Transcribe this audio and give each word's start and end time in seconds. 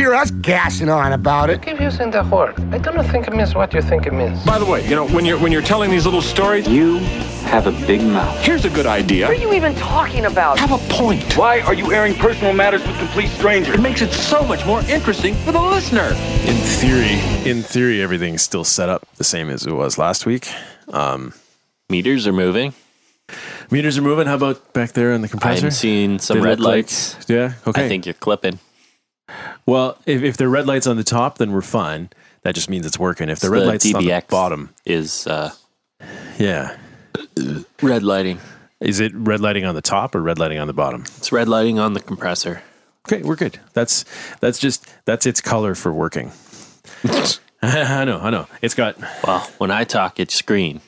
hear 0.00 0.14
us 0.14 0.30
gassing 0.30 0.88
on 0.88 1.12
about 1.12 1.50
it. 1.50 1.60
Keep 1.60 1.78
using 1.80 2.10
the 2.10 2.22
word. 2.24 2.54
I 2.72 2.78
do 2.78 2.90
not 2.92 3.04
think 3.12 3.26
it 3.28 3.34
means 3.34 3.54
what 3.54 3.74
you 3.74 3.82
think 3.82 4.06
it 4.06 4.14
means. 4.14 4.42
By 4.46 4.58
the 4.58 4.64
way, 4.64 4.82
you 4.88 4.96
know, 4.96 5.06
when 5.08 5.26
you're 5.26 5.38
when 5.38 5.52
you're 5.52 5.60
telling 5.74 5.90
these 5.90 6.06
little 6.06 6.22
stories, 6.22 6.66
You 6.66 6.98
have 7.54 7.66
a 7.66 7.72
big 7.86 8.00
mouth. 8.02 8.34
here's 8.40 8.64
a 8.64 8.70
good 8.70 8.86
idea. 8.86 9.26
What 9.28 9.36
are 9.36 9.40
you 9.40 9.52
even 9.52 9.74
talking 9.74 10.24
about? 10.24 10.58
Have 10.58 10.72
a 10.72 10.78
point. 10.94 11.36
Why 11.36 11.60
are 11.60 11.74
you 11.74 11.92
airing 11.92 12.14
personal 12.14 12.54
matters 12.54 12.82
with 12.86 12.96
complete 12.98 13.28
strangers? 13.28 13.74
It 13.74 13.80
makes 13.82 14.00
it 14.00 14.10
so 14.12 14.42
much 14.42 14.64
more 14.64 14.80
interesting 14.88 15.34
for 15.44 15.52
the 15.52 15.60
listener. 15.60 16.08
In 16.48 16.56
theory, 16.80 17.20
in 17.50 17.62
theory, 17.62 18.00
everything's 18.02 18.40
still 18.42 18.64
set 18.64 18.88
up 18.88 19.06
the 19.16 19.24
same 19.24 19.50
as 19.50 19.66
it 19.66 19.72
was 19.72 19.98
last 19.98 20.24
week. 20.24 20.48
Um, 20.88 21.34
Meters 21.90 22.26
are 22.26 22.32
moving. 22.32 22.72
Meters 23.70 23.98
are 23.98 24.02
moving. 24.02 24.26
How 24.26 24.36
about 24.36 24.72
back 24.72 24.92
there 24.92 25.12
on 25.12 25.20
the 25.20 25.28
compressor? 25.28 25.66
I'm 25.66 25.70
seeing 25.72 26.18
some 26.20 26.38
They 26.38 26.44
red 26.44 26.58
look 26.60 26.66
like- 26.68 26.74
lights. 26.86 27.16
yeah. 27.28 27.52
Okay. 27.66 27.84
I 27.84 27.88
think 27.88 28.06
you're 28.06 28.14
clipping. 28.14 28.58
Well, 29.66 29.98
if, 30.06 30.22
if 30.22 30.36
they're 30.36 30.48
red 30.48 30.66
lights 30.66 30.86
on 30.86 30.96
the 30.96 31.04
top, 31.04 31.38
then 31.38 31.52
we're 31.52 31.60
fine. 31.62 32.10
That 32.42 32.54
just 32.54 32.70
means 32.70 32.86
it's 32.86 32.98
working. 32.98 33.28
If 33.28 33.40
the 33.40 33.46
It's 33.48 33.52
red 33.52 33.62
the 33.62 33.66
lights 33.66 33.94
on 33.94 34.02
the 34.04 34.10
DBX. 34.10 34.28
bottom, 34.28 34.70
Is 34.86 35.26
uh, 35.26 35.52
yeah. 36.38 36.76
red 37.82 38.02
lighting. 38.02 38.40
Is 38.80 38.98
it 39.00 39.12
red 39.14 39.40
lighting 39.40 39.64
on 39.66 39.74
the 39.74 39.82
top 39.82 40.14
or 40.14 40.22
red 40.22 40.38
lighting 40.38 40.58
on 40.58 40.66
the 40.66 40.72
bottom? 40.72 41.02
It's 41.18 41.30
red 41.32 41.48
lighting 41.48 41.78
on 41.78 41.92
the 41.92 42.00
compressor. 42.00 42.62
Okay, 43.08 43.22
we're 43.22 43.36
good. 43.36 43.58
That's 43.74 44.04
that's 44.40 44.58
just 44.58 44.86
that's 45.04 45.26
its 45.26 45.40
color 45.40 45.74
for 45.74 45.92
working. 45.92 46.32
I 47.62 48.04
know, 48.06 48.18
I 48.20 48.30
know. 48.30 48.46
It's 48.62 48.74
got 48.74 48.96
Well, 49.22 49.40
when 49.58 49.70
I 49.70 49.84
talk, 49.84 50.18
it's 50.18 50.40
green. 50.40 50.80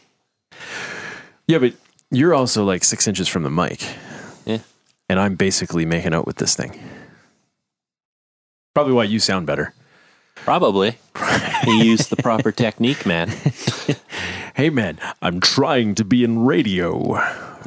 yeah, 1.46 1.58
but 1.58 1.74
you're 2.10 2.34
also 2.34 2.64
like 2.64 2.82
six 2.84 3.06
inches 3.06 3.28
from 3.28 3.42
the 3.42 3.50
mic, 3.50 3.84
Yeah. 4.46 4.58
and 5.08 5.18
I'm 5.20 5.34
basically 5.36 5.84
making 5.84 6.14
out 6.14 6.26
with 6.26 6.36
this 6.36 6.54
thing. 6.56 6.78
Probably 8.74 8.92
why 8.92 9.04
you 9.04 9.18
sound 9.18 9.46
better. 9.46 9.74
Probably. 10.34 10.98
he 11.64 11.84
used 11.84 12.10
the 12.10 12.16
proper 12.16 12.52
technique, 12.52 13.06
man. 13.06 13.32
Hey 14.54 14.68
man, 14.68 14.98
I'm 15.22 15.40
trying 15.40 15.94
to 15.94 16.04
be 16.04 16.24
in 16.24 16.44
radio. 16.44 17.18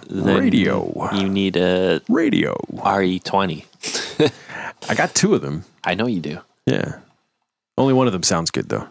Then 0.08 0.38
Radio. 0.38 1.09
You 1.16 1.28
need 1.28 1.58
a 1.58 2.00
Radio. 2.08 2.56
RE20. 2.73 4.31
I 4.89 4.94
got 4.94 5.16
two 5.16 5.34
of 5.34 5.42
them. 5.42 5.66
I 5.84 5.95
know 5.95 6.06
you 6.06 6.20
do. 6.20 6.42
Yeah. 6.67 7.00
Only 7.75 7.94
one 7.94 8.06
of 8.06 8.14
them 8.14 8.22
sounds 8.22 8.52
good 8.52 8.69
though. 8.69 8.88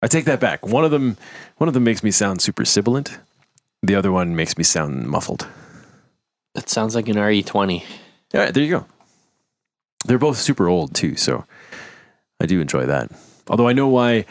I 0.00 0.06
take 0.06 0.24
that 0.26 0.38
back. 0.38 0.64
One 0.64 0.84
of 0.84 0.92
them 0.92 1.16
one 1.56 1.66
of 1.66 1.74
them 1.74 1.82
makes 1.82 2.04
me 2.04 2.12
sound 2.12 2.40
super 2.40 2.64
sibilant. 2.64 3.18
The 3.82 3.96
other 3.96 4.12
one 4.12 4.36
makes 4.36 4.56
me 4.56 4.62
sound 4.62 5.08
muffled. 5.08 5.48
That 6.54 6.68
sounds 6.68 6.94
like 6.94 7.08
an 7.08 7.16
RE20. 7.16 7.82
All 8.34 8.40
right, 8.40 8.54
there 8.54 8.62
you 8.62 8.70
go. 8.70 8.86
They're 10.04 10.18
both 10.18 10.38
super 10.38 10.68
old 10.68 10.94
too, 10.94 11.16
so 11.16 11.44
I 12.40 12.46
do 12.46 12.60
enjoy 12.60 12.86
that. 12.86 13.10
Although 13.48 13.68
I 13.68 13.72
know 13.72 13.88
why 13.88 14.24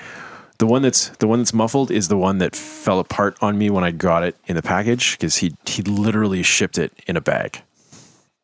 the 0.57 0.65
one 0.67 0.81
that's 0.81 1.09
the 1.19 1.27
one 1.27 1.39
that's 1.39 1.53
muffled 1.53 1.91
is 1.91 2.07
the 2.07 2.17
one 2.17 2.37
that 2.39 2.55
fell 2.55 2.99
apart 2.99 3.37
on 3.41 3.57
me 3.57 3.69
when 3.69 3.83
I 3.83 3.91
got 3.91 4.23
it 4.23 4.35
in 4.47 4.55
the 4.55 4.61
package 4.61 5.11
because 5.13 5.37
he 5.37 5.55
he 5.65 5.81
literally 5.83 6.43
shipped 6.43 6.77
it 6.77 6.91
in 7.07 7.15
a 7.15 7.21
bag. 7.21 7.61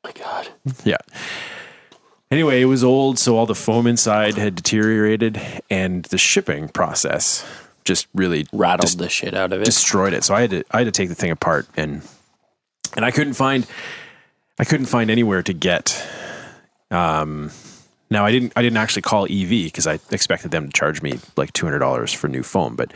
my 0.03 0.11
God. 0.11 0.49
Yeah. 0.83 0.97
Anyway, 2.31 2.61
it 2.61 2.65
was 2.65 2.83
old, 2.83 3.19
so 3.19 3.37
all 3.37 3.45
the 3.45 3.55
foam 3.55 3.85
inside 3.85 4.35
had 4.35 4.55
deteriorated, 4.55 5.39
and 5.69 6.03
the 6.05 6.17
shipping 6.17 6.67
process 6.69 7.45
just 7.83 8.07
really 8.15 8.47
Rattled 8.51 8.97
the 8.97 9.09
shit 9.09 9.35
out 9.35 9.53
of 9.53 9.61
it. 9.61 9.65
destroyed 9.65 10.11
it. 10.13 10.23
So 10.23 10.33
I 10.33 10.41
had 10.41 10.49
to 10.49 10.63
I 10.71 10.79
had 10.79 10.85
to 10.85 10.91
take 10.91 11.09
the 11.09 11.15
thing 11.15 11.31
apart, 11.31 11.67
and 11.77 12.01
and 12.95 13.05
I 13.05 13.11
couldn't 13.11 13.33
find 13.33 13.65
I 14.59 14.63
couldn't 14.63 14.87
find 14.87 15.09
anywhere 15.11 15.43
to 15.43 15.53
get. 15.53 16.05
Um, 16.91 17.51
now 18.09 18.25
I 18.25 18.31
didn't 18.31 18.53
I 18.55 18.61
didn't 18.61 18.77
actually 18.77 19.01
call 19.01 19.25
EV 19.25 19.49
because 19.65 19.87
I 19.87 19.99
expected 20.11 20.51
them 20.51 20.67
to 20.67 20.71
charge 20.73 21.01
me 21.01 21.19
like 21.35 21.51
two 21.53 21.65
hundred 21.65 21.79
dollars 21.79 22.13
for 22.13 22.27
new 22.27 22.43
foam, 22.43 22.75
but 22.75 22.93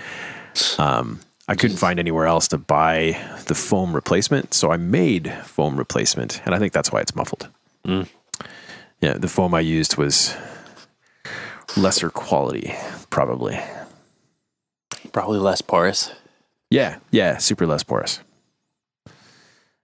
um, 0.77 1.19
I 1.47 1.55
couldn't 1.55 1.77
find 1.77 1.99
anywhere 1.99 2.25
else 2.27 2.47
to 2.49 2.57
buy 2.57 3.19
the 3.47 3.55
foam 3.55 3.93
replacement, 3.93 4.53
so 4.53 4.71
I 4.71 4.77
made 4.77 5.33
foam 5.43 5.77
replacement, 5.77 6.41
and 6.45 6.53
I 6.53 6.59
think 6.59 6.73
that's 6.73 6.91
why 6.91 7.01
it's 7.01 7.15
muffled. 7.15 7.49
Yeah, 7.85 9.13
the 9.13 9.27
foam 9.29 9.53
I 9.55 9.61
used 9.61 9.97
was 9.97 10.35
lesser 11.75 12.09
quality, 12.09 12.75
probably. 13.09 13.59
Probably 15.11 15.39
less 15.39 15.61
porous. 15.61 16.11
Yeah, 16.69 16.97
yeah, 17.09 17.37
super 17.37 17.65
less 17.65 17.81
porous. 17.81 18.19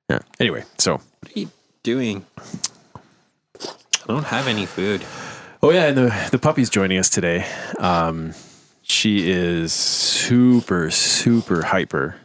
Yeah. 0.09 0.19
Anyway, 0.39 0.65
so 0.77 0.97
What 1.21 1.35
are 1.35 1.39
you 1.39 1.49
doing? 1.81 2.25
I 4.07 4.13
don't 4.13 4.25
have 4.25 4.47
any 4.47 4.67
food. 4.67 5.03
oh 5.63 5.71
yeah, 5.71 5.87
and 5.87 5.97
the 5.97 6.27
the 6.31 6.37
puppy's 6.37 6.69
joining 6.69 6.99
us 6.99 7.09
today. 7.09 7.45
Um, 7.79 8.33
she 8.83 9.31
is 9.31 9.73
super 9.73 10.91
super 10.91 11.63
hyper, 11.63 12.15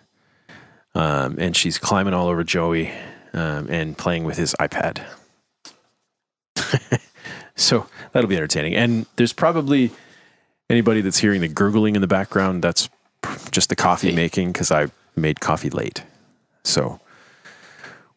um, 0.95 1.37
and 1.39 1.57
she's 1.57 1.79
climbing 1.79 2.13
all 2.13 2.29
over 2.29 2.45
Joey 2.45 2.93
um, 3.33 3.69
and 3.71 3.97
playing 3.97 4.25
with 4.25 4.37
his 4.37 4.55
iPad. 4.61 5.03
so 7.57 7.87
that'll 8.13 8.29
be 8.29 8.37
entertaining. 8.37 8.75
And 8.75 9.07
there's 9.17 9.33
probably 9.33 9.91
anybody 10.69 11.01
that's 11.01 11.19
hearing 11.19 11.41
the 11.41 11.49
gurgling 11.49 11.95
in 11.95 12.03
the 12.03 12.07
background. 12.07 12.63
That's 12.63 12.91
just 13.51 13.71
the 13.71 13.77
coffee 13.77 14.13
making 14.13 14.53
because 14.53 14.71
I 14.71 14.89
made 15.17 15.41
coffee 15.41 15.71
late. 15.71 16.03
So. 16.63 17.01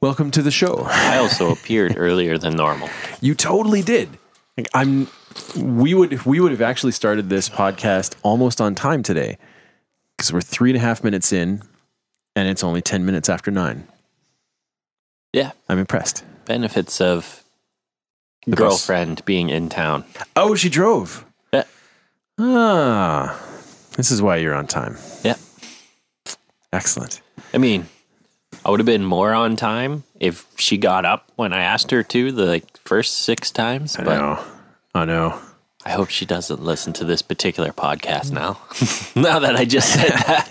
Welcome 0.04 0.32
to 0.32 0.42
the 0.42 0.52
show. 0.52 0.86
I 0.90 1.16
also 1.16 1.50
appeared 1.50 1.94
earlier 1.96 2.38
than 2.38 2.58
normal. 2.58 2.90
You 3.22 3.34
totally 3.34 3.82
did. 3.82 4.10
Like, 4.58 4.68
I'm. 4.74 5.08
We 5.56 5.94
would 5.94 6.26
we 6.26 6.42
would 6.42 6.52
have 6.52 6.60
actually 6.60 6.92
started 6.92 7.30
this 7.30 7.48
podcast 7.48 8.16
almost 8.22 8.60
on 8.60 8.76
time 8.76 9.02
today 9.02 9.38
because 10.18 10.34
we're 10.34 10.42
three 10.42 10.72
and 10.72 10.76
a 10.78 10.82
half 10.82 11.06
minutes 11.06 11.32
in, 11.32 11.62
and 12.36 12.50
it's 12.50 12.66
only 12.66 12.82
ten 12.82 13.06
minutes 13.06 13.30
after 13.30 13.50
nine. 13.50 13.88
Yeah. 15.32 15.54
I'm 15.70 15.80
impressed. 15.80 16.26
Benefits 16.44 17.00
of 17.00 17.42
bus. 18.46 18.60
girlfriend 18.60 19.24
being 19.24 19.50
in 19.50 19.70
town. 19.70 20.04
Oh, 20.36 20.54
she 20.54 20.68
drove. 20.68 21.26
Yeah. 21.54 21.64
Ah, 22.38 23.42
this 23.96 24.12
is 24.12 24.22
why 24.22 24.36
you're 24.36 24.54
on 24.54 24.68
time. 24.68 24.98
Yeah. 25.24 25.38
Excellent. 26.74 27.22
I 27.54 27.58
mean, 27.58 27.88
I 28.66 28.70
would 28.70 28.80
have 28.80 28.86
been 28.86 29.04
more 29.04 29.34
on 29.34 29.56
time 29.56 30.04
if 30.20 30.46
she 30.58 30.78
got 30.78 31.06
up 31.06 31.30
when 31.36 31.52
I 31.54 31.62
asked 31.64 31.92
her 31.92 32.02
to 32.04 32.32
the 32.32 32.46
like, 32.46 32.78
first 32.80 33.18
six 33.22 33.52
times. 33.52 33.98
I 33.98 34.04
But 34.04 34.18
know. 34.18 34.44
I 34.96 35.06
know. 35.06 35.40
I 35.86 35.90
hope 35.92 36.10
she 36.10 36.26
doesn't 36.26 36.62
listen 36.64 36.94
to 36.94 37.04
this 37.04 37.22
particular 37.22 37.72
podcast 37.74 38.32
now. 38.32 38.58
now 39.22 39.40
that 39.40 39.58
I 39.58 39.66
just 39.66 39.92
said 39.94 40.12
that. 40.12 40.50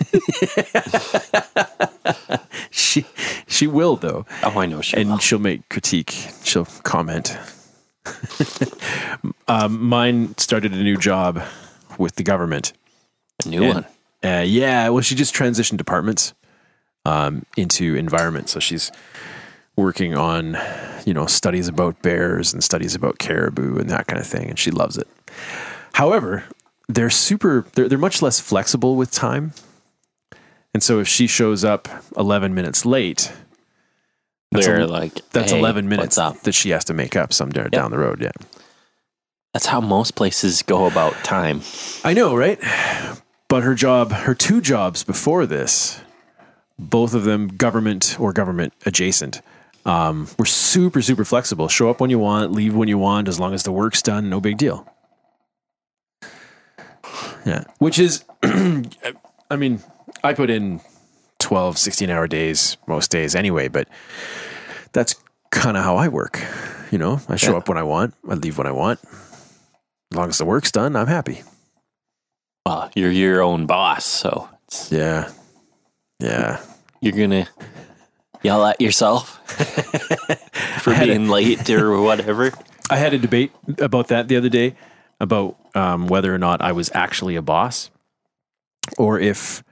She 2.75 3.05
she 3.47 3.67
will 3.67 3.95
though. 3.97 4.25
Oh, 4.43 4.59
I 4.59 4.65
know 4.65 4.81
she 4.81 4.95
will. 4.95 5.01
and 5.01 5.09
will. 5.11 5.17
she'll 5.19 5.39
make 5.39 5.69
critique. 5.69 6.11
She'll 6.43 6.65
comment. 6.83 7.37
um, 9.47 9.83
mine 9.83 10.35
started 10.37 10.73
a 10.73 10.83
new 10.83 10.97
job 10.97 11.41
with 11.99 12.15
the 12.15 12.23
government. 12.23 12.73
A 13.45 13.49
new 13.49 13.63
And, 13.63 13.73
one. 13.73 13.85
Uh, 14.23 14.41
yeah, 14.45 14.89
well, 14.89 15.01
she 15.01 15.13
just 15.15 15.35
transitioned 15.35 15.77
departments 15.77 16.33
um, 17.05 17.45
into 17.57 17.95
environment, 17.95 18.49
so 18.49 18.59
she's 18.59 18.91
working 19.75 20.15
on 20.15 20.57
you 21.05 21.13
know 21.13 21.25
studies 21.25 21.67
about 21.67 22.01
bears 22.01 22.53
and 22.53 22.63
studies 22.63 22.95
about 22.95 23.17
caribou 23.19 23.77
and 23.79 23.89
that 23.89 24.07
kind 24.07 24.19
of 24.19 24.27
thing, 24.27 24.49
and 24.49 24.57
she 24.59 24.71
loves 24.71 24.97
it. 24.97 25.07
However, 25.93 26.43
they're 26.87 27.09
super. 27.09 27.65
They're 27.73 27.89
they're 27.89 27.97
much 27.97 28.21
less 28.21 28.39
flexible 28.39 28.95
with 28.95 29.11
time, 29.11 29.53
and 30.73 30.81
so 30.83 30.99
if 30.99 31.07
she 31.07 31.27
shows 31.27 31.63
up 31.63 31.87
eleven 32.17 32.53
minutes 32.53 32.85
late, 32.85 33.31
that's 34.51 34.65
They're 34.65 34.81
a- 34.81 34.87
like, 34.87 35.13
that's 35.31 35.51
"Hey, 35.51 35.59
11 35.59 35.89
minutes 35.89 36.17
up? 36.17 36.41
that 36.41 36.53
she 36.53 36.69
has 36.69 36.85
to 36.85 36.93
make 36.93 37.15
up 37.15 37.33
somewhere 37.33 37.69
down 37.69 37.89
the 37.91 37.97
road. 37.97 38.21
Yeah. 38.21 38.31
That's 39.53 39.65
how 39.67 39.81
most 39.81 40.15
places 40.15 40.61
go 40.63 40.85
about 40.85 41.13
time. 41.23 41.61
I 42.03 42.13
know, 42.13 42.35
right? 42.35 42.59
But 43.49 43.61
her 43.63 43.75
job, 43.75 44.11
her 44.11 44.33
two 44.33 44.61
jobs 44.61 45.03
before 45.03 45.45
this, 45.45 46.01
both 46.79 47.13
of 47.13 47.23
them 47.23 47.47
government 47.47 48.17
or 48.19 48.33
government 48.33 48.73
adjacent, 48.85 49.41
Um, 49.85 50.29
we're 50.39 50.45
super, 50.45 51.01
super 51.01 51.25
flexible. 51.25 51.67
Show 51.67 51.89
up 51.89 51.99
when 51.99 52.09
you 52.09 52.17
want, 52.17 52.53
leave 52.53 52.73
when 52.73 52.87
you 52.87 52.97
want, 52.97 53.27
as 53.27 53.37
long 53.37 53.53
as 53.53 53.63
the 53.63 53.71
work's 53.73 54.01
done, 54.01 54.29
no 54.29 54.39
big 54.39 54.57
deal. 54.57 54.87
Yeah. 57.45 57.65
Which 57.79 57.99
is, 57.99 58.23
I 58.43 59.55
mean, 59.57 59.81
I 60.23 60.33
put 60.33 60.49
in 60.49 60.79
12, 61.39 61.77
16 61.77 62.09
hour 62.09 62.27
days 62.27 62.77
most 62.87 63.11
days 63.11 63.35
anyway, 63.35 63.67
but 63.67 63.87
that's 64.93 65.15
kind 65.51 65.75
of 65.75 65.83
how 65.83 65.97
I 65.97 66.07
work. 66.07 66.41
You 66.91 66.97
know, 66.97 67.19
I 67.27 67.35
show 67.35 67.51
Yeah. 67.51 67.57
up 67.57 67.67
when 67.67 67.77
I 67.77 67.83
want, 67.83 68.13
I 68.29 68.35
leave 68.35 68.57
when 68.57 68.67
I 68.67 68.71
want. 68.71 68.99
As 70.11 70.17
long 70.17 70.29
as 70.29 70.37
the 70.37 70.45
work's 70.45 70.71
done, 70.71 70.95
I'm 70.95 71.07
happy. 71.07 71.43
Well, 72.65 72.89
you're 72.95 73.11
your 73.11 73.41
own 73.41 73.65
boss, 73.65 74.05
so 74.05 74.47
it's, 74.67 74.91
Yeah. 74.91 75.29
Yeah. 76.23 76.61
you're 77.01 77.11
gonna 77.13 77.47
yell 78.41 78.65
at 78.65 78.79
yourself 78.79 79.39
for 80.81 80.97
being 80.97 81.27
late 81.27 81.69
or 81.69 82.01
whatever. 82.01 82.51
I 82.89 82.95
had 82.97 83.13
a 83.13 83.17
debate 83.17 83.51
about 83.79 84.07
that 84.07 84.27
the 84.27 84.37
other 84.37 84.49
day 84.49 84.75
about 85.19 85.57
um, 85.75 86.07
whether 86.07 86.33
or 86.33 86.37
not 86.37 86.61
I 86.61 86.71
was 86.71 86.89
actually 86.93 87.35
a 87.35 87.41
boss 87.41 87.89
or 88.97 89.19
if 89.19 89.63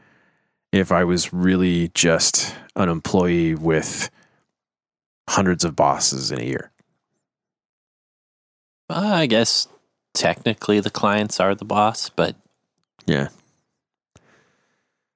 if 0.72 0.92
I 0.92 1.04
was 1.04 1.34
really 1.34 1.90
just 1.94 2.56
an 2.76 2.90
employee 2.90 3.56
with 3.56 4.10
hundreds 5.30 5.64
of 5.66 5.76
bosses 5.76 6.32
in 6.32 6.40
a 6.42 6.46
year. 6.46 6.72
Uh, 8.90 9.12
I 9.14 9.26
guess 9.26 9.68
technically 10.14 10.80
the 10.80 10.90
clients 10.90 11.40
are 11.40 11.56
the 11.56 11.66
boss, 11.66 12.10
but 12.10 12.36
Yeah. 13.06 13.30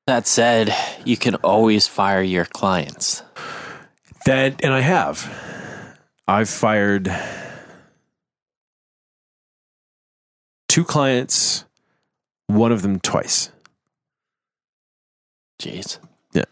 That 0.08 0.28
said, 0.28 0.76
you 1.04 1.18
can 1.18 1.36
always 1.36 1.88
fire 1.88 2.22
your 2.22 2.46
clients. 2.46 3.24
That 4.26 4.64
and 4.64 4.74
I 4.74 4.82
have. 4.82 5.32
I've 6.28 6.50
fired 6.50 7.14
two 10.68 10.84
clients, 10.84 11.66
one 12.48 12.72
of 12.72 12.82
them 12.82 13.00
twice. 13.00 13.52
Jeez. 15.60 16.00
Yeah. 16.34 16.44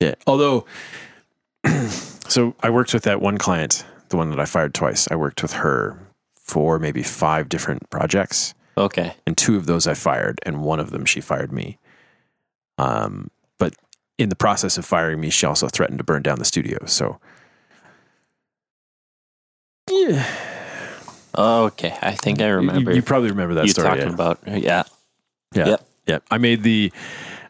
Yeah. 0.00 0.14
Although, 0.26 0.66
so 2.28 2.54
I 2.60 2.70
worked 2.70 2.92
with 2.92 3.04
that 3.04 3.20
one 3.20 3.38
client, 3.38 3.84
the 4.08 4.16
one 4.16 4.30
that 4.30 4.40
I 4.40 4.44
fired 4.44 4.74
twice. 4.74 5.08
I 5.10 5.16
worked 5.16 5.42
with 5.42 5.52
her 5.52 5.98
for 6.34 6.78
maybe 6.78 7.02
five 7.02 7.48
different 7.48 7.88
projects, 7.90 8.54
Okay. 8.76 9.14
and 9.26 9.36
two 9.36 9.56
of 9.56 9.66
those 9.66 9.86
I 9.86 9.94
fired, 9.94 10.40
and 10.44 10.62
one 10.62 10.80
of 10.80 10.90
them 10.90 11.04
she 11.04 11.20
fired 11.20 11.52
me. 11.52 11.78
Um, 12.78 13.30
but 13.58 13.74
in 14.18 14.28
the 14.28 14.36
process 14.36 14.78
of 14.78 14.84
firing 14.84 15.20
me, 15.20 15.30
she 15.30 15.46
also 15.46 15.68
threatened 15.68 15.98
to 15.98 16.04
burn 16.04 16.22
down 16.22 16.38
the 16.38 16.44
studio. 16.44 16.78
So, 16.86 17.18
yeah, 19.90 20.24
Okay. 21.36 21.96
I 22.02 22.12
think 22.12 22.40
I 22.42 22.48
remember 22.48 22.90
You, 22.90 22.96
you 22.96 23.02
probably 23.02 23.30
remember 23.30 23.54
that 23.54 23.64
you 23.64 23.70
story. 23.72 23.88
talking 23.88 24.08
yeah. 24.08 24.12
about. 24.14 24.38
Yeah. 24.46 24.82
Yeah. 25.54 25.66
Yep. 25.68 25.86
Yeah. 26.06 26.18
I 26.30 26.38
made 26.38 26.62
the 26.62 26.92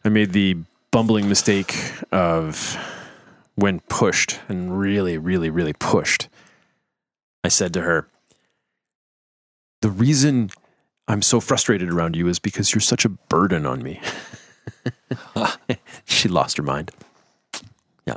I 0.05 0.09
made 0.09 0.33
the 0.33 0.57
bumbling 0.91 1.29
mistake 1.29 1.75
of 2.13 2.77
when 3.57 3.81
pushed 3.81 4.41
and 4.49 4.79
really, 4.79 5.19
really, 5.19 5.51
really 5.51 5.73
pushed. 5.73 6.29
I 7.45 7.49
said 7.49 7.73
to 7.75 7.83
her, 7.83 8.07
The 9.81 9.91
reason 9.91 10.51
I'm 11.13 11.21
so 11.21 11.41
frustrated 11.41 11.91
around 11.91 12.17
you 12.17 12.27
is 12.27 12.39
because 12.39 12.75
you're 12.75 12.81
such 12.81 13.05
a 13.05 13.11
burden 13.11 13.67
on 13.67 13.83
me. 13.83 14.01
she 16.07 16.27
lost 16.27 16.57
her 16.57 16.63
mind. 16.63 16.91
Yeah. 18.07 18.17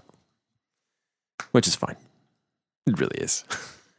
Which 1.52 1.68
is 1.68 1.76
fine. 1.76 1.98
It 2.88 2.98
really 2.98 3.18
is. 3.18 3.44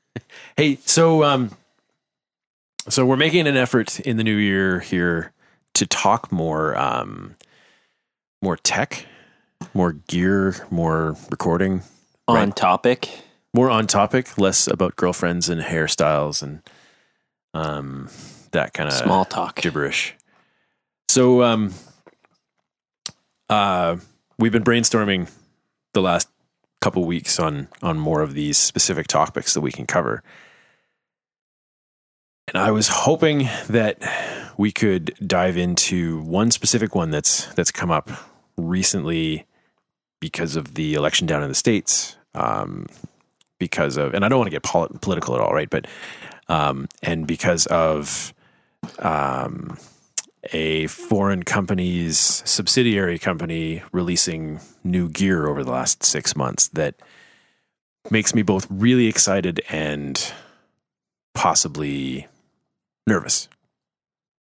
hey, 0.57 0.79
so 0.87 1.23
um 1.25 1.51
so 2.89 3.05
we're 3.05 3.17
making 3.19 3.47
an 3.47 3.57
effort 3.57 4.01
in 4.01 4.17
the 4.17 4.25
new 4.25 4.35
year 4.37 4.81
here 4.81 5.33
to 5.75 5.87
talk 5.87 6.33
more 6.33 6.75
um 6.79 7.35
more 8.41 8.57
tech, 8.57 9.05
more 9.75 9.93
gear, 9.93 10.67
more 10.71 11.17
recording, 11.31 11.83
On 12.29 12.35
Right. 12.37 12.57
topic. 12.57 13.11
more 13.53 13.69
on 13.69 13.87
topic, 13.87 14.39
less 14.39 14.67
about 14.67 14.97
girlfriends 14.97 15.51
and 15.51 15.61
hairstyles 15.61 16.43
and 16.43 16.63
um 17.53 18.09
that 18.57 18.75
kind 18.75 18.89
of 18.89 18.95
Small 18.95 19.25
talk. 19.25 19.57
gibberish. 19.61 20.15
So 21.09 21.43
um 21.43 21.73
uh 23.49 23.97
we've 24.39 24.53
been 24.53 24.65
brainstorming 24.65 25.31
the 25.95 26.03
last 26.03 26.29
couple 26.81 27.05
weeks 27.05 27.39
on 27.41 27.69
on 27.83 27.99
more 27.99 28.21
of 28.23 28.35
these 28.35 28.59
specific 28.59 29.07
topics 29.07 29.55
that 29.55 29.61
we 29.61 29.73
can 29.73 29.87
cover. 29.87 30.23
And 32.49 32.63
I 32.63 32.71
was 32.71 32.89
hoping 32.89 33.49
that 33.69 33.99
we 34.57 34.71
could 34.73 35.15
dive 35.27 35.57
into 35.57 36.21
one 36.21 36.51
specific 36.51 36.95
one 36.95 37.11
that's 37.11 37.47
that's 37.55 37.71
come 37.73 37.91
up 37.91 38.11
recently 38.57 39.45
because 40.21 40.57
of 40.57 40.75
the 40.75 40.95
election 40.95 41.27
down 41.27 41.43
in 41.43 41.49
the 41.49 41.55
states. 41.55 42.17
Um, 42.35 42.87
because 43.59 43.97
of, 43.97 44.13
and 44.13 44.23
I 44.23 44.29
don't 44.29 44.39
want 44.39 44.49
to 44.49 44.55
get 44.55 44.63
pol- 44.63 44.91
political 45.01 45.35
at 45.35 45.41
all, 45.41 45.53
right? 45.55 45.71
But 45.71 45.87
um, 46.49 46.89
and 47.03 47.27
because 47.27 47.65
of 47.67 48.35
um, 48.99 49.79
a 50.53 50.87
foreign 50.87 51.43
company's 51.43 52.19
subsidiary 52.19 53.19
company 53.19 53.83
releasing 53.93 54.61
new 54.85 55.09
gear 55.09 55.47
over 55.47 55.65
the 55.65 55.73
last 55.73 56.05
six 56.05 56.37
months 56.37 56.69
that 56.69 56.95
makes 58.11 58.35
me 58.35 58.43
both 58.43 58.67
really 58.71 59.07
excited 59.07 59.61
and 59.69 60.33
possibly 61.35 62.27
nervous. 63.07 63.49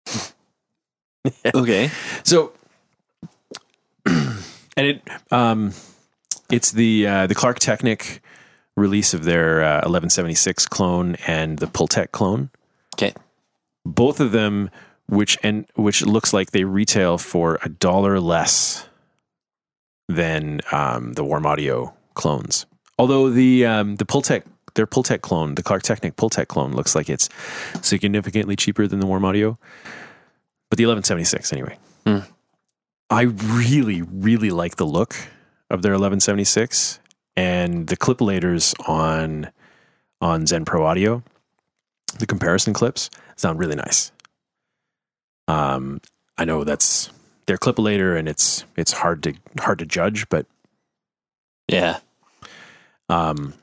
Okay. 1.54 1.90
So, 2.22 2.52
and 4.06 4.46
it 4.76 5.02
um, 5.30 5.74
it's 6.50 6.72
the 6.72 7.06
uh, 7.06 7.26
the 7.26 7.34
Klark 7.34 7.58
Teknik 7.58 8.20
release 8.76 9.12
of 9.12 9.24
their 9.24 9.62
uh, 9.62 9.74
1176 9.84 10.66
clone 10.66 11.16
and 11.26 11.58
the 11.58 11.66
Pultec 11.66 12.12
clone. 12.12 12.50
Okay. 12.94 13.12
Both 13.88 14.20
of 14.20 14.32
them, 14.32 14.70
which 15.06 15.38
and 15.42 15.66
which 15.74 16.04
looks 16.04 16.32
like 16.32 16.50
they 16.50 16.64
retail 16.64 17.18
for 17.18 17.58
a 17.62 17.68
dollar 17.68 18.20
less 18.20 18.86
than 20.08 20.60
um, 20.72 21.14
the 21.14 21.24
Warm 21.24 21.46
Audio 21.46 21.94
clones. 22.14 22.66
Although 22.98 23.30
the 23.30 23.64
um, 23.64 23.96
the 23.96 24.04
Pultec 24.04 24.42
their 24.74 24.86
Pultec 24.86 25.22
clone, 25.22 25.54
the 25.54 25.62
Klark 25.62 25.82
Teknik 25.82 26.14
Pultec 26.14 26.48
clone, 26.48 26.72
looks 26.72 26.94
like 26.94 27.08
it's 27.08 27.28
significantly 27.82 28.56
cheaper 28.56 28.86
than 28.86 29.00
the 29.00 29.06
Warm 29.06 29.24
Audio. 29.24 29.58
But 30.70 30.76
the 30.76 30.84
1176 30.84 31.52
anyway. 31.52 31.78
Hmm. 32.06 32.18
I 33.10 33.22
really, 33.22 34.02
really 34.02 34.50
like 34.50 34.76
the 34.76 34.86
look 34.86 35.14
of 35.70 35.82
their 35.82 35.92
1176 35.92 37.00
and 37.36 37.86
the 37.86 37.96
cliplators 37.96 38.74
on 38.88 39.50
on 40.20 40.46
Zen 40.46 40.64
Pro 40.64 40.84
Audio. 40.84 41.22
The 42.18 42.26
comparison 42.26 42.72
clips 42.72 43.10
sound 43.38 43.58
really 43.58 43.76
nice. 43.76 44.12
Um, 45.46 46.00
I 46.36 46.44
know 46.44 46.62
that's 46.64 47.08
their 47.46 47.56
clipolator 47.56 48.18
and 48.18 48.28
it's 48.28 48.64
it's 48.76 48.92
hard 48.92 49.22
to 49.22 49.32
hard 49.58 49.78
to 49.78 49.86
judge, 49.86 50.28
but 50.28 50.44
Yeah. 51.68 51.98
um, 53.08 53.54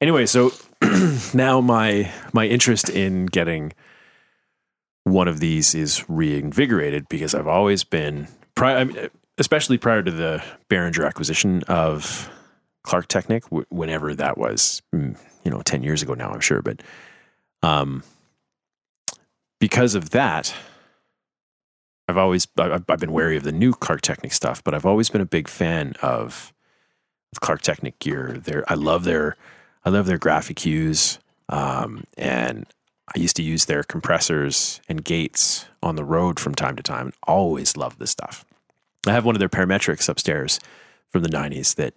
anyway, 0.00 0.24
so 0.26 0.52
now 1.34 1.60
my 1.60 2.10
my 2.32 2.46
interest 2.46 2.88
in 2.88 3.26
getting 3.26 3.72
one 5.04 5.28
of 5.28 5.40
these 5.40 5.74
is 5.74 6.08
reinvigorated 6.08 7.08
because 7.08 7.34
I've 7.34 7.46
always 7.46 7.82
been, 7.84 8.28
I 8.58 8.84
mean, 8.84 9.08
especially 9.38 9.78
prior 9.78 10.02
to 10.02 10.10
the 10.10 10.42
Behringer 10.68 11.06
acquisition 11.06 11.62
of 11.64 12.30
Klark 12.86 13.06
Teknik, 13.06 13.44
w- 13.44 13.64
whenever 13.70 14.14
that 14.14 14.36
was, 14.36 14.82
mm, 14.94 15.16
you 15.44 15.50
know, 15.50 15.60
ten 15.62 15.82
years 15.82 16.02
ago 16.02 16.14
now, 16.14 16.30
I'm 16.30 16.40
sure, 16.40 16.60
but 16.62 16.82
um, 17.62 18.02
because 19.58 19.94
of 19.94 20.10
that. 20.10 20.54
I've 22.10 22.16
always 22.16 22.48
I've, 22.56 22.86
been 22.86 23.12
wary 23.12 23.36
of 23.36 23.42
the 23.42 23.52
new 23.52 23.74
Klark 23.74 24.00
Teknik 24.00 24.32
stuff, 24.32 24.64
but 24.64 24.74
I've 24.74 24.86
always 24.86 25.10
been 25.10 25.20
a 25.20 25.26
big 25.26 25.46
fan 25.46 25.92
of 26.00 26.54
of 27.32 27.40
Klark 27.40 27.60
Teknik 27.60 27.98
gear. 27.98 28.38
Their 28.42 28.64
I 28.70 28.74
love 28.74 29.04
their 29.04 29.36
I 29.84 29.90
love 29.90 30.06
their 30.06 30.18
graphic 30.18 30.56
EQs, 30.58 31.18
um, 31.50 32.04
and 32.16 32.66
I 33.14 33.18
used 33.18 33.36
to 33.36 33.42
use 33.42 33.66
their 33.66 33.82
compressors 33.82 34.80
and 34.88 35.04
gates 35.04 35.66
on 35.82 35.96
the 35.96 36.04
road 36.04 36.40
from 36.40 36.54
time 36.54 36.76
to 36.76 36.82
time. 36.82 37.06
and 37.06 37.14
Always 37.26 37.76
loved 37.76 37.98
this 37.98 38.10
stuff. 38.10 38.44
I 39.06 39.12
have 39.12 39.24
one 39.24 39.34
of 39.34 39.40
their 39.40 39.48
parametrics 39.48 40.08
upstairs 40.08 40.60
from 41.10 41.22
the 41.22 41.28
'90s 41.28 41.74
that 41.74 41.94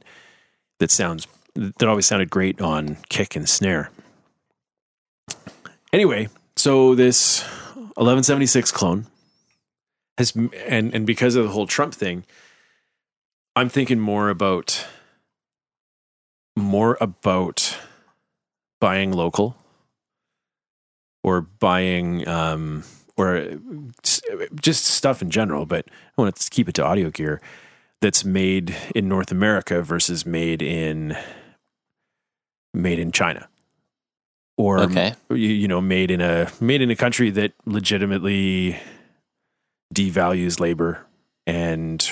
that 0.80 0.92
sounds 0.92 1.26
that 1.56 1.88
always 1.88 2.06
sounded 2.06 2.30
great 2.30 2.60
on 2.60 2.98
kick 3.10 3.36
and 3.36 3.48
snare. 3.48 3.92
Anyway, 5.94 6.30
so 6.62 6.94
this 6.94 7.42
1176 7.96 8.72
clone 8.72 9.08
has 10.20 10.36
and 10.68 10.94
and 10.94 11.08
because 11.08 11.36
of 11.36 11.46
the 11.46 11.50
whole 11.50 11.66
Trump 11.66 11.92
thing, 11.92 12.24
I'm 13.56 13.68
thinking 13.68 14.00
more 14.00 14.30
about 14.30 14.86
more 16.56 17.00
about 17.02 17.76
buying 18.80 19.12
local 19.12 19.56
or 21.24 21.42
buying 21.42 22.28
um, 22.28 22.84
or 23.18 23.60
just 24.54 24.86
stuff 24.86 25.24
in 25.24 25.32
general, 25.32 25.66
but 25.66 25.88
I 25.90 26.22
want 26.22 26.36
to 26.36 26.50
keep 26.52 26.70
it 26.70 26.76
to 26.76 26.86
audio 26.86 27.10
gear 27.10 27.42
that's 28.02 28.24
made 28.24 28.76
in 28.94 29.10
North 29.10 29.32
America 29.32 29.82
versus 29.82 30.28
made 30.28 30.62
in 30.62 31.18
made 32.72 33.00
in 33.00 33.12
China. 33.12 33.48
Or 34.62 34.80
Okay. 34.82 35.16
you, 35.32 35.36
you 35.38 35.68
know, 35.68 35.82
made 35.82 36.12
in 36.12 36.22
a 36.22 36.52
made 36.62 36.84
in 36.84 36.92
a 36.92 36.96
country 36.96 37.32
that 37.32 37.54
legitimately 37.66 38.80
devalues 39.92 40.60
labor 40.60 41.04
and 41.48 42.08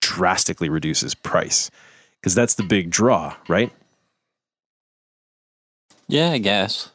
drastically 0.00 0.68
reduces 0.68 1.16
price. 1.16 1.72
Because 2.20 2.36
that's 2.36 2.54
the 2.54 2.62
big 2.62 2.88
draw, 2.90 3.34
right? 3.48 3.72
Yeah, 6.06 6.30
I 6.30 6.38
guess. 6.38 6.90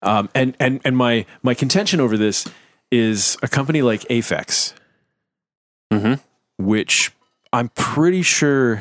Um, 0.00 0.30
and 0.34 0.56
and 0.58 0.80
and 0.82 0.96
my 0.96 1.26
my 1.42 1.52
contention 1.52 2.00
over 2.00 2.16
this 2.16 2.46
is 2.90 3.36
a 3.42 3.48
company 3.48 3.82
like 3.82 4.00
Aphex, 4.08 4.72
Mhm. 5.92 6.20
which 6.58 7.12
I'm 7.52 7.68
pretty 7.68 8.22
sure 8.22 8.80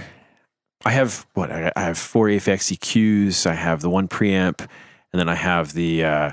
I 0.85 0.91
have. 0.91 1.25
What 1.33 1.51
I 1.51 1.71
have 1.75 1.97
four 1.97 2.27
Aphex 2.27 2.75
EQs. 2.77 3.45
I 3.45 3.53
have 3.53 3.81
the 3.81 3.89
one 3.89 4.07
preamp, 4.07 4.59
and 4.59 5.19
then 5.19 5.29
I 5.29 5.35
have 5.35 5.73
the 5.73 6.03
uh, 6.03 6.31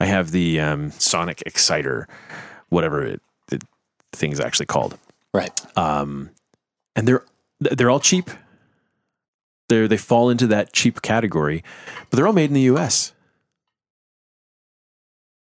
I 0.00 0.04
have 0.06 0.30
the 0.30 0.60
um, 0.60 0.90
Sonic 0.92 1.42
Exciter, 1.46 2.06
whatever 2.68 3.04
it, 3.04 3.22
the 3.48 3.60
thing 4.12 4.32
is 4.32 4.40
actually 4.40 4.66
called. 4.66 4.98
Right. 5.32 5.50
Um, 5.76 6.30
and 6.94 7.08
they're 7.08 7.24
they're 7.60 7.90
all 7.90 8.00
cheap. 8.00 8.30
They 9.68 9.86
they 9.86 9.96
fall 9.96 10.30
into 10.30 10.46
that 10.48 10.72
cheap 10.72 11.02
category, 11.02 11.64
but 12.10 12.16
they're 12.16 12.26
all 12.26 12.32
made 12.32 12.50
in 12.50 12.54
the 12.54 12.60
U.S. 12.62 13.12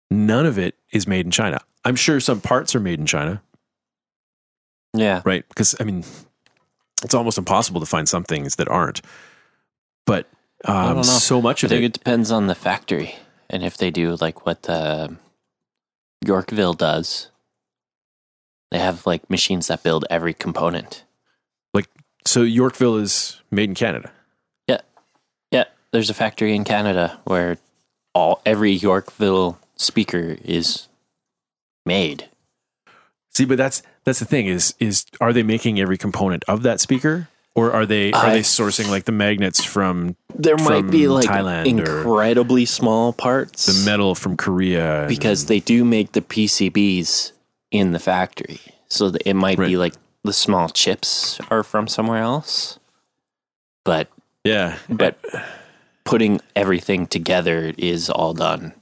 None 0.09 0.45
of 0.45 0.59
it 0.59 0.75
is 0.91 1.07
made 1.07 1.25
in 1.25 1.31
China. 1.31 1.61
I'm 1.85 1.95
sure 1.95 2.19
some 2.19 2.41
parts 2.41 2.75
are 2.75 2.79
made 2.79 2.99
in 2.99 3.05
China, 3.05 3.41
Yeah. 4.93 5.21
right? 5.25 5.47
Because 5.47 5.75
I 5.79 5.83
mean, 5.85 6.03
it's 7.03 7.13
almost 7.13 7.37
impossible 7.37 7.79
to 7.79 7.85
find 7.85 8.07
some 8.07 8.23
things 8.23 8.55
that 8.55 8.67
aren't. 8.67 9.01
But 10.05 10.27
um, 10.65 11.03
so 11.03 11.41
much 11.41 11.63
I 11.63 11.67
of 11.67 11.69
think 11.69 11.81
it, 11.83 11.85
it 11.85 11.93
depends 11.93 12.31
on 12.31 12.47
the 12.47 12.55
factory 12.55 13.15
and 13.49 13.63
if 13.63 13.77
they 13.77 13.91
do 13.91 14.15
like 14.21 14.45
what 14.45 14.67
uh, 14.69 15.09
Yorkville 16.25 16.73
does. 16.73 17.29
They 18.71 18.79
have 18.79 19.05
like 19.05 19.29
machines 19.29 19.67
that 19.67 19.83
build 19.83 20.05
every 20.09 20.33
component. 20.33 21.03
Like 21.73 21.87
so 22.25 22.41
Yorkville 22.41 22.97
is 22.97 23.41
made 23.51 23.69
in 23.69 23.75
Canada. 23.75 24.11
Yeah. 24.67 24.81
Yeah. 25.51 25.65
There's 25.91 26.09
a 26.09 26.13
factory 26.13 26.55
in 26.55 26.63
Canada 26.63 27.19
where 27.25 27.57
all 28.13 28.41
every 28.45 28.71
Yorkville 28.71 29.59
speaker 29.75 30.37
is 30.45 30.87
made. 31.85 32.29
See, 33.29 33.45
but 33.45 33.57
that's 33.57 33.83
that's 34.03 34.19
the 34.19 34.25
thing 34.25 34.47
is 34.47 34.73
is 34.79 35.05
are 35.19 35.33
they 35.33 35.43
making 35.43 35.79
every 35.79 35.97
component 35.97 36.43
of 36.47 36.63
that 36.63 36.79
speaker, 36.79 37.27
or 37.55 37.71
are 37.71 37.85
they 37.85 38.11
are 38.13 38.25
I- 38.27 38.33
they 38.33 38.39
sourcing 38.41 38.89
like 38.89 39.05
the 39.05 39.11
magnets 39.11 39.63
from 39.63 40.15
There 40.35 40.57
might 40.57 40.89
be 40.89 41.07
like 41.07 41.25
Thailand 41.27 41.65
incredibly 41.67 42.65
small 42.65 43.13
parts. 43.13 43.65
the 43.65 43.85
metal 43.85 44.15
from 44.15 44.37
Korea? 44.37 45.01
and- 45.01 45.07
because 45.09 45.45
they 45.45 45.59
do 45.59 45.83
make 45.85 46.13
the 46.13 46.21
PCBs 46.21 47.31
in 47.71 47.91
the 47.91 47.99
factory. 47.99 48.59
So 48.89 49.13
it 49.25 49.33
might 49.35 49.57
be 49.57 49.77
like 49.77 49.93
the 50.23 50.33
small 50.33 50.67
chips 50.69 51.39
are 51.49 51.63
from 51.63 51.87
somewhere 51.87 52.21
else. 52.21 52.77
But 53.85 54.09
yeah, 54.43 54.77
but 54.89 55.17
putting 56.03 56.41
everything 56.55 57.07
together 57.07 57.73
is 57.77 58.09
all 58.09 58.33
done 58.33 58.73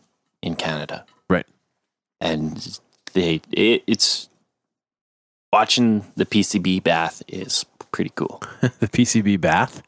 in 0.42 0.56
Canada. 0.56 1.06
right. 1.30 1.46
And 2.22 2.80
they 3.14 3.42
it, 3.52 3.84
it's 3.88 4.29
watching 5.52 6.06
the 6.16 6.26
PCB 6.26 6.84
bath 6.84 7.24
is 7.28 7.66
pretty 7.92 8.12
cool. 8.16 8.42
the 8.62 8.88
PCB 8.88 9.40
bath. 9.40 9.82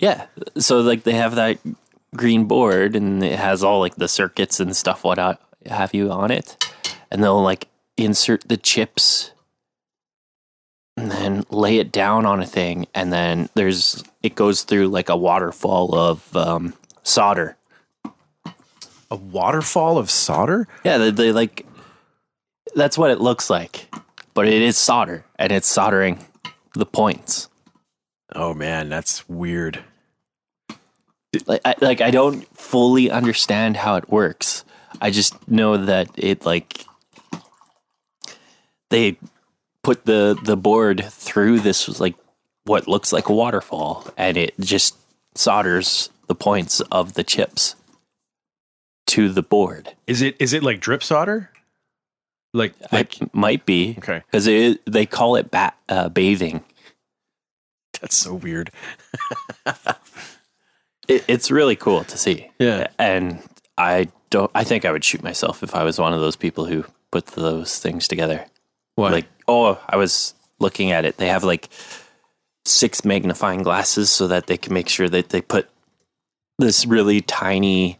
Yeah. 0.00 0.26
So 0.58 0.80
like 0.80 1.04
they 1.04 1.12
have 1.12 1.34
that 1.34 1.58
green 2.14 2.44
board 2.44 2.96
and 2.96 3.22
it 3.22 3.38
has 3.38 3.62
all 3.62 3.80
like 3.80 3.96
the 3.96 4.08
circuits 4.08 4.60
and 4.60 4.76
stuff 4.76 5.04
what 5.04 5.18
have 5.66 5.94
you 5.94 6.10
on 6.10 6.30
it. 6.30 6.72
And 7.10 7.22
they'll 7.22 7.42
like 7.42 7.68
insert 7.96 8.48
the 8.48 8.56
chips 8.56 9.32
and 10.96 11.10
then 11.10 11.44
lay 11.50 11.78
it 11.78 11.92
down 11.92 12.26
on 12.26 12.40
a 12.40 12.46
thing 12.46 12.86
and 12.94 13.12
then 13.12 13.48
there's 13.54 14.02
it 14.22 14.34
goes 14.34 14.62
through 14.62 14.88
like 14.88 15.08
a 15.08 15.16
waterfall 15.16 15.94
of 15.94 16.36
um, 16.36 16.74
solder. 17.02 17.56
A 19.12 19.16
waterfall 19.16 19.98
of 19.98 20.10
solder. 20.10 20.68
Yeah, 20.84 20.98
they, 20.98 21.10
they 21.10 21.32
like 21.32 21.66
that's 22.74 22.96
what 22.96 23.10
it 23.10 23.20
looks 23.20 23.50
like. 23.50 23.92
But 24.40 24.48
it 24.48 24.62
is 24.62 24.78
solder 24.78 25.26
and 25.38 25.52
it's 25.52 25.68
soldering 25.68 26.24
the 26.72 26.86
points. 26.86 27.50
Oh 28.34 28.54
man, 28.54 28.88
that's 28.88 29.28
weird. 29.28 29.84
like 31.44 31.60
I, 31.62 31.74
like 31.82 32.00
I 32.00 32.10
don't 32.10 32.48
fully 32.56 33.10
understand 33.10 33.76
how 33.76 33.96
it 33.96 34.08
works. 34.08 34.64
I 34.98 35.10
just 35.10 35.46
know 35.46 35.76
that 35.76 36.08
it 36.16 36.46
like 36.46 36.86
they 38.88 39.18
put 39.82 40.06
the 40.06 40.40
the 40.42 40.56
board 40.56 41.04
through 41.10 41.60
this 41.60 42.00
like 42.00 42.14
what 42.64 42.88
looks 42.88 43.12
like 43.12 43.28
a 43.28 43.34
waterfall 43.34 44.06
and 44.16 44.38
it 44.38 44.58
just 44.58 44.96
solders 45.34 46.08
the 46.28 46.34
points 46.34 46.80
of 46.90 47.12
the 47.12 47.24
chips 47.24 47.74
to 49.08 49.28
the 49.28 49.42
board. 49.42 49.96
Is 50.06 50.22
it 50.22 50.34
is 50.38 50.54
it 50.54 50.62
like 50.62 50.80
drip 50.80 51.02
solder? 51.02 51.50
Like 52.52 52.74
like 52.92 53.22
It 53.22 53.34
might 53.34 53.64
be 53.64 53.94
okay, 53.98 54.22
because 54.26 54.44
they 54.86 55.06
call 55.06 55.36
it 55.36 55.50
ba- 55.50 55.74
uh, 55.88 56.08
bathing. 56.08 56.64
that's 58.00 58.16
so 58.16 58.34
weird. 58.34 58.70
It, 61.08 61.24
it's 61.26 61.50
really 61.50 61.74
cool 61.74 62.04
to 62.04 62.16
see. 62.16 62.48
Yeah. 62.60 62.86
and 62.96 63.42
I 63.76 64.08
don't. 64.30 64.50
I 64.54 64.62
think 64.62 64.84
I 64.84 64.92
would 64.92 65.02
shoot 65.04 65.24
myself 65.24 65.64
if 65.64 65.74
I 65.74 65.82
was 65.82 65.98
one 65.98 66.12
of 66.12 66.20
those 66.20 66.36
people 66.36 66.66
who 66.66 66.84
put 67.10 67.26
those 67.26 67.80
things 67.80 68.06
together. 68.06 68.46
What? 68.94 69.10
Like, 69.10 69.26
oh, 69.48 69.82
I 69.88 69.96
was 69.96 70.34
looking 70.60 70.92
at 70.92 71.04
it. 71.04 71.16
They 71.16 71.26
have 71.26 71.42
like 71.42 71.68
six 72.64 73.04
magnifying 73.04 73.64
glasses 73.64 74.08
so 74.10 74.28
that 74.28 74.46
they 74.46 74.56
can 74.56 74.72
make 74.72 74.88
sure 74.88 75.08
that 75.08 75.30
they 75.30 75.40
put 75.40 75.68
this 76.60 76.86
really 76.86 77.22
tiny 77.22 77.98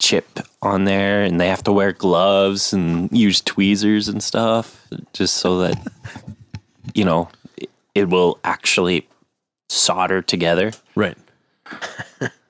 chip 0.00 0.40
on 0.62 0.84
there 0.84 1.22
and 1.22 1.40
they 1.40 1.48
have 1.48 1.62
to 1.62 1.72
wear 1.72 1.92
gloves 1.92 2.72
and 2.72 3.10
use 3.16 3.40
tweezers 3.40 4.08
and 4.08 4.22
stuff 4.22 4.86
just 5.12 5.36
so 5.36 5.58
that 5.58 5.92
you 6.94 7.04
know 7.04 7.28
it, 7.56 7.70
it 7.94 8.08
will 8.08 8.38
actually 8.42 9.06
solder 9.68 10.20
together 10.20 10.72
right. 10.96 11.16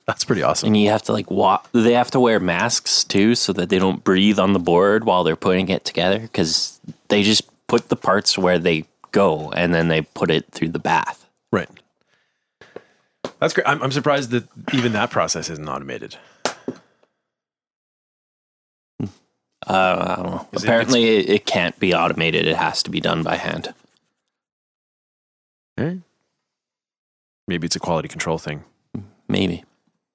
that's 0.07 0.25
pretty 0.25 0.41
awesome. 0.41 0.67
and 0.67 0.77
you 0.77 0.89
have 0.89 1.03
to 1.03 1.11
like 1.11 1.29
walk 1.29 1.69
they 1.73 1.93
have 1.93 2.09
to 2.09 2.19
wear 2.19 2.39
masks 2.39 3.03
too 3.03 3.35
so 3.35 3.53
that 3.53 3.69
they 3.69 3.77
don't 3.77 4.03
breathe 4.03 4.39
on 4.39 4.53
the 4.53 4.59
board 4.59 5.03
while 5.03 5.23
they're 5.23 5.35
putting 5.35 5.69
it 5.69 5.85
together 5.85 6.19
because 6.19 6.79
they 7.09 7.21
just 7.21 7.43
put 7.67 7.89
the 7.89 7.95
parts 7.95 8.37
where 8.37 8.57
they 8.57 8.85
go 9.11 9.51
and 9.51 9.73
then 9.73 9.89
they 9.89 10.01
put 10.01 10.31
it 10.31 10.45
through 10.51 10.69
the 10.69 10.79
bath 10.79 11.21
Right. 11.51 11.69
That's 13.39 13.53
great. 13.53 13.67
I'm, 13.67 13.81
I'm 13.83 13.91
surprised 13.91 14.31
that 14.31 14.47
even 14.73 14.93
that 14.93 15.09
process 15.09 15.49
isn't 15.49 15.67
automated. 15.67 16.15
uh, 16.45 16.51
Uh, 19.67 20.15
i 20.17 20.21
don't 20.21 20.25
know 20.31 20.47
Is 20.53 20.63
apparently 20.63 21.17
it, 21.17 21.29
it 21.29 21.45
can't 21.45 21.77
be 21.79 21.93
automated 21.93 22.47
it 22.47 22.55
has 22.55 22.81
to 22.83 22.89
be 22.89 22.99
done 22.99 23.23
by 23.23 23.35
hand 23.37 23.73
Maybe 27.47 27.65
it's 27.65 27.75
a 27.75 27.79
quality 27.79 28.07
control 28.07 28.37
thing. 28.37 28.63
maybe 29.27 29.63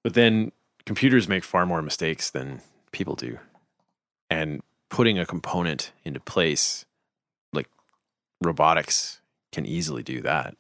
But 0.04 0.14
then 0.14 0.52
computers 0.84 1.28
make 1.28 1.44
far 1.44 1.66
more 1.66 1.82
mistakes 1.82 2.30
than 2.30 2.60
people 2.92 3.14
do. 3.16 3.38
And 4.30 4.62
putting 4.90 5.18
a 5.18 5.26
component 5.26 5.92
into 6.04 6.20
place, 6.20 6.84
like 7.52 7.68
robotics, 8.40 9.20
can 9.52 9.66
easily 9.66 10.02
do 10.02 10.20
that. 10.22 10.54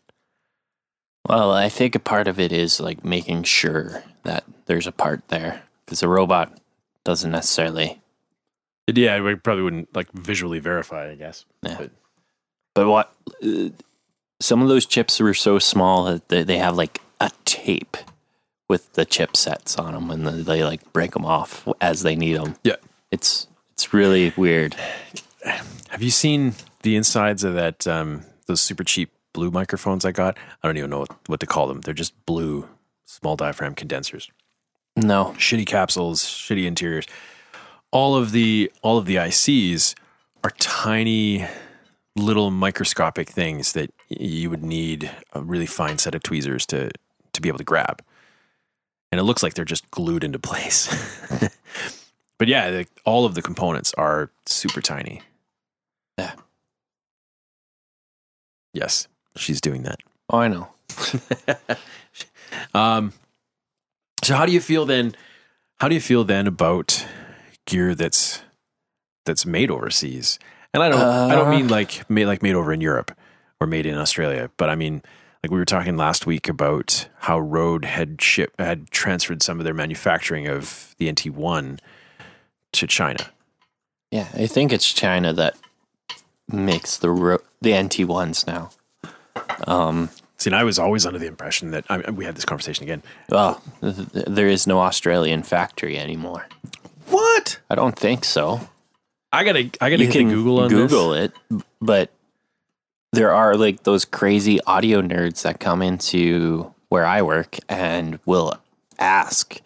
well 1.28 1.52
i 1.52 1.68
think 1.68 1.94
a 1.94 1.98
part 2.00 2.26
of 2.28 2.40
it 2.40 2.52
is 2.52 2.80
like 2.80 3.04
making 3.04 3.42
sure 3.44 4.02
that 4.24 4.44
there's 4.66 4.86
a 4.86 4.92
part 4.92 5.26
there 5.28 5.62
because 5.84 6.02
a 6.02 6.08
robot 6.08 6.58
doesn't 7.04 7.30
necessarily 7.30 8.00
Yeah, 8.86 9.20
we 9.20 9.34
probably 9.34 9.62
wouldn't 9.64 9.94
like 9.94 10.10
visually 10.12 10.58
verify, 10.58 11.10
I 11.10 11.14
guess. 11.14 11.44
Yeah. 11.62 11.76
But 11.78 11.90
But 12.74 12.88
what 12.88 13.14
uh, 13.44 13.70
some 14.40 14.62
of 14.62 14.68
those 14.68 14.86
chips 14.86 15.18
were 15.20 15.34
so 15.34 15.58
small 15.58 16.04
that 16.04 16.28
they, 16.28 16.42
they 16.42 16.58
have 16.58 16.76
like 16.76 17.00
a 17.20 17.30
tape 17.44 17.96
with 18.68 18.92
the 18.94 19.06
chipsets 19.06 19.78
on 19.78 19.94
them, 19.94 20.10
and 20.10 20.26
they, 20.26 20.42
they 20.42 20.64
like 20.64 20.92
break 20.92 21.12
them 21.12 21.24
off 21.24 21.66
as 21.80 22.02
they 22.02 22.16
need 22.16 22.34
them. 22.34 22.56
yeah. 22.62 22.76
It's 23.10 23.46
it's 23.72 23.92
really 23.92 24.32
weird. 24.36 24.74
Have 25.44 26.02
you 26.02 26.10
seen 26.10 26.54
the 26.82 26.96
insides 26.96 27.44
of 27.44 27.54
that 27.54 27.86
um 27.86 28.24
those 28.46 28.60
super 28.60 28.84
cheap 28.84 29.10
blue 29.36 29.50
microphones 29.50 30.04
I 30.04 30.12
got. 30.12 30.38
I 30.62 30.66
don't 30.66 30.78
even 30.78 30.90
know 30.90 31.00
what, 31.00 31.28
what 31.28 31.40
to 31.40 31.46
call 31.46 31.68
them. 31.68 31.82
They're 31.82 31.94
just 31.94 32.14
blue 32.24 32.66
small 33.04 33.36
diaphragm 33.36 33.74
condensers. 33.74 34.30
No. 34.96 35.34
Shitty 35.36 35.66
capsules, 35.66 36.24
shitty 36.24 36.64
interiors. 36.64 37.06
All 37.96 38.14
of 38.14 38.32
the 38.32 38.70
all 38.82 38.98
of 38.98 39.06
the 39.06 39.16
ICs 39.16 39.94
are 40.44 40.50
tiny 40.58 41.46
little 42.14 42.50
microscopic 42.50 43.30
things 43.30 43.72
that 43.72 43.90
you 44.10 44.50
would 44.50 44.62
need 44.62 45.10
a 45.32 45.40
really 45.40 45.64
fine 45.64 45.96
set 45.96 46.14
of 46.14 46.22
tweezers 46.22 46.66
to 46.66 46.90
to 47.32 47.40
be 47.40 47.48
able 47.48 47.56
to 47.56 47.64
grab. 47.64 48.02
And 49.10 49.18
it 49.18 49.24
looks 49.24 49.42
like 49.42 49.54
they're 49.54 49.64
just 49.64 49.90
glued 49.90 50.24
into 50.24 50.38
place. 50.50 50.88
but 52.38 52.48
yeah, 52.48 52.70
the, 52.70 52.86
all 53.06 53.24
of 53.24 53.34
the 53.34 53.40
components 53.40 53.94
are 53.96 54.30
super 54.44 54.82
tiny. 54.82 55.22
Yeah. 56.18 56.32
Yes, 58.74 59.08
she's 59.36 59.62
doing 59.62 59.84
that. 59.84 60.00
Oh, 60.28 60.38
I 60.38 60.48
know. 60.48 60.68
Um, 62.74 63.12
so 64.22 64.34
how 64.34 64.46
do 64.46 64.52
you 64.52 64.60
feel 64.60 64.84
then? 64.84 65.14
How 65.78 65.88
do 65.88 65.94
you 65.94 66.00
feel 66.00 66.24
then 66.24 66.46
about 66.46 67.06
gear 67.66 67.94
that's 67.94 68.42
that's 69.24 69.44
made 69.46 69.70
overseas? 69.70 70.38
And 70.72 70.82
I 70.82 70.88
don't 70.88 71.00
I 71.00 71.34
don't 71.34 71.50
mean 71.50 71.68
like 71.68 72.08
made 72.08 72.26
like 72.26 72.42
made 72.42 72.54
over 72.54 72.72
in 72.72 72.80
Europe 72.80 73.16
or 73.60 73.66
made 73.66 73.86
in 73.86 73.96
Australia, 73.96 74.50
but 74.56 74.68
I 74.70 74.74
mean 74.74 75.02
like 75.42 75.50
we 75.50 75.58
were 75.58 75.64
talking 75.64 75.96
last 75.96 76.26
week 76.26 76.48
about 76.48 77.08
how 77.20 77.38
Rode 77.38 77.84
had 77.84 78.20
ship 78.20 78.52
had 78.58 78.90
transferred 78.90 79.42
some 79.42 79.58
of 79.60 79.64
their 79.64 79.74
manufacturing 79.74 80.46
of 80.48 80.94
the 80.98 81.10
NT1 81.12 81.78
to 82.72 82.86
China. 82.86 83.30
Yeah, 84.10 84.28
I 84.34 84.46
think 84.46 84.72
it's 84.72 84.92
China 84.92 85.32
that 85.32 85.56
makes 86.50 86.96
the 86.96 87.10
ro- 87.10 87.42
the 87.60 87.80
NT 87.80 88.00
ones 88.06 88.46
now. 88.46 88.70
Um, 89.66 90.10
See, 90.38 90.50
and 90.50 90.56
I 90.56 90.64
was 90.64 90.78
always 90.78 91.06
under 91.06 91.18
the 91.18 91.26
impression 91.26 91.70
that 91.70 91.84
I 91.88 92.10
we 92.10 92.24
had 92.26 92.36
this 92.36 92.44
conversation 92.44 92.84
again. 92.84 93.02
well, 93.30 93.62
th- 93.80 93.96
th- 94.12 94.26
there 94.26 94.48
is 94.48 94.66
no 94.66 94.80
Australian 94.80 95.42
factory 95.42 95.98
anymore. 95.98 96.46
What? 97.08 97.58
I 97.70 97.74
don't 97.74 97.98
think 97.98 98.24
so. 98.24 98.68
I 99.32 99.44
gotta 99.44 99.70
I 99.80 99.90
gotta 99.90 99.98
you 99.98 100.06
hit 100.06 100.12
can 100.12 100.28
the 100.28 100.34
Google 100.34 100.60
on 100.60 100.68
Google 100.68 101.10
this. 101.10 101.30
it, 101.50 101.62
but 101.80 102.10
there 103.12 103.32
are 103.32 103.56
like 103.56 103.82
those 103.84 104.04
crazy 104.04 104.60
audio 104.62 105.00
nerds 105.02 105.42
that 105.42 105.60
come 105.60 105.82
into 105.82 106.72
where 106.88 107.04
I 107.04 107.22
work 107.22 107.58
and 107.68 108.18
will 108.24 108.54
ask, 108.98 109.60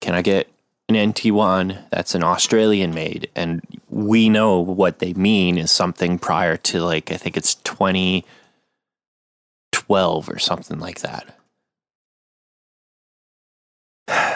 "Can 0.00 0.14
I 0.14 0.22
get 0.22 0.48
an 0.88 0.96
NT1 0.96 1.78
that's 1.90 2.14
an 2.14 2.22
Australian 2.22 2.92
made?" 2.92 3.30
And 3.34 3.62
we 3.88 4.28
know 4.28 4.58
what 4.58 4.98
they 4.98 5.14
mean 5.14 5.56
is 5.58 5.70
something 5.70 6.18
prior 6.18 6.56
to 6.58 6.80
like 6.82 7.10
I 7.12 7.16
think 7.16 7.36
it's 7.36 7.54
2012 7.56 10.28
or 10.28 10.38
something 10.38 10.78
like 10.80 11.00
that. 11.00 11.38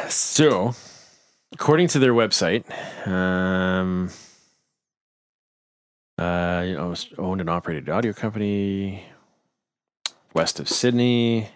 So, 0.09 0.75
according 1.53 1.89
to 1.89 1.99
their 1.99 2.13
website, 2.13 2.65
um, 3.07 4.11
uh, 6.19 6.65
you 6.67 6.75
know, 6.75 6.95
owned 7.19 7.41
and 7.41 7.51
operated 7.51 7.89
audio 7.89 8.13
company 8.13 9.05
west 10.35 10.61
of 10.61 10.69
Sydney, 10.69 11.49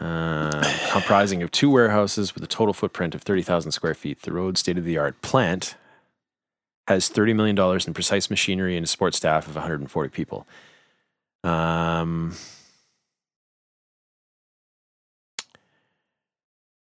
uh, 0.00 0.62
comprising 0.90 1.42
of 1.42 1.50
two 1.50 1.70
warehouses 1.70 2.34
with 2.34 2.42
a 2.42 2.48
total 2.48 2.74
footprint 2.74 3.14
of 3.14 3.22
30,000 3.22 3.72
square 3.72 3.94
feet. 3.94 4.22
The 4.22 4.32
Rode 4.32 4.58
state 4.58 4.78
of 4.78 4.84
the 4.84 4.98
art 4.98 5.20
plant 5.22 5.76
has 6.86 7.08
$30 7.08 7.34
million 7.34 7.58
in 7.86 7.94
precise 7.94 8.28
machinery 8.28 8.76
and 8.76 8.84
a 8.84 8.86
support 8.86 9.14
staff 9.14 9.46
of 9.46 9.54
140 9.54 10.10
people. 10.10 10.46
Um, 11.42 12.34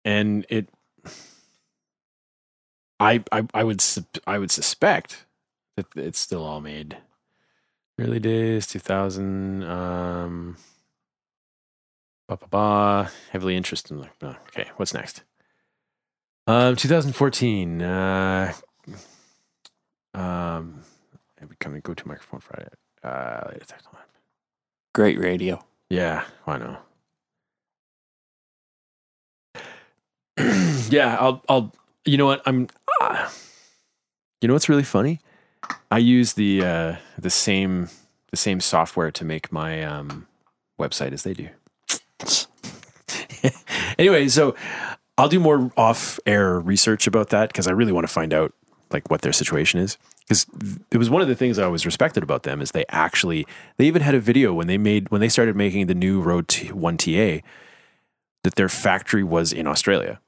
and 0.05 0.46
it 0.50 0.69
I, 3.00 3.24
I 3.32 3.48
I 3.54 3.63
would 3.63 3.84
I 4.25 4.38
would 4.39 4.51
suspect 4.51 5.25
that 5.75 5.86
it's 5.96 6.20
still 6.20 6.44
all 6.44 6.62
made 6.62 6.98
early 8.00 8.20
days 8.20 8.68
2000 8.68 9.64
um 9.64 10.57
ba 12.27 12.38
ba 12.38 12.48
ba 12.50 13.12
heavily 13.31 13.55
interested 13.55 13.92
in 13.98 14.27
uh, 14.27 14.36
okay 14.48 14.70
what's 14.77 14.94
next 14.94 15.24
um 16.48 16.75
2014 16.75 17.81
uh 17.81 18.53
um 20.14 20.81
becoming 21.50 21.81
go 21.81 21.94
to 21.94 22.07
microphone 22.07 22.40
Friday 22.40 22.70
uh 23.03 23.50
latest 23.51 23.70
technology. 23.70 24.03
Great 24.94 25.20
radio. 25.20 25.60
Yeah, 25.90 26.24
I 26.48 26.57
know. 26.57 26.77
yeah, 30.90 31.18
I'll, 31.20 31.44
I'll. 31.48 31.74
You 32.07 32.17
know 32.17 32.25
what? 32.25 32.41
I'm. 32.46 32.67
Uh, 33.01 33.29
you 34.41 34.48
know 34.48 34.53
what's 34.53 34.70
really 34.70 34.83
funny? 34.83 35.20
I 35.91 35.98
use 35.98 36.33
the 36.33 36.63
uh, 36.63 36.96
the 37.17 37.29
same 37.29 37.89
the 38.31 38.37
same 38.37 38.61
software 38.61 39.11
to 39.11 39.25
make 39.25 39.51
my 39.51 39.83
um, 39.83 40.25
website 40.79 41.11
as 41.11 41.24
they 41.24 41.33
do. 41.33 41.50
anyway, 44.00 44.27
so 44.29 44.55
I'll 45.17 45.29
do 45.29 45.39
more 45.39 45.72
off 45.75 46.20
air 46.25 46.59
research 46.59 47.07
about 47.07 47.29
that 47.29 47.50
because 47.50 47.67
I 47.67 47.72
really 47.72 47.91
want 47.91 48.07
to 48.07 48.13
find 48.13 48.33
out 48.33 48.53
like 48.89 49.09
what 49.09 49.22
their 49.22 49.33
situation 49.33 49.81
is 49.81 49.98
because 50.22 50.46
it 50.91 50.98
was 50.98 51.09
one 51.09 51.22
of 51.22 51.27
the 51.27 51.35
things 51.35 51.59
I 51.59 51.63
always 51.63 51.85
respected 51.85 52.24
about 52.24 52.43
them 52.43 52.61
is 52.61 52.72
they 52.72 52.85
actually 52.89 53.46
they 53.77 53.85
even 53.85 54.01
had 54.01 54.15
a 54.15 54.20
video 54.20 54.53
when 54.53 54.67
they 54.67 54.77
made 54.77 55.09
when 55.09 55.20
they 55.20 55.29
started 55.29 55.55
making 55.55 55.87
the 55.87 55.96
new 55.96 56.22
Rode 56.22 56.53
One 56.72 56.98
TA 56.98 57.39
that 58.43 58.55
their 58.55 58.70
factory 58.70 59.24
was 59.24 59.51
in 59.51 59.67
Australia. 59.67 60.20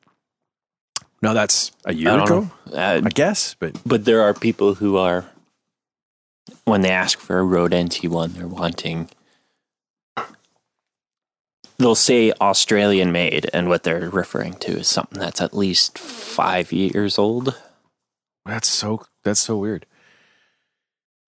Now 1.22 1.34
that's 1.34 1.72
a 1.86 1.94
year 1.94 2.12
I 2.12 2.24
ago. 2.24 2.50
Uh, 2.72 3.02
I 3.04 3.10
guess, 3.10 3.56
but 3.60 3.76
But 3.86 4.06
there 4.06 4.22
are 4.22 4.34
people 4.34 4.76
who 4.76 4.98
are, 4.98 5.26
when 6.64 6.82
they 6.82 6.92
ask 6.92 7.20
for 7.20 7.40
a 7.40 7.44
Rode 7.44 7.72
NT1, 7.72 8.34
they're 8.34 8.48
wanting, 8.48 9.10
they'll 11.78 11.96
say 11.96 12.32
Australian 12.34 13.12
made, 13.12 13.50
and 13.54 13.68
what 13.68 13.84
they're 13.84 14.10
referring 14.10 14.54
to 14.56 14.80
is 14.80 14.88
something 14.88 15.20
that's 15.20 15.42
at 15.42 15.54
least 15.54 15.98
five 15.98 16.72
years 16.72 17.18
old. 17.20 17.56
that's 18.46 18.70
so 18.70 19.06
that's 19.24 19.42
so 19.42 19.58
weird. 19.58 19.86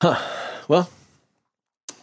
Huh. 0.01 0.19
Well, 0.67 0.89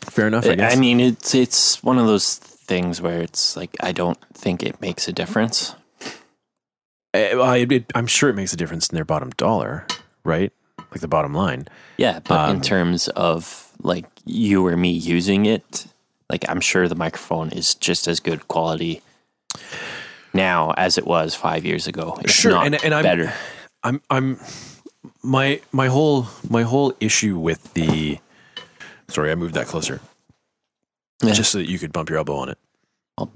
fair 0.03 0.27
enough. 0.27 0.47
I, 0.47 0.53
I, 0.53 0.77
mean, 0.77 1.01
it's 1.01 1.35
it's 1.35 1.83
one 1.83 1.99
of 1.99 2.07
those 2.07 2.37
things 2.37 3.01
where 3.01 3.23
it's 3.23 3.57
like 3.57 3.77
I 3.81 3.93
don't 3.93 4.19
think 4.35 4.63
it 4.63 4.81
makes 4.81 5.09
a 5.09 5.13
difference. 5.13 5.75
Well, 7.37 7.53
it- 7.53 7.73
it- 7.73 7.93
I'm 7.95 8.07
sure 8.07 8.29
it 8.31 8.35
makes 8.37 8.53
a 8.53 8.57
difference 8.57 8.89
in 8.89 8.95
their 8.95 9.05
bottom 9.05 9.31
dollar, 9.31 9.87
right? 10.25 10.53
Like 10.91 11.01
the 11.01 11.09
bottom 11.09 11.35
line. 11.35 11.69
Yeah, 11.97 12.21
but 12.21 12.49
Um, 12.51 12.57
in 12.57 12.63
terms 12.63 13.09
of 13.09 13.73
like 13.83 14.07
you 14.25 14.67
or 14.67 14.77
me 14.77 14.91
using 14.91 15.47
it, 15.47 15.87
like 16.31 16.45
I'm 16.49 16.61
sure 16.61 16.89
the 16.89 16.95
microphone 16.95 17.51
is 17.51 17.75
just 17.75 18.07
as 18.09 18.21
good 18.21 18.49
quality 18.49 19.03
now 20.33 20.73
as 20.77 20.99
it 20.99 21.07
was 21.07 21.35
five 21.35 21.65
years 21.65 21.87
ago. 21.87 22.19
If 22.25 22.31
Sure, 22.31 22.53
not 22.53 22.67
and- 22.67 22.85
and 22.85 22.95
I'm- 22.95 23.03
better. 23.03 23.33
I'm 23.83 24.01
I'm 24.11 24.39
my 25.23 25.61
my 25.73 25.87
whole 25.89 26.27
my 26.49 26.63
whole 26.63 26.95
issue 27.01 27.39
with 27.39 27.73
the 27.75 28.19
sorry, 29.09 29.31
I 29.31 29.35
moved 29.35 29.55
that 29.55 29.67
closer. 29.67 30.01
Yeah. 31.23 31.33
Just 31.33 31.51
so 31.53 31.59
that 31.59 31.69
you 31.69 31.79
could 31.79 31.93
bump 31.93 32.09
your 32.11 32.19
elbow 32.19 32.37
on 32.37 32.49
it. 32.49 32.59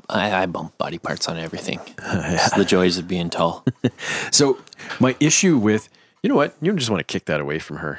I, 0.09 0.43
I 0.43 0.47
bump 0.47 0.77
body 0.79 0.99
parts 0.99 1.29
on 1.29 1.39
everything. 1.39 1.81
It's 1.99 2.55
the 2.55 2.65
joys 2.65 2.99
of 2.99 3.09
being 3.09 3.31
tall. 3.31 3.65
So 4.31 4.59
my 5.01 5.17
issue 5.21 5.59
with 5.59 5.89
you 6.23 6.29
know 6.29 6.37
what? 6.37 6.55
You 6.61 6.73
just 6.75 6.91
want 6.91 7.01
to 7.01 7.13
kick 7.13 7.25
that 7.27 7.41
away 7.41 7.59
from 7.59 7.79
her. 7.79 7.99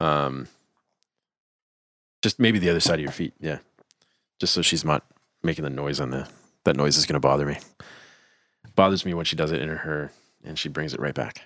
Um 0.00 0.48
just 2.22 2.38
maybe 2.38 2.58
the 2.58 2.70
other 2.70 2.80
side 2.80 2.94
of 2.94 3.00
your 3.02 3.12
feet, 3.12 3.34
yeah. 3.40 3.58
Just 4.40 4.52
so 4.52 4.62
she's 4.62 4.84
not 4.84 5.04
making 5.42 5.64
the 5.64 5.70
noise 5.70 6.00
on 6.00 6.10
the 6.10 6.28
that 6.64 6.76
noise 6.76 6.96
is 6.96 7.06
gonna 7.06 7.20
bother 7.20 7.46
me. 7.46 7.58
Bothers 8.74 9.04
me 9.04 9.14
when 9.14 9.24
she 9.24 9.36
does 9.36 9.52
it 9.52 9.60
in 9.60 9.68
her 9.68 10.12
and 10.44 10.58
she 10.58 10.68
brings 10.68 10.94
it 10.94 11.00
right 11.00 11.14
back. 11.14 11.42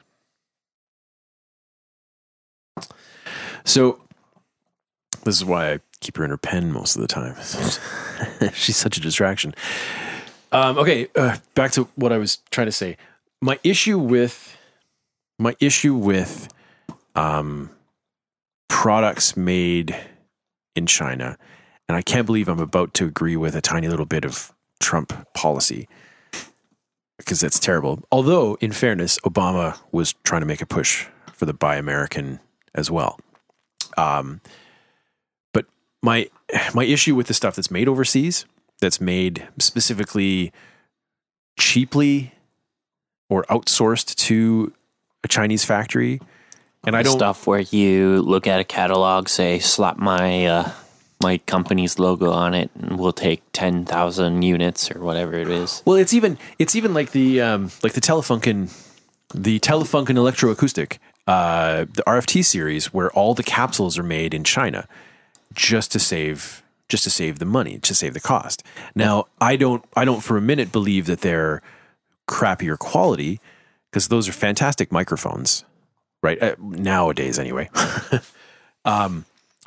So 3.64 4.00
this 5.24 5.37
is 5.37 5.44
why 5.44 5.72
I 5.72 5.80
keep 6.00 6.16
her 6.16 6.24
in 6.24 6.30
her 6.30 6.37
pen 6.37 6.72
most 6.72 6.96
of 6.96 7.02
the 7.02 7.08
time. 7.08 7.34
She's 8.54 8.76
such 8.76 8.96
a 8.96 9.00
distraction. 9.00 9.54
Um, 10.52 10.78
okay, 10.78 11.08
uh, 11.16 11.37
back 11.54 11.72
to 11.72 11.88
what 11.96 12.12
I 12.12 12.18
was 12.18 12.38
trying 12.50 12.66
to 12.66 12.72
say. 12.72 12.96
My 13.40 13.58
issue 13.64 13.98
with 13.98 14.56
my 15.38 15.56
issue 15.60 15.94
with 15.94 16.48
um, 17.16 17.70
products 18.68 19.37
made 19.37 19.96
in 20.76 20.87
China, 20.87 21.37
and 21.88 21.96
I 21.96 22.02
can't 22.02 22.26
believe 22.26 22.48
I'm 22.48 22.60
about 22.60 22.94
to 22.94 23.06
agree 23.06 23.37
with 23.37 23.56
a 23.56 23.60
tiny 23.60 23.88
little 23.88 24.06
bit 24.06 24.24
of 24.24 24.52
Trump 24.80 25.12
policy 25.34 25.88
because 27.18 27.40
that's 27.40 27.58
terrible. 27.58 28.02
Although, 28.12 28.56
in 28.60 28.72
fairness, 28.72 29.18
Obama 29.20 29.78
was 29.92 30.14
trying 30.24 30.42
to 30.42 30.46
make 30.46 30.62
a 30.62 30.66
push 30.66 31.06
for 31.32 31.46
the 31.46 31.54
Buy 31.54 31.76
American 31.76 32.40
as 32.74 32.90
well. 32.90 33.18
Um, 33.96 34.40
my 36.04 36.28
my 36.74 36.84
issue 36.84 37.14
with 37.14 37.26
the 37.26 37.34
stuff 37.34 37.56
that's 37.56 37.70
made 37.70 37.88
overseas, 37.88 38.44
that's 38.80 39.00
made 39.00 39.48
specifically 39.58 40.52
cheaply 41.58 42.32
or 43.28 43.44
outsourced 43.44 44.14
to 44.14 44.72
a 45.24 45.28
Chinese 45.28 45.64
factory, 45.64 46.20
and 46.86 46.94
I 46.94 47.02
don't 47.02 47.16
stuff 47.16 47.46
where 47.46 47.60
you 47.60 48.20
look 48.22 48.46
at 48.46 48.60
a 48.60 48.64
catalog, 48.64 49.28
say, 49.28 49.58
slap 49.58 49.96
my 49.96 50.46
uh, 50.46 50.70
my 51.22 51.38
company's 51.38 51.98
logo 51.98 52.30
on 52.30 52.52
it, 52.52 52.70
and 52.78 52.98
we'll 52.98 53.12
take 53.12 53.42
ten 53.52 53.86
thousand 53.86 54.42
units 54.42 54.90
or 54.90 55.00
whatever 55.00 55.34
it 55.34 55.48
is. 55.48 55.82
Well, 55.86 55.96
it's 55.96 56.12
even 56.12 56.38
it's 56.58 56.76
even 56.76 56.92
like 56.92 57.12
the 57.12 57.40
um, 57.40 57.70
like 57.82 57.94
the 57.94 58.02
Telefunken, 58.02 58.70
the 59.34 59.58
Telefunken 59.60 60.16
electroacoustic, 60.16 60.98
uh, 61.26 61.86
the 61.90 62.02
RFT 62.06 62.44
series, 62.44 62.92
where 62.92 63.10
all 63.12 63.32
the 63.32 63.42
capsules 63.42 63.98
are 63.98 64.02
made 64.02 64.34
in 64.34 64.44
China, 64.44 64.86
just 65.54 65.92
to 65.92 65.98
save 65.98 66.62
just 66.88 67.04
to 67.04 67.10
save 67.10 67.38
the 67.38 67.46
money, 67.46 67.78
to 67.78 67.94
save 67.94 68.14
the 68.14 68.20
cost. 68.20 68.62
Now, 68.94 69.26
I 69.40 69.56
don't 69.56 69.84
I 69.96 70.04
don't 70.04 70.22
for 70.22 70.36
a 70.36 70.40
minute 70.40 70.72
believe 70.72 71.06
that 71.06 71.20
they're 71.22 71.62
crappier 72.28 72.78
quality 72.78 73.40
because 73.90 74.08
those 74.08 74.28
are 74.28 74.32
fantastic 74.32 74.90
microphones, 74.92 75.64
right? 76.22 76.42
Uh, 76.42 76.56
nowadays, 76.58 77.38
anyway. 77.38 77.70
um, 78.84 79.24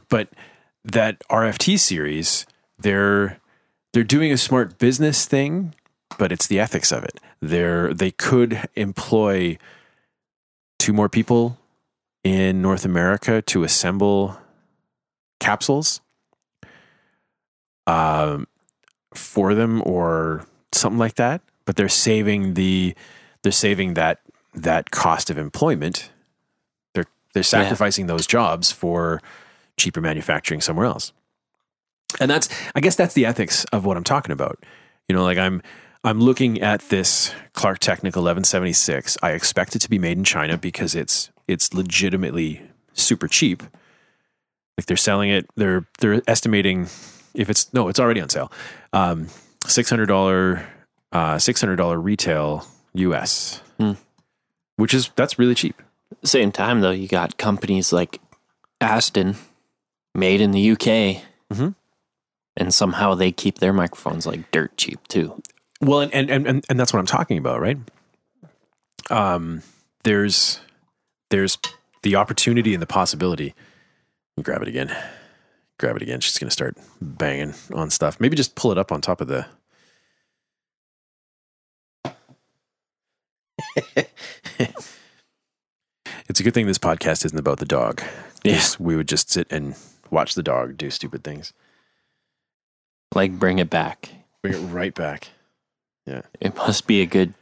but 0.09 0.29
that 0.83 1.21
RFT 1.29 1.79
series, 1.79 2.45
they're 2.77 3.39
they're 3.93 4.03
doing 4.03 4.31
a 4.31 4.37
smart 4.37 4.77
business 4.77 5.25
thing, 5.25 5.73
but 6.17 6.31
it's 6.31 6.47
the 6.47 6.59
ethics 6.59 6.91
of 6.91 7.03
it. 7.03 7.19
They're 7.41 7.93
they 7.93 8.11
could 8.11 8.67
employ 8.75 9.57
two 10.79 10.93
more 10.93 11.09
people 11.09 11.57
in 12.23 12.61
North 12.61 12.85
America 12.85 13.41
to 13.41 13.63
assemble 13.63 14.37
capsules 15.39 16.01
um, 17.85 18.47
for 19.13 19.53
them 19.53 19.81
or 19.85 20.45
something 20.71 20.99
like 20.99 21.15
that. 21.15 21.41
But 21.65 21.75
they're 21.75 21.89
saving 21.89 22.53
the 22.53 22.95
they're 23.43 23.51
saving 23.51 23.95
that 23.95 24.19
that 24.53 24.91
cost 24.91 25.29
of 25.29 25.37
employment. 25.37 26.11
They're 26.93 27.07
they're 27.33 27.43
sacrificing 27.43 28.07
those 28.07 28.25
jobs 28.25 28.71
for 28.71 29.21
cheaper 29.77 30.01
manufacturing 30.01 30.61
somewhere 30.61 30.85
else. 30.85 31.13
And 32.19 32.31
that's 32.31 32.49
I 32.73 32.79
guess 32.79 32.95
that's 32.95 33.13
the 33.13 33.25
ethics 33.25 33.65
of 33.65 33.85
what 33.85 33.97
I'm 33.97 34.03
talking 34.03 34.31
about. 34.31 34.63
You 35.07 35.15
know, 35.15 35.23
like 35.23 35.37
I'm 35.37 35.61
I'm 36.03 36.21
looking 36.21 36.61
at 36.61 36.81
this 36.89 37.33
Klark 37.53 37.79
Teknik 37.79 38.15
1176. 38.15 39.17
I 39.21 39.31
expect 39.31 39.75
it 39.75 39.79
to 39.79 39.89
be 39.89 39.99
made 39.99 40.17
in 40.17 40.23
China 40.23 40.57
because 40.57 40.95
it's 40.95 41.31
it's 41.47 41.73
legitimately 41.73 42.61
super 42.93 43.27
cheap. 43.27 43.63
Like 44.77 44.85
they're 44.85 44.97
selling 44.97 45.29
it, 45.29 45.47
they're 45.55 45.87
they're 45.99 46.21
estimating 46.27 46.87
if 47.33 47.49
it's 47.49 47.73
no, 47.73 47.87
it's 47.87 47.99
already 47.99 48.21
on 48.21 48.29
sale. 48.29 48.51
Um, 48.93 49.27
six 49.65 49.89
hundred 49.89 50.05
dollar 50.07 50.67
uh, 51.11 51.39
six 51.39 51.59
hundred 51.61 51.77
dollar 51.77 51.99
retail 51.99 52.67
US, 52.93 53.61
Hmm. 53.79 53.93
which 54.75 54.93
is 54.93 55.09
that's 55.15 55.39
really 55.39 55.55
cheap. 55.55 55.81
Same 56.23 56.51
time 56.51 56.81
though, 56.81 56.91
you 56.91 57.07
got 57.07 57.37
companies 57.37 57.91
like 57.91 58.19
Aston, 58.79 59.35
made 60.13 60.41
in 60.41 60.51
the 60.51 60.71
UK, 60.71 61.23
Mhm. 61.51 61.73
and 62.55 62.73
somehow 62.73 63.15
they 63.15 63.31
keep 63.31 63.59
their 63.59 63.73
microphones 63.73 64.25
like 64.27 64.49
dirt 64.51 64.75
cheap 64.77 65.05
too. 65.07 65.41
Well, 65.81 66.01
and 66.01 66.13
and 66.29 66.47
and, 66.47 66.65
and 66.69 66.79
that's 66.79 66.93
what 66.93 66.99
I'm 66.99 67.05
talking 67.07 67.37
about, 67.39 67.59
right? 67.61 67.77
Um, 69.09 69.63
there's 70.03 70.59
there's 71.29 71.57
the 72.03 72.15
opportunity 72.15 72.73
and 72.73 72.81
the 72.81 72.87
possibility. 72.87 73.53
Grab 74.41 74.61
it 74.61 74.67
again. 74.67 74.95
Grab 75.79 75.95
it 75.95 76.01
again. 76.01 76.19
She's 76.19 76.37
gonna 76.37 76.51
start 76.51 76.77
banging 77.01 77.53
on 77.73 77.89
stuff. 77.89 78.19
Maybe 78.19 78.35
just 78.35 78.55
pull 78.55 78.71
it 78.71 78.77
up 78.77 78.91
on 78.91 79.01
top 79.01 79.21
of 79.21 79.27
the. 79.27 79.45
it's 86.27 86.39
a 86.39 86.43
good 86.43 86.53
thing 86.53 86.67
this 86.67 86.77
podcast 86.77 87.25
isn't 87.25 87.37
about 87.37 87.59
the 87.59 87.65
dog. 87.65 88.01
Yes, 88.43 88.79
we 88.79 88.95
would 88.95 89.07
just 89.07 89.29
sit 89.31 89.47
and 89.51 89.75
watch 90.11 90.35
the 90.35 90.43
dog 90.43 90.77
do 90.77 90.89
stupid 90.89 91.23
things. 91.23 91.53
Like 93.13 93.37
bring 93.39 93.59
it 93.59 93.69
back. 93.69 94.09
Bring 94.41 94.53
it 94.53 94.67
right 94.67 94.93
back. 94.93 95.29
Yeah. 96.05 96.21
It 96.39 96.55
must 96.55 96.87
be 96.87 97.01
a 97.01 97.05
good 97.05 97.33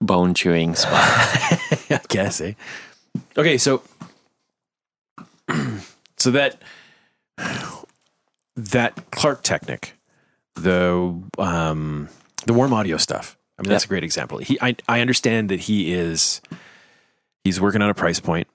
bone 0.00 0.34
chewing 0.34 0.74
spot. 0.74 0.92
I 1.90 2.00
guess, 2.08 2.40
eh? 2.40 2.52
Okay, 3.36 3.58
so 3.58 3.82
so 6.22 6.30
that 6.30 6.62
that 8.56 9.10
Klark 9.10 9.42
Teknik, 9.42 9.92
the 10.54 11.20
um 11.38 12.08
the 12.46 12.52
warm 12.52 12.72
audio 12.72 12.96
stuff. 12.96 13.36
I 13.58 13.62
mean, 13.62 13.70
that's 13.70 13.84
a 13.84 13.88
great 13.88 14.04
example. 14.04 14.38
He, 14.38 14.58
I, 14.60 14.76
I 14.88 15.00
understand 15.00 15.48
that 15.50 15.60
he 15.60 15.92
is 15.92 16.40
he's 17.44 17.60
working 17.60 17.82
on 17.82 17.90
a 17.90 17.94
price 17.94 18.20
point. 18.20 18.46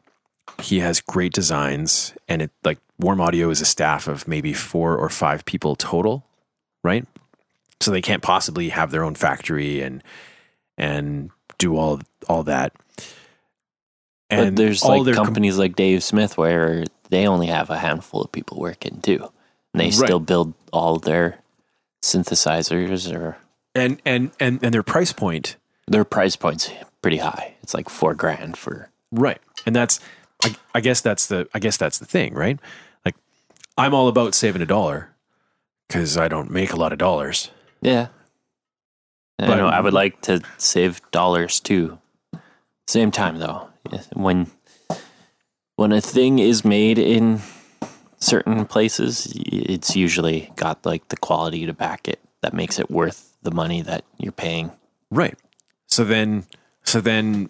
He 0.61 0.79
has 0.79 1.01
great 1.01 1.33
designs, 1.33 2.13
and 2.27 2.41
it 2.41 2.51
like 2.63 2.79
warm 2.99 3.19
audio 3.21 3.49
is 3.49 3.61
a 3.61 3.65
staff 3.65 4.07
of 4.07 4.27
maybe 4.27 4.53
four 4.53 4.97
or 4.97 5.09
five 5.09 5.45
people 5.45 5.75
total, 5.75 6.25
right? 6.83 7.05
So 7.81 7.91
they 7.91 8.01
can't 8.01 8.23
possibly 8.23 8.69
have 8.69 8.91
their 8.91 9.03
own 9.03 9.15
factory 9.15 9.81
and 9.81 10.01
and 10.77 11.31
do 11.57 11.75
all 11.75 11.99
all 12.29 12.43
that. 12.43 12.73
but 14.29 14.55
there's 14.55 14.83
all 14.83 14.97
like 14.97 15.05
their 15.05 15.15
com- 15.15 15.25
companies 15.25 15.57
like 15.57 15.75
Dave 15.75 16.03
Smith 16.03 16.37
where 16.37 16.85
they 17.09 17.27
only 17.27 17.47
have 17.47 17.69
a 17.69 17.77
handful 17.79 18.21
of 18.21 18.31
people 18.31 18.59
working 18.59 19.01
too. 19.01 19.31
And 19.73 19.81
they 19.81 19.85
Right. 19.85 19.93
still 19.93 20.19
build 20.19 20.53
all 20.73 20.97
their 20.99 21.39
synthesizers 22.03 23.11
or 23.13 23.37
and 23.75 24.01
and 24.05 24.31
and 24.39 24.63
and 24.63 24.73
their 24.73 24.83
price 24.83 25.11
point 25.13 25.55
their 25.87 26.03
price 26.03 26.35
point's 26.35 26.71
pretty 27.01 27.17
high. 27.17 27.55
It's 27.63 27.73
like 27.73 27.89
four 27.89 28.13
grand 28.13 28.57
for 28.57 28.89
right 29.11 29.39
and 29.65 29.75
that's 29.75 29.99
I, 30.43 30.55
I 30.75 30.81
guess 30.81 31.01
that's 31.01 31.27
the 31.27 31.47
i 31.53 31.59
guess 31.59 31.77
that's 31.77 31.97
the 31.97 32.05
thing 32.05 32.33
right 32.33 32.59
like 33.05 33.15
i'm 33.77 33.93
all 33.93 34.07
about 34.07 34.35
saving 34.35 34.61
a 34.61 34.65
dollar 34.65 35.09
because 35.87 36.17
i 36.17 36.27
don't 36.27 36.51
make 36.51 36.73
a 36.73 36.75
lot 36.75 36.91
of 36.91 36.97
dollars 36.99 37.49
Yeah. 37.81 38.07
I 39.39 39.45
But- 39.47 39.55
know. 39.57 39.67
I 39.67 39.79
would 39.81 39.93
like 39.93 40.21
to 40.23 40.41
save 40.57 40.99
dollars 41.11 41.59
too. 41.59 41.99
Same 42.87 43.11
time 43.11 43.37
though, 43.37 43.69
when 44.13 44.49
when 45.77 45.91
a 45.93 46.01
thing 46.01 46.39
is 46.39 46.65
made 46.65 46.99
in 46.99 47.39
certain 48.19 48.65
places, 48.65 49.31
it's 49.35 49.95
usually 49.95 50.51
got 50.55 50.85
like 50.85 51.07
the 51.07 51.17
quality 51.17 51.65
to 51.65 51.73
back 51.73 52.07
it 52.07 52.19
that 52.41 52.53
makes 52.53 52.79
it 52.79 52.91
worth 52.91 53.37
the 53.43 53.51
money 53.51 53.81
that 53.81 54.03
you're 54.17 54.31
paying. 54.31 54.71
right 55.09 55.37
so 55.87 56.03
then 56.03 56.45
so 56.83 56.99
then 56.99 57.49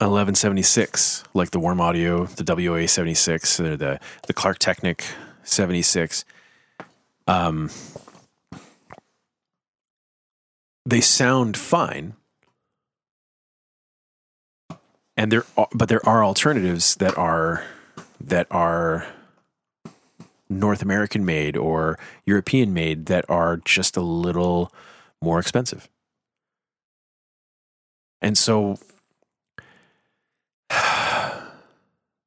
1176 0.00 1.24
like 1.34 1.50
the 1.50 1.58
warm 1.60 1.80
audio 1.80 2.24
the 2.24 2.70
wa 2.70 2.86
76 2.86 3.60
or 3.60 3.76
the 3.76 4.00
the 4.26 4.34
Klark 4.34 4.58
Teknik 4.58 5.02
76 5.42 6.24
um 7.26 7.70
they 10.86 11.00
sound 11.00 11.56
fine 11.56 12.14
and 15.18 15.32
there 15.32 15.44
are, 15.56 15.68
but 15.74 15.88
there 15.88 16.06
are 16.08 16.24
alternatives 16.24 16.94
that 16.94 17.18
are 17.18 17.64
that 18.20 18.46
are 18.52 19.04
North 20.48 20.80
American 20.80 21.24
made 21.24 21.56
or 21.56 21.98
European 22.24 22.72
made 22.72 23.06
that 23.06 23.28
are 23.28 23.56
just 23.58 23.96
a 23.96 24.00
little 24.00 24.72
more 25.20 25.40
expensive. 25.40 25.88
And 28.22 28.38
so 28.38 28.78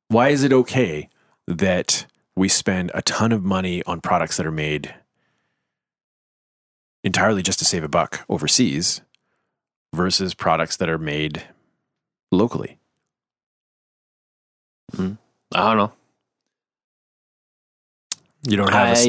why 0.09 0.29
is 0.29 0.43
it 0.43 0.51
okay 0.51 1.07
that 1.47 2.05
we 2.35 2.49
spend 2.49 2.91
a 2.93 3.01
ton 3.01 3.31
of 3.31 3.41
money 3.41 3.81
on 3.85 4.01
products 4.01 4.35
that 4.35 4.45
are 4.45 4.51
made 4.51 4.93
entirely 7.05 7.41
just 7.41 7.59
to 7.59 7.65
save 7.65 7.85
a 7.85 7.89
buck 7.89 8.25
overseas 8.27 8.99
versus 9.93 10.33
products 10.33 10.75
that 10.75 10.89
are 10.89 10.97
made 10.97 11.43
locally? 12.33 12.80
Mm. 14.95 15.17
I 15.53 15.67
don't 15.67 15.77
know. 15.77 15.91
You 18.47 18.57
don't 18.57 18.71
have 18.71 18.87
a 18.87 18.91
s- 18.91 19.05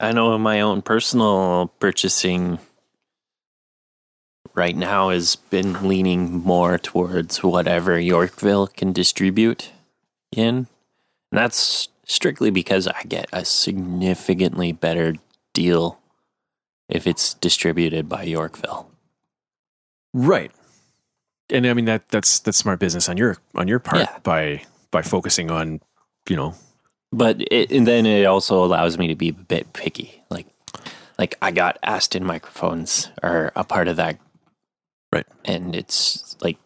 I 0.00 0.08
I 0.08 0.12
know 0.12 0.36
my 0.38 0.60
own 0.60 0.82
personal 0.82 1.72
purchasing 1.78 2.58
right 4.54 4.76
now 4.76 5.10
has 5.10 5.36
been 5.36 5.88
leaning 5.88 6.32
more 6.42 6.78
towards 6.78 7.42
whatever 7.42 7.98
Yorkville 7.98 8.68
can 8.68 8.92
distribute 8.92 9.70
in. 10.32 10.56
And 10.56 10.66
that's 11.38 11.88
strictly 12.06 12.50
because 12.50 12.86
I 12.86 13.02
get 13.02 13.26
a 13.32 13.44
significantly 13.44 14.72
better 14.72 15.14
deal 15.52 15.98
if 16.88 17.06
it's 17.06 17.34
distributed 17.34 18.08
by 18.08 18.24
Yorkville. 18.24 18.90
Right. 20.12 20.52
And 21.50 21.66
I 21.66 21.74
mean 21.74 21.84
that 21.84 22.08
that's 22.08 22.38
that's 22.40 22.56
smart 22.58 22.78
business 22.80 23.08
on 23.08 23.16
your 23.16 23.36
on 23.54 23.68
your 23.68 23.78
part 23.78 23.98
Yeah. 24.02 24.18
by 24.22 24.62
by 24.90 25.02
focusing 25.02 25.50
on, 25.50 25.80
you 26.28 26.36
know, 26.36 26.54
but 27.12 27.40
it, 27.50 27.70
and 27.70 27.86
then 27.86 28.06
it 28.06 28.24
also 28.24 28.64
allows 28.64 28.96
me 28.98 29.08
to 29.08 29.14
be 29.14 29.28
a 29.28 29.32
bit 29.32 29.72
picky. 29.72 30.22
Like, 30.30 30.46
like 31.18 31.36
I 31.42 31.50
got 31.50 31.78
Aston 31.82 32.24
microphones 32.24 33.10
are 33.22 33.52
a 33.56 33.64
part 33.64 33.88
of 33.88 33.96
that, 33.96 34.18
Right. 35.12 35.26
and 35.44 35.74
it's 35.76 36.36
like 36.40 36.56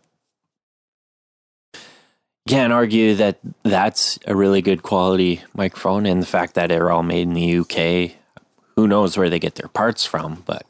can't 2.47 2.73
argue 2.73 3.15
that 3.17 3.39
that's 3.63 4.19
a 4.27 4.35
really 4.35 4.63
good 4.63 4.83
quality 4.83 5.43
microphone, 5.55 6.07
and 6.07 6.23
the 6.23 6.27
fact 6.27 6.55
that 6.55 6.69
they're 6.69 6.91
all 6.91 7.03
made 7.03 7.23
in 7.29 7.35
the 7.35 7.59
UK. 7.59 8.17
Who 8.77 8.87
knows 8.87 9.19
where 9.19 9.29
they 9.29 9.39
get 9.41 9.57
their 9.57 9.69
parts 9.69 10.05
from? 10.05 10.45
But 10.47 10.65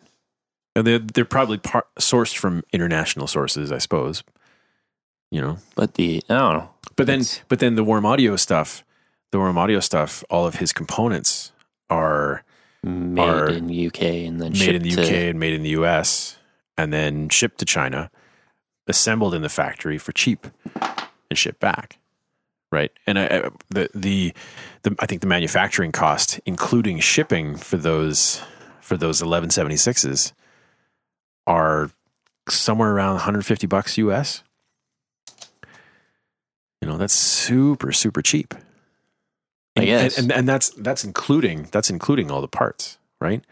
They're, 0.82 0.98
they're 0.98 1.24
probably 1.24 1.58
par- 1.58 1.86
sourced 1.98 2.36
from 2.36 2.62
international 2.72 3.26
sources, 3.26 3.70
I 3.72 3.78
suppose. 3.78 4.22
You 5.30 5.40
know, 5.42 5.58
but 5.74 5.94
the 5.94 6.22
I 6.30 6.34
don't 6.38 6.54
know. 6.54 6.70
but 6.96 7.06
then 7.06 7.20
It's- 7.20 7.40
but 7.48 7.58
then 7.58 7.74
the 7.74 7.84
warm 7.84 8.06
audio 8.06 8.36
stuff, 8.36 8.82
the 9.30 9.38
warm 9.38 9.58
audio 9.58 9.80
stuff, 9.80 10.24
all 10.30 10.46
of 10.46 10.54
his 10.56 10.72
components 10.72 11.52
are 11.90 12.44
made 12.82 13.22
Are 13.28 13.48
in 13.50 13.68
UK 13.70 14.02
and 14.26 14.40
then 14.40 14.52
made 14.52 14.74
in 14.74 14.82
the 14.82 14.90
UK 14.90 15.06
to- 15.08 15.28
and 15.30 15.38
made 15.40 15.52
in 15.52 15.62
the 15.62 15.70
US, 15.70 16.36
and 16.78 16.92
then 16.92 17.28
shipped 17.28 17.58
to 17.58 17.66
China, 17.66 18.10
assembled 18.86 19.34
in 19.34 19.42
the 19.42 19.48
factory 19.50 19.98
for 19.98 20.12
cheap, 20.12 20.46
and 21.30 21.36
shipped 21.38 21.60
back. 21.60 21.98
Right, 22.70 22.92
and 23.06 23.18
I, 23.18 23.24
I, 23.24 23.48
the, 23.70 23.88
the 23.94 24.32
the 24.82 24.94
I 24.98 25.06
think 25.06 25.20
the 25.22 25.26
manufacturing 25.26 25.90
cost, 25.92 26.38
including 26.46 27.00
shipping 27.00 27.56
for 27.56 27.76
those 27.78 28.42
for 28.80 28.96
those 28.96 29.20
eleven 29.22 29.50
seventy 29.50 29.76
sixes, 29.76 30.32
are 31.48 31.90
somewhere 32.48 32.92
around 32.92 33.14
one 33.14 33.22
hundred 33.22 33.44
fifty 33.44 33.66
bucks 33.66 33.98
US. 33.98 34.44
You 36.80 36.88
know, 36.88 36.96
that's 36.96 37.14
super 37.14 37.90
super 37.90 38.22
cheap. 38.22 38.54
And- 39.74 39.86
guess. 39.86 40.18
and, 40.18 40.30
and 40.30 40.48
that's 40.48 40.70
that's 40.70 41.02
including 41.02 41.68
that's 41.72 41.90
including 41.90 42.30
all 42.30 42.40
the 42.40 42.48
parts, 42.48 42.98
right? 43.20 43.42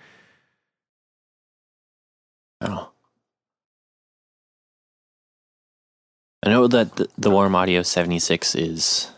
Know. 2.60 2.90
I 6.44 6.50
know 6.50 6.66
that 6.68 6.96
the, 6.96 7.08
the 7.18 7.30
Warm 7.30 7.54
Audio 7.56 7.82
76 7.82 8.54
is 8.54 9.10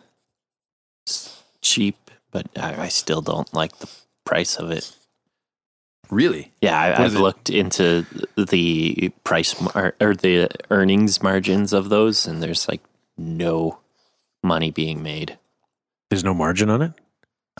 cheap, 1.60 2.10
but 2.30 2.46
I, 2.56 2.84
I 2.84 2.88
still 2.88 3.20
don't 3.20 3.52
like 3.52 3.78
the 3.78 3.88
price 4.24 4.56
of 4.56 4.70
it. 4.70 4.96
Really? 6.10 6.52
Yeah, 6.62 6.78
I, 6.80 7.04
I've 7.04 7.14
it? 7.16 7.20
looked 7.20 7.50
into 7.50 8.06
the 8.36 9.10
price 9.24 9.60
mar- 9.60 9.94
or 10.00 10.14
the 10.14 10.48
earnings 10.70 11.22
margins 11.22 11.72
of 11.72 11.88
those, 11.90 12.26
and 12.26 12.42
there's 12.42 12.68
like 12.68 12.80
no 13.16 13.78
money 14.42 14.70
being 14.70 15.02
made. 15.02 15.38
There's 16.10 16.24
no 16.24 16.32
margin 16.34 16.70
on 16.70 16.80
it. 16.82 16.92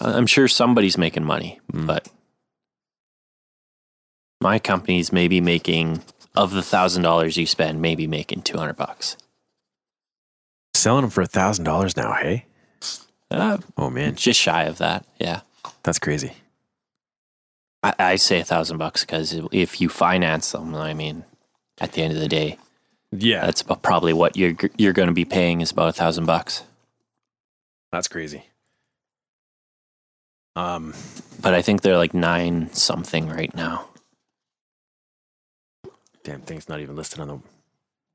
I- 0.00 0.12
I'm 0.12 0.26
sure 0.26 0.48
somebody's 0.48 0.96
making 0.96 1.24
money, 1.24 1.60
Mm. 1.72 1.86
but 1.86 2.08
my 4.40 4.58
company's 4.58 5.12
maybe 5.12 5.40
making 5.40 6.02
of 6.36 6.52
the 6.52 6.62
thousand 6.62 7.02
dollars 7.02 7.36
you 7.36 7.46
spend, 7.46 7.82
maybe 7.82 8.06
making 8.06 8.42
two 8.42 8.56
hundred 8.56 8.76
bucks. 8.76 9.16
Selling 10.74 11.02
them 11.02 11.10
for 11.10 11.22
a 11.22 11.26
thousand 11.26 11.64
dollars 11.64 11.96
now. 11.96 12.12
Hey, 12.14 12.46
Uh, 13.30 13.58
oh 13.76 13.90
man, 13.90 14.14
just 14.14 14.40
shy 14.40 14.62
of 14.64 14.78
that. 14.78 15.04
Yeah, 15.18 15.40
that's 15.82 15.98
crazy. 15.98 16.32
I, 17.82 17.94
I 17.98 18.16
say 18.16 18.40
a 18.40 18.44
thousand 18.44 18.78
bucks 18.78 19.04
because 19.04 19.40
if 19.52 19.80
you 19.80 19.88
finance 19.88 20.52
them, 20.52 20.74
I 20.74 20.94
mean, 20.94 21.24
at 21.80 21.92
the 21.92 22.02
end 22.02 22.12
of 22.14 22.18
the 22.20 22.28
day, 22.28 22.58
Yeah, 23.12 23.44
that's 23.46 23.62
probably 23.62 24.12
what 24.12 24.36
you're 24.36 24.54
you're 24.76 24.92
going 24.92 25.08
to 25.08 25.14
be 25.14 25.24
paying 25.24 25.60
is 25.60 25.70
about 25.70 25.88
a 25.88 25.92
thousand 25.92 26.26
bucks. 26.26 26.62
that's 27.92 28.08
crazy. 28.08 28.44
Um, 30.56 30.92
But 31.40 31.54
I 31.54 31.62
think 31.62 31.82
they're 31.82 31.96
like 31.96 32.14
nine 32.14 32.72
something 32.72 33.28
right 33.28 33.54
now. 33.54 33.86
damn 36.24 36.40
thing's 36.42 36.68
not 36.68 36.80
even 36.80 36.96
listed 36.96 37.20
on 37.20 37.28
the 37.28 37.38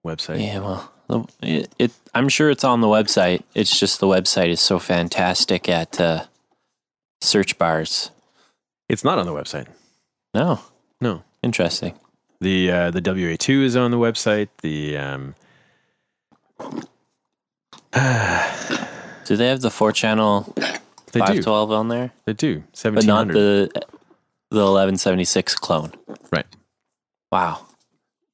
website. 0.05 0.39
Yeah, 0.45 0.59
well, 0.59 1.29
it, 1.41 1.71
it 1.79 1.91
I'm 2.13 2.27
sure 2.29 2.49
it's 2.49 2.63
on 2.65 2.81
the 2.81 2.87
website. 2.87 3.43
It's 3.55 3.79
just 3.79 3.99
the 4.01 4.07
website 4.07 4.49
is 4.49 4.59
so 4.59 4.77
fantastic 4.77 5.69
at 5.69 5.99
uh, 6.01 6.25
search 7.21 7.57
bars. 7.57 8.11
It's 8.93 9.03
not 9.03 9.17
on 9.17 9.25
the 9.25 9.33
website. 9.33 9.67
No, 10.35 10.59
No, 11.01 11.23
interesting. 11.41 11.99
the 12.39 12.71
uh, 12.71 12.91
the 12.91 13.01
WA 13.01 13.35
two 13.37 13.63
is 13.63 13.75
on 13.75 13.89
the 13.91 13.97
website. 13.97 14.49
The 14.61 14.97
um, 14.97 15.35
Do 19.25 19.35
they 19.37 19.47
have 19.47 19.61
the 19.61 19.71
four 19.71 19.91
channel 19.91 20.53
they 21.11 21.19
do, 21.19 21.41
512 21.41 21.71
on 21.71 21.87
there? 21.87 22.11
they 22.25 22.33
do 22.33 22.63
But 22.83 23.05
not 23.05 23.27
the 23.29 23.69
the 24.51 24.59
1176 24.59 25.55
clone. 25.55 25.91
right? 26.31 26.45
Wow. 27.31 27.65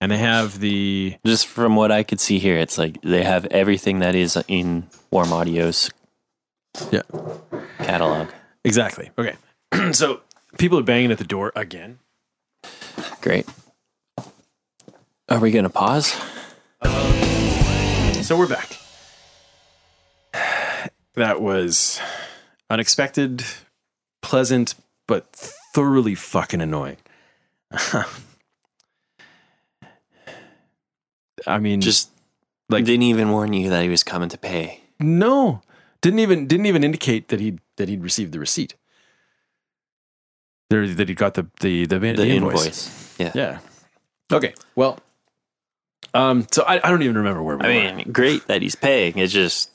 And 0.02 0.12
they 0.12 0.18
have 0.18 0.60
the 0.60 1.16
Just 1.26 1.48
from 1.48 1.76
what 1.76 1.92
I 1.92 2.04
could 2.04 2.20
see 2.20 2.40
here, 2.40 2.58
it's 2.58 2.78
like 2.78 3.02
they 3.02 3.24
have 3.24 3.46
everything 3.48 4.00
that 4.00 4.16
is 4.16 4.38
in 4.48 4.88
Warm 5.12 5.32
Audio's 5.32 5.90
yeah, 6.92 7.02
catalog. 7.80 8.28
exactly. 8.64 9.12
Okay, 9.18 9.36
so 9.92 10.22
people 10.58 10.80
are 10.80 10.84
banging 10.84 11.12
at 11.12 11.18
the 11.18 11.24
door 11.24 11.52
again. 11.56 12.00
Great. 13.22 13.46
Are 15.30 15.40
we 15.40 15.52
going 15.52 15.64
to 15.64 15.70
pause? 15.70 16.08
So 18.26 18.38
we're 18.38 18.48
back. 18.48 18.78
That 21.16 21.42
was 21.42 22.00
unexpected, 22.70 23.44
pleasant, 24.22 24.76
but 25.08 25.28
thoroughly 25.74 26.16
fucking 26.16 26.62
annoying. 26.62 26.98
I 31.48 31.58
mean, 31.60 31.82
Just 31.82 32.10
like- 32.70 32.80
like 32.80 32.86
didn't 32.86 33.04
even 33.04 33.30
warn 33.32 33.54
you 33.54 33.70
that 33.70 33.84
he 33.84 33.90
was 33.90 34.04
coming 34.04 34.30
to 34.30 34.38
pay. 34.38 34.82
no, 35.00 35.62
didn't 36.02 36.20
even 36.20 36.48
didn't 36.48 36.66
even 36.66 36.84
indicate 36.84 37.28
that 37.30 37.40
he 37.42 37.58
that 37.78 37.90
he'd 37.90 38.02
received 38.04 38.32
the 38.32 38.40
receipt. 38.40 38.76
There, 40.70 40.88
that 40.88 41.10
he 41.10 41.16
got 41.16 41.34
the 41.34 41.48
the 41.62 41.86
the, 41.86 41.98
The, 42.00 42.08
invoice. 42.28 42.56
invoice. 42.66 43.16
Yeah. 43.20 43.32
Yeah. 43.34 43.60
Okay. 44.32 44.54
Well, 44.76 45.00
um. 46.14 46.46
So 46.52 46.64
I, 46.64 46.76
I 46.86 46.90
don't 46.92 47.02
even 47.02 47.18
remember 47.18 47.42
where 47.44 47.58
we 47.58 47.64
I 47.66 47.68
were. 47.92 47.96
mean, 47.98 48.12
great 48.12 48.48
that 48.48 48.62
he's 48.62 48.76
paying. 48.76 49.18
It's 49.18 49.34
just 49.34 49.72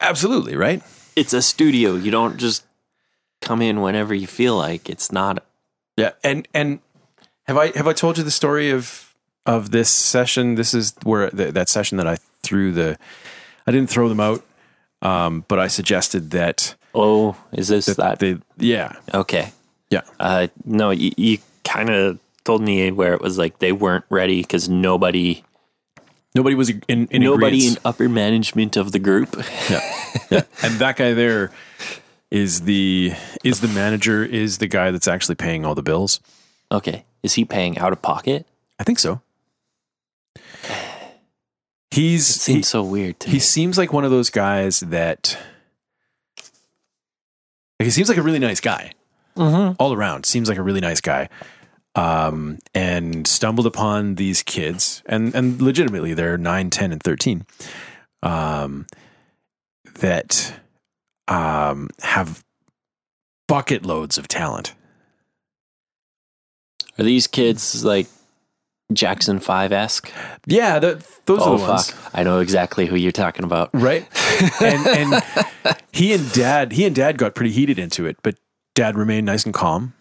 absolutely 0.00 0.56
right. 0.56 0.82
it's 1.16 1.32
a 1.32 1.42
studio. 1.42 1.94
You 1.96 2.10
don't 2.10 2.36
just 2.38 2.64
come 3.40 3.62
in 3.62 3.80
whenever 3.80 4.14
you 4.14 4.26
feel 4.26 4.56
like. 4.56 4.88
It's 4.88 5.10
not 5.12 5.44
Yeah, 5.96 6.12
and 6.22 6.46
and 6.54 6.80
have 7.46 7.56
I 7.56 7.76
have 7.76 7.86
I 7.88 7.92
told 7.92 8.18
you 8.18 8.24
the 8.24 8.30
story 8.30 8.70
of 8.70 9.14
of 9.44 9.70
this 9.70 9.88
session? 9.90 10.54
This 10.56 10.74
is 10.74 10.94
where 11.04 11.30
the, 11.30 11.52
that 11.52 11.68
session 11.68 11.98
that 11.98 12.06
I 12.06 12.16
threw 12.42 12.72
the 12.72 12.96
I 13.66 13.72
didn't 13.72 13.90
throw 13.90 14.08
them 14.08 14.20
out, 14.20 14.44
um, 15.02 15.44
but 15.48 15.58
I 15.58 15.66
suggested 15.68 16.30
that 16.30 16.74
Oh, 16.94 17.36
is 17.52 17.68
this 17.68 17.86
that, 17.86 17.96
that? 17.96 18.18
they 18.20 18.38
yeah 18.58 18.92
okay. 19.12 19.52
Yeah 19.90 20.02
Uh, 20.20 20.48
no, 20.64 20.90
you, 20.90 21.12
you 21.16 21.38
kind 21.64 21.90
of 21.90 22.18
told 22.44 22.62
me 22.62 22.90
where 22.90 23.14
it 23.14 23.20
was 23.20 23.38
like 23.38 23.58
they 23.58 23.72
weren't 23.72 24.04
ready 24.10 24.40
because 24.42 24.68
nobody, 24.68 25.42
nobody 26.34 26.54
was 26.54 26.70
in, 26.88 27.06
in 27.10 27.22
nobody 27.22 27.66
in 27.68 27.76
upper 27.84 28.08
management 28.08 28.76
of 28.76 28.92
the 28.92 28.98
group. 28.98 29.36
Yeah. 29.70 29.80
yeah. 30.30 30.42
And 30.62 30.74
that 30.78 30.96
guy 30.96 31.12
there 31.14 31.50
is 32.30 32.62
the 32.62 33.12
is 33.44 33.60
the 33.60 33.68
manager 33.68 34.24
is 34.24 34.58
the 34.58 34.66
guy 34.68 34.90
that's 34.90 35.08
actually 35.08 35.34
paying 35.36 35.64
all 35.64 35.74
the 35.74 35.82
bills. 35.82 36.20
okay, 36.70 37.04
is 37.22 37.34
he 37.34 37.44
paying 37.44 37.78
out 37.78 37.92
of 37.92 38.02
pocket? 38.02 38.46
I 38.78 38.84
think 38.84 38.98
so. 38.98 39.20
He's 41.90 42.28
It 42.28 42.40
seems 42.40 42.56
he- 42.58 42.62
so 42.62 42.82
weird 42.82 43.18
to 43.20 43.28
he 43.28 43.34
me. 43.34 43.40
seems 43.40 43.78
like 43.78 43.92
one 43.92 44.04
of 44.04 44.10
those 44.10 44.28
guys 44.30 44.80
that 44.80 45.38
like, 47.78 47.84
he 47.86 47.90
seems 47.90 48.08
like 48.08 48.18
a 48.18 48.22
really 48.22 48.38
nice 48.38 48.60
guy 48.60 48.92
all 49.38 49.92
around 49.92 50.24
seems 50.26 50.48
like 50.48 50.58
a 50.58 50.62
really 50.62 50.80
nice 50.80 51.00
guy 51.00 51.28
um, 51.94 52.58
and 52.74 53.26
stumbled 53.26 53.66
upon 53.66 54.14
these 54.16 54.42
kids 54.42 55.02
and 55.06 55.34
and 55.34 55.60
legitimately 55.62 56.14
they're 56.14 56.38
9 56.38 56.70
10 56.70 56.92
and 56.92 57.02
13 57.02 57.46
um, 58.22 58.86
that 60.00 60.54
um, 61.28 61.88
have 62.02 62.42
bucket 63.48 63.84
loads 63.86 64.18
of 64.18 64.26
talent 64.28 64.74
Are 66.98 67.04
these 67.04 67.26
kids 67.26 67.84
like 67.84 68.06
Jackson 68.92 69.40
Five 69.40 69.72
esque? 69.72 70.10
yeah 70.46 70.78
the, 70.78 71.04
those 71.26 71.40
Oh 71.42 71.54
are 71.54 71.58
the 71.58 71.64
ones! 71.64 71.94
I 72.14 72.22
know 72.22 72.38
exactly 72.40 72.86
who 72.86 72.96
you're 72.96 73.12
talking 73.12 73.44
about. 73.44 73.70
right 73.72 74.06
and 74.62 74.86
and 74.86 75.22
he 75.92 76.12
and 76.14 76.30
dad 76.32 76.72
he 76.72 76.84
and 76.86 76.94
dad 76.94 77.18
got 77.18 77.34
pretty 77.34 77.50
heated 77.52 77.78
into 77.78 78.06
it 78.06 78.16
but 78.22 78.36
dad 78.76 78.96
remained 78.96 79.26
nice 79.26 79.44
and 79.44 79.52
calm 79.54 79.92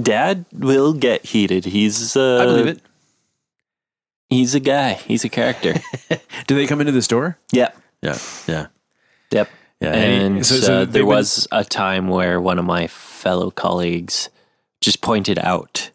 Dad 0.00 0.46
will 0.52 0.94
get 0.94 1.26
heated. 1.26 1.64
He's 1.66 2.16
uh, 2.16 2.38
i 2.40 2.44
believe 2.46 2.66
it 2.68 2.80
He's 4.28 4.54
a 4.54 4.60
guy. 4.60 4.92
He's 4.94 5.24
a 5.24 5.28
character. 5.28 5.74
do 6.46 6.54
they 6.54 6.66
come 6.68 6.80
into 6.80 6.92
the 6.92 7.02
store 7.02 7.36
yep. 7.52 7.76
yeah 8.02 8.16
yeah 8.46 8.66
Yep. 9.32 9.48
Yeah, 9.80 9.92
And 9.94 10.46
so- 10.46 10.56
uh, 10.56 10.60
so 10.60 10.78
they've 10.84 10.92
there 10.92 11.02
been- 11.02 11.08
was 11.08 11.48
a 11.50 11.64
time 11.64 12.08
where 12.08 12.40
one 12.40 12.58
of 12.58 12.64
my 12.64 12.86
fellow 12.86 13.50
colleagues 13.50 14.28
just 14.80 15.00
pointed 15.00 15.38
out 15.38 15.90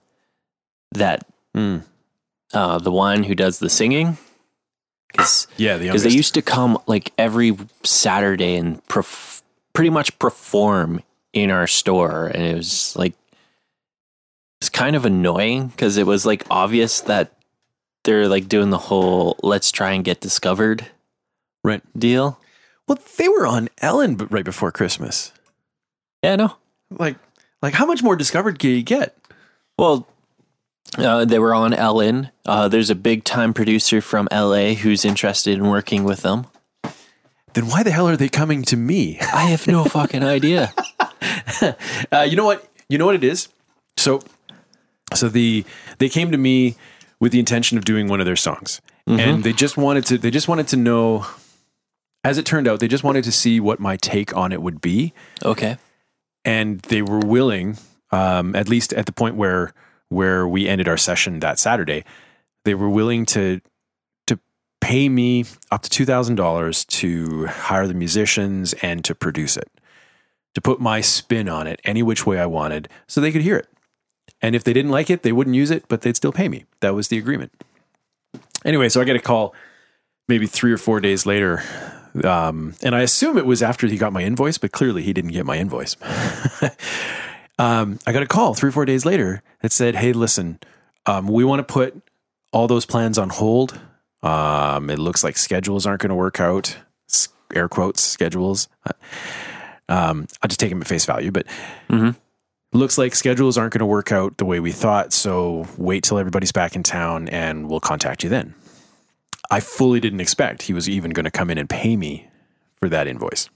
that 0.91 1.25
Hmm. 1.53 1.77
uh, 2.53 2.77
the 2.79 2.91
one 2.91 3.23
who 3.23 3.33
does 3.35 3.59
the 3.59 3.69
singing, 3.69 4.17
because 5.11 5.47
yeah, 5.57 5.77
the 5.77 5.85
because 5.87 6.03
they 6.03 6.09
used 6.09 6.33
to 6.33 6.41
come 6.41 6.77
like 6.87 7.11
every 7.17 7.55
Saturday 7.83 8.55
and 8.57 8.85
perf- 8.87 9.41
pretty 9.73 9.89
much 9.89 10.17
perform 10.19 11.01
in 11.35 11.51
our 11.51 11.67
store, 11.67 12.27
and 12.27 12.43
it 12.43 12.55
was 12.55 12.95
like 12.95 13.13
it's 14.59 14.69
kind 14.69 14.95
of 14.95 15.05
annoying 15.05 15.67
because 15.67 15.97
it 15.97 16.07
was 16.07 16.25
like 16.25 16.43
obvious 16.49 17.01
that 17.01 17.33
they're 18.05 18.27
like 18.27 18.47
doing 18.47 18.71
the 18.71 18.79
whole 18.79 19.37
"let's 19.43 19.71
try 19.71 19.91
and 19.91 20.03
get 20.03 20.21
discovered" 20.21 20.87
right. 21.63 21.83
deal. 21.97 22.39
Well, 22.87 22.97
they 23.17 23.27
were 23.27 23.45
on 23.45 23.69
Ellen 23.79 24.17
right 24.29 24.45
before 24.45 24.71
Christmas. 24.71 25.31
Yeah, 26.23 26.35
no. 26.35 26.55
Like, 26.91 27.17
like 27.61 27.73
how 27.73 27.85
much 27.85 28.03
more 28.03 28.15
discovered 28.15 28.59
can 28.59 28.71
you 28.71 28.83
get? 28.83 29.17
Well, 29.77 30.07
uh, 30.97 31.25
they 31.25 31.39
were 31.39 31.53
on 31.53 31.73
Ellen. 31.73 32.29
Uh, 32.45 32.67
there's 32.67 32.89
a 32.89 32.95
big 32.95 33.23
time 33.23 33.53
producer 33.53 34.01
from 34.01 34.27
LA 34.31 34.73
who's 34.73 35.03
interested 35.03 35.57
in 35.57 35.67
working 35.67 36.03
with 36.03 36.21
them. 36.21 36.45
Then 37.53 37.67
why 37.67 37.83
the 37.83 37.91
hell 37.91 38.07
are 38.07 38.17
they 38.17 38.29
coming 38.29 38.63
to 38.63 38.77
me? 38.77 39.17
I 39.19 39.45
have 39.45 39.67
no 39.67 39.85
fucking 39.85 40.23
idea. 40.23 40.73
Uh, 42.11 42.21
you 42.29 42.35
know 42.35 42.45
what? 42.45 42.67
You 42.89 42.97
know 42.97 43.05
what 43.05 43.15
it 43.15 43.23
is. 43.23 43.49
So, 43.97 44.21
so 45.13 45.29
the 45.29 45.65
they 45.97 46.09
came 46.09 46.31
to 46.31 46.37
me 46.37 46.75
with 47.19 47.31
the 47.31 47.39
intention 47.39 47.77
of 47.77 47.85
doing 47.85 48.07
one 48.07 48.19
of 48.19 48.25
their 48.25 48.35
songs, 48.35 48.81
and 49.07 49.43
they 49.43 49.53
just 49.53 49.77
wanted 49.77 50.05
to. 50.07 50.17
They 50.17 50.31
just 50.31 50.47
wanted 50.47 50.67
to 50.69 50.77
know. 50.77 51.25
As 52.23 52.37
it 52.39 52.45
turned 52.45 52.67
out, 52.67 52.79
they 52.79 52.87
just 52.87 53.03
wanted 53.03 53.23
to 53.25 53.31
see 53.31 53.59
what 53.59 53.79
my 53.79 53.97
take 53.97 54.35
on 54.35 54.51
it 54.51 54.59
would 54.61 54.81
be, 54.81 55.13
Okay. 55.43 55.77
and 56.43 56.79
they 56.79 57.03
were 57.03 57.19
willing, 57.19 57.77
um, 58.11 58.55
at 58.55 58.67
least 58.67 58.93
at 58.93 59.05
the 59.05 59.11
point 59.11 59.35
where 59.35 59.73
where 60.09 60.47
we 60.47 60.67
ended 60.67 60.87
our 60.87 60.97
session 60.97 61.39
that 61.41 61.59
Saturday, 61.59 62.03
they 62.63 62.73
were 62.73 62.89
willing 62.89 63.25
to 63.27 63.61
to 64.25 64.39
pay 64.81 65.07
me 65.07 65.45
up 65.71 65.83
to 65.83 65.89
two 65.89 66.03
thousand 66.05 66.35
dollars 66.35 66.83
to 66.85 67.45
hire 67.45 67.87
the 67.87 67.93
musicians 67.93 68.73
and 68.81 69.05
to 69.05 69.13
produce 69.13 69.55
it, 69.55 69.69
to 70.55 70.61
put 70.61 70.79
my 70.79 71.01
spin 71.01 71.47
on 71.47 71.67
it 71.67 71.79
any 71.85 72.01
which 72.01 72.25
way 72.25 72.39
I 72.39 72.47
wanted, 72.47 72.89
so 73.07 73.21
they 73.21 73.31
could 73.31 73.43
hear 73.43 73.57
it. 73.57 73.67
And 74.41 74.55
if 74.55 74.63
they 74.63 74.73
didn't 74.73 74.91
like 74.91 75.09
it, 75.09 75.21
they 75.21 75.31
wouldn't 75.31 75.55
use 75.55 75.71
it, 75.71 75.87
but 75.87 76.01
they'd 76.01 76.15
still 76.15 76.31
pay 76.31 76.49
me. 76.49 76.65
That 76.79 76.95
was 76.95 77.09
the 77.09 77.17
agreement. 77.17 77.51
Anyway, 78.63 78.89
so 78.89 78.99
I 78.99 79.03
get 79.03 79.15
a 79.15 79.19
call 79.19 79.53
maybe 80.27 80.47
three 80.47 80.71
or 80.71 80.77
four 80.77 80.99
days 80.99 81.25
later. 81.25 81.63
Um, 82.23 82.73
and 82.81 82.95
I 82.95 83.01
assume 83.01 83.37
it 83.37 83.45
was 83.45 83.61
after 83.61 83.87
he 83.87 83.97
got 83.97 84.13
my 84.13 84.23
invoice, 84.23 84.57
but 84.57 84.71
clearly 84.71 85.03
he 85.03 85.13
didn't 85.13 85.31
get 85.31 85.45
my 85.45 85.57
invoice. 85.57 85.95
um, 87.59 87.99
I 88.07 88.11
got 88.11 88.23
a 88.23 88.27
call 88.27 88.53
three 88.53 88.69
or 88.69 88.71
four 88.71 88.85
days 88.85 89.05
later 89.05 89.43
that 89.61 89.71
said, 89.71 89.95
Hey, 89.95 90.13
listen, 90.13 90.59
um, 91.05 91.27
we 91.27 91.43
want 91.43 91.59
to 91.59 91.71
put 91.71 92.01
all 92.51 92.67
those 92.67 92.85
plans 92.85 93.17
on 93.17 93.29
hold. 93.29 93.79
Um, 94.23 94.89
it 94.89 94.97
looks 94.97 95.23
like 95.23 95.37
schedules 95.37 95.85
aren't 95.85 96.01
going 96.01 96.09
to 96.09 96.15
work 96.15 96.39
out. 96.39 96.77
Air 97.53 97.69
quotes, 97.69 98.01
schedules. 98.01 98.67
Um, 99.89 100.27
I'll 100.41 100.47
just 100.47 100.59
take 100.59 100.71
him 100.71 100.81
at 100.81 100.87
face 100.87 101.05
value, 101.05 101.31
but 101.31 101.45
looks 102.73 102.97
like 102.97 103.15
schedules 103.15 103.57
aren't 103.57 103.71
going 103.73 103.79
to 103.79 103.85
work 103.85 104.11
out 104.11 104.37
the 104.37 104.45
way 104.45 104.59
we 104.59 104.71
thought. 104.71 105.13
So 105.13 105.67
wait 105.77 106.03
till 106.03 106.17
everybody's 106.17 106.51
back 106.51 106.75
in 106.75 106.83
town 106.83 107.29
and 107.29 107.69
we'll 107.69 107.79
contact 107.79 108.23
you 108.23 108.29
then. 108.29 108.53
I 109.51 109.59
fully 109.59 109.99
didn't 109.99 110.19
expect 110.21 110.63
he 110.63 110.73
was 110.73 110.89
even 110.89 111.11
going 111.11 111.25
to 111.25 111.31
come 111.31 111.49
in 111.49 111.57
and 111.57 111.69
pay 111.69 111.95
me 111.95 112.27
for 112.77 112.89
that 112.89 113.07
invoice. 113.07 113.49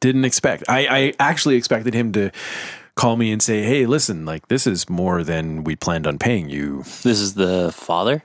Didn't 0.00 0.24
expect. 0.24 0.64
I, 0.68 0.86
I 0.86 1.12
actually 1.18 1.56
expected 1.56 1.94
him 1.94 2.12
to 2.12 2.30
call 2.96 3.16
me 3.16 3.32
and 3.32 3.42
say, 3.42 3.62
"Hey, 3.62 3.86
listen, 3.86 4.26
like 4.26 4.48
this 4.48 4.66
is 4.66 4.90
more 4.90 5.24
than 5.24 5.64
we 5.64 5.74
planned 5.74 6.06
on 6.06 6.18
paying 6.18 6.50
you." 6.50 6.82
This 7.02 7.18
is 7.20 7.32
the 7.34 7.72
father. 7.72 8.24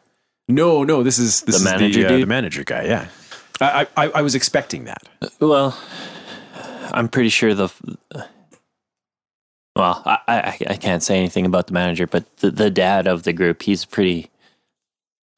No, 0.50 0.84
no, 0.84 1.02
this 1.02 1.18
is 1.18 1.42
this 1.44 1.64
The 1.64 1.70
is 1.70 1.74
manager 1.80 2.02
the, 2.02 2.16
uh, 2.16 2.18
the 2.18 2.26
manager 2.26 2.64
guy. 2.66 2.86
Yeah, 2.86 3.08
I, 3.62 3.88
I 3.96 4.08
I 4.16 4.22
was 4.22 4.36
expecting 4.36 4.84
that. 4.86 5.02
Well, 5.40 5.78
I'm 6.92 7.10
pretty 7.10 7.30
sure 7.30 7.54
the. 7.54 7.72
Well, 9.76 10.02
I, 10.06 10.20
I 10.28 10.58
I 10.70 10.76
can't 10.78 11.04
say 11.04 11.18
anything 11.18 11.46
about 11.46 11.68
the 11.68 11.74
manager, 11.74 12.08
but 12.08 12.38
the, 12.38 12.50
the 12.50 12.72
dad 12.72 13.08
of 13.08 13.24
the 13.24 13.34
group, 13.34 13.62
he's 13.64 13.84
a 13.84 13.88
pretty 13.88 14.30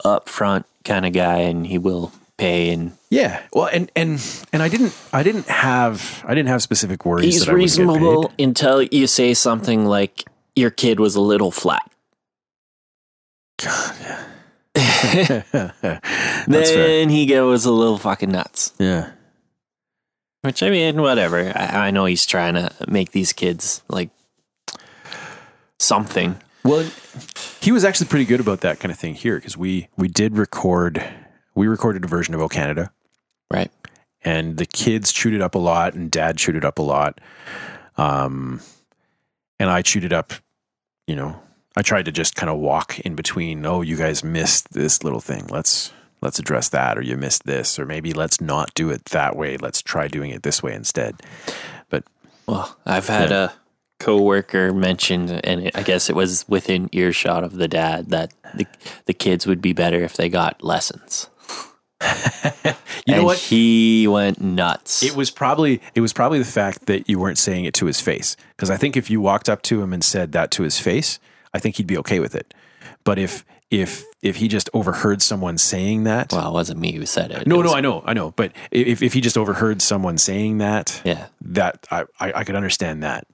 upfront 0.03 0.65
kind 0.85 1.05
of 1.05 1.13
guy, 1.13 1.39
and 1.39 1.65
he 1.65 1.77
will 1.77 2.11
pay. 2.37 2.69
And 2.69 2.93
Yeah. 3.09 3.41
Well, 3.51 3.67
and 3.71 3.91
and 3.95 4.23
and 4.53 4.61
I 4.61 4.69
didn't 4.69 4.95
I 5.11 5.23
didn't 5.23 5.47
have 5.47 6.23
I 6.27 6.35
didn't 6.35 6.49
have 6.49 6.61
specific 6.61 7.05
worries. 7.05 7.25
he's 7.25 7.39
that 7.39 7.49
I 7.49 7.53
get 7.53 7.57
reasonable 7.57 8.31
until 8.37 8.83
you 8.83 9.07
say 9.07 9.33
something 9.33 9.85
like 9.85 10.25
your 10.55 10.69
kid 10.69 10.99
was 10.99 11.15
a 11.15 11.21
little 11.21 11.51
flat. 11.51 11.89
That's 14.77 16.69
fair. 16.71 16.87
then 16.87 17.09
he 17.09 17.25
goes 17.25 17.65
a 17.65 17.71
little 17.71 17.97
fucking 17.97 18.31
nuts. 18.31 18.73
Yeah. 18.77 19.11
Which 20.47 20.63
I 20.63 20.69
mean, 20.69 21.01
whatever. 21.01 21.51
I, 21.53 21.87
I 21.87 21.91
know 21.91 22.05
he's 22.05 22.25
trying 22.25 22.53
to 22.53 22.71
make 22.87 23.11
these 23.11 23.33
kids 23.33 23.81
like 23.89 24.11
something. 25.77 26.37
Well, 26.63 26.89
he 27.59 27.73
was 27.73 27.83
actually 27.83 28.07
pretty 28.07 28.23
good 28.23 28.39
about 28.39 28.61
that 28.61 28.79
kind 28.79 28.89
of 28.89 28.97
thing 28.97 29.15
here 29.15 29.35
because 29.35 29.57
we 29.57 29.89
we 29.97 30.07
did 30.07 30.37
record 30.37 31.03
we 31.53 31.67
recorded 31.67 32.05
a 32.05 32.07
version 32.07 32.33
of 32.33 32.39
O 32.39 32.47
Canada 32.47 32.93
Right. 33.51 33.69
and 34.21 34.55
the 34.55 34.65
kids 34.65 35.11
chewed 35.11 35.33
it 35.33 35.41
up 35.41 35.53
a 35.53 35.59
lot 35.59 35.95
and 35.95 36.09
dad 36.09 36.37
chewed 36.37 36.55
it 36.55 36.63
up 36.63 36.79
a 36.79 36.81
lot. 36.81 37.19
Um 37.97 38.61
and 39.59 39.69
I 39.69 39.81
chewed 39.81 40.05
it 40.05 40.13
up, 40.13 40.31
you 41.07 41.17
know. 41.17 41.41
I 41.75 41.81
tried 41.81 42.05
to 42.05 42.13
just 42.13 42.37
kind 42.37 42.49
of 42.49 42.57
walk 42.57 42.99
in 43.01 43.15
between, 43.15 43.65
oh, 43.65 43.81
you 43.81 43.97
guys 43.97 44.23
missed 44.23 44.71
this 44.71 45.03
little 45.03 45.19
thing. 45.19 45.45
Let's 45.49 45.91
let's 46.21 46.39
address 46.39 46.69
that 46.69 46.97
or 46.97 47.01
you 47.01 47.17
missed 47.17 47.45
this 47.45 47.77
or 47.79 47.85
maybe 47.85 48.13
let's 48.13 48.41
not 48.41 48.73
do 48.73 48.89
it 48.89 49.05
that 49.05 49.35
way. 49.35 49.57
Let's 49.57 49.81
try 49.81 50.07
doing 50.07 50.31
it 50.31 50.43
this 50.43 50.63
way 50.63 50.73
instead. 50.73 51.21
But 51.89 52.03
Well, 52.47 52.77
I've 52.85 53.07
had 53.07 53.31
a 53.31 53.53
coworker 53.99 54.73
mention, 54.73 55.29
and 55.29 55.71
I 55.75 55.83
guess 55.83 56.09
it 56.09 56.15
was 56.15 56.45
within 56.47 56.89
earshot 56.91 57.43
of 57.43 57.55
the 57.55 57.67
dad 57.67 58.09
that 58.09 58.33
the 58.55 58.65
the 59.05 59.13
kids 59.13 59.47
would 59.47 59.61
be 59.61 59.73
better 59.73 60.03
if 60.03 60.15
they 60.15 60.29
got 60.29 60.63
lessons. 60.63 61.29
you 63.05 63.15
know 63.15 63.23
what? 63.23 63.39
He 63.39 64.07
went 64.07 64.39
nuts. 64.39 65.01
It 65.01 65.15
was 65.15 65.31
probably 65.31 65.81
it 65.95 66.01
was 66.01 66.13
probably 66.13 66.39
the 66.39 66.45
fact 66.45 66.85
that 66.85 67.09
you 67.09 67.19
weren't 67.19 67.39
saying 67.39 67.65
it 67.65 67.73
to 67.75 67.85
his 67.85 67.99
face. 67.99 68.35
Because 68.55 68.69
I 68.69 68.77
think 68.77 68.95
if 68.95 69.09
you 69.09 69.19
walked 69.19 69.49
up 69.49 69.61
to 69.63 69.81
him 69.81 69.93
and 69.93 70.03
said 70.03 70.31
that 70.33 70.51
to 70.51 70.63
his 70.63 70.79
face, 70.79 71.19
I 71.53 71.59
think 71.59 71.77
he'd 71.77 71.87
be 71.87 71.97
okay 71.97 72.19
with 72.19 72.35
it. 72.35 72.53
But 73.03 73.17
if 73.17 73.45
if 73.69 74.05
if 74.21 74.37
he 74.37 74.47
just 74.47 74.69
overheard 74.73 75.21
someone 75.21 75.57
saying 75.57 76.03
that, 76.05 76.31
well, 76.31 76.49
it 76.49 76.53
wasn't 76.53 76.79
me 76.79 76.93
who 76.93 77.05
said 77.05 77.31
it. 77.31 77.45
no, 77.47 77.55
It 77.59 77.63
was- 77.63 77.71
no, 77.71 77.77
I 77.77 77.81
know, 77.81 78.03
I 78.05 78.13
know. 78.13 78.31
But 78.31 78.53
if 78.71 79.01
if 79.01 79.13
he 79.13 79.21
just 79.21 79.37
overheard 79.37 79.81
someone 79.81 80.17
saying 80.17 80.59
that, 80.59 81.01
Yeah. 81.03 81.27
that 81.41 81.85
I 81.91 82.05
I, 82.19 82.33
I 82.37 82.43
could 82.43 82.55
understand 82.55 83.03
that 83.03 83.27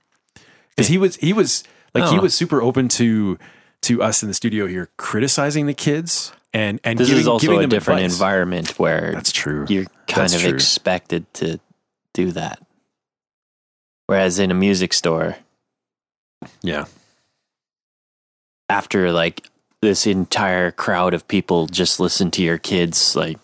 because 0.69 0.87
he 0.87 0.97
was 0.97 1.15
he 1.17 1.33
was 1.33 1.63
like 1.93 2.09
he 2.09 2.17
Oh. 2.17 2.21
was 2.21 2.33
super 2.33 2.61
open 2.61 2.87
to 2.89 3.37
to 3.83 4.01
us 4.01 4.23
in 4.23 4.27
the 4.27 4.33
studio 4.33 4.65
here 4.65 4.89
criticizing 4.97 5.67
the 5.67 5.73
kids 5.73 6.31
and 6.53 6.79
and 6.83 6.97
This 6.97 7.09
giving, 7.09 7.21
is 7.21 7.27
also 7.27 7.59
a 7.59 7.67
different 7.67 8.01
advice. 8.01 8.13
environment 8.13 8.79
where 8.79 9.11
That's 9.13 9.31
true. 9.31 9.65
you're 9.69 9.85
kind 10.07 10.23
That's 10.23 10.35
of 10.35 10.41
true. 10.41 10.49
expected 10.53 11.31
to 11.35 11.59
do 12.13 12.31
that. 12.31 12.59
Whereas 14.07 14.39
in 14.39 14.49
a 14.51 14.53
music 14.55 14.93
store, 14.93 15.35
Yeah. 16.61 16.85
after 18.69 19.11
like 19.11 19.47
this 19.83 20.07
entire 20.07 20.71
crowd 20.71 21.13
of 21.13 21.27
people 21.27 21.67
just 21.67 21.99
listen 21.99 22.31
to 22.31 22.41
your 22.41 22.57
kids 22.57 23.15
like 23.15 23.37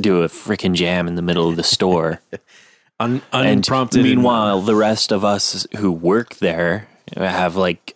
do 0.00 0.22
a 0.22 0.28
freaking 0.28 0.74
jam 0.74 1.08
in 1.08 1.14
the 1.14 1.22
middle 1.22 1.48
of 1.48 1.56
the 1.56 1.62
store. 1.62 2.20
Un, 3.00 3.20
unprompted. 3.32 4.00
and- 4.00 4.08
meanwhile, 4.08 4.60
the 4.62 4.74
rest 4.74 5.12
of 5.12 5.24
us 5.24 5.66
who 5.76 5.92
work 5.92 6.36
there 6.36 6.88
have 7.16 7.54
like 7.56 7.94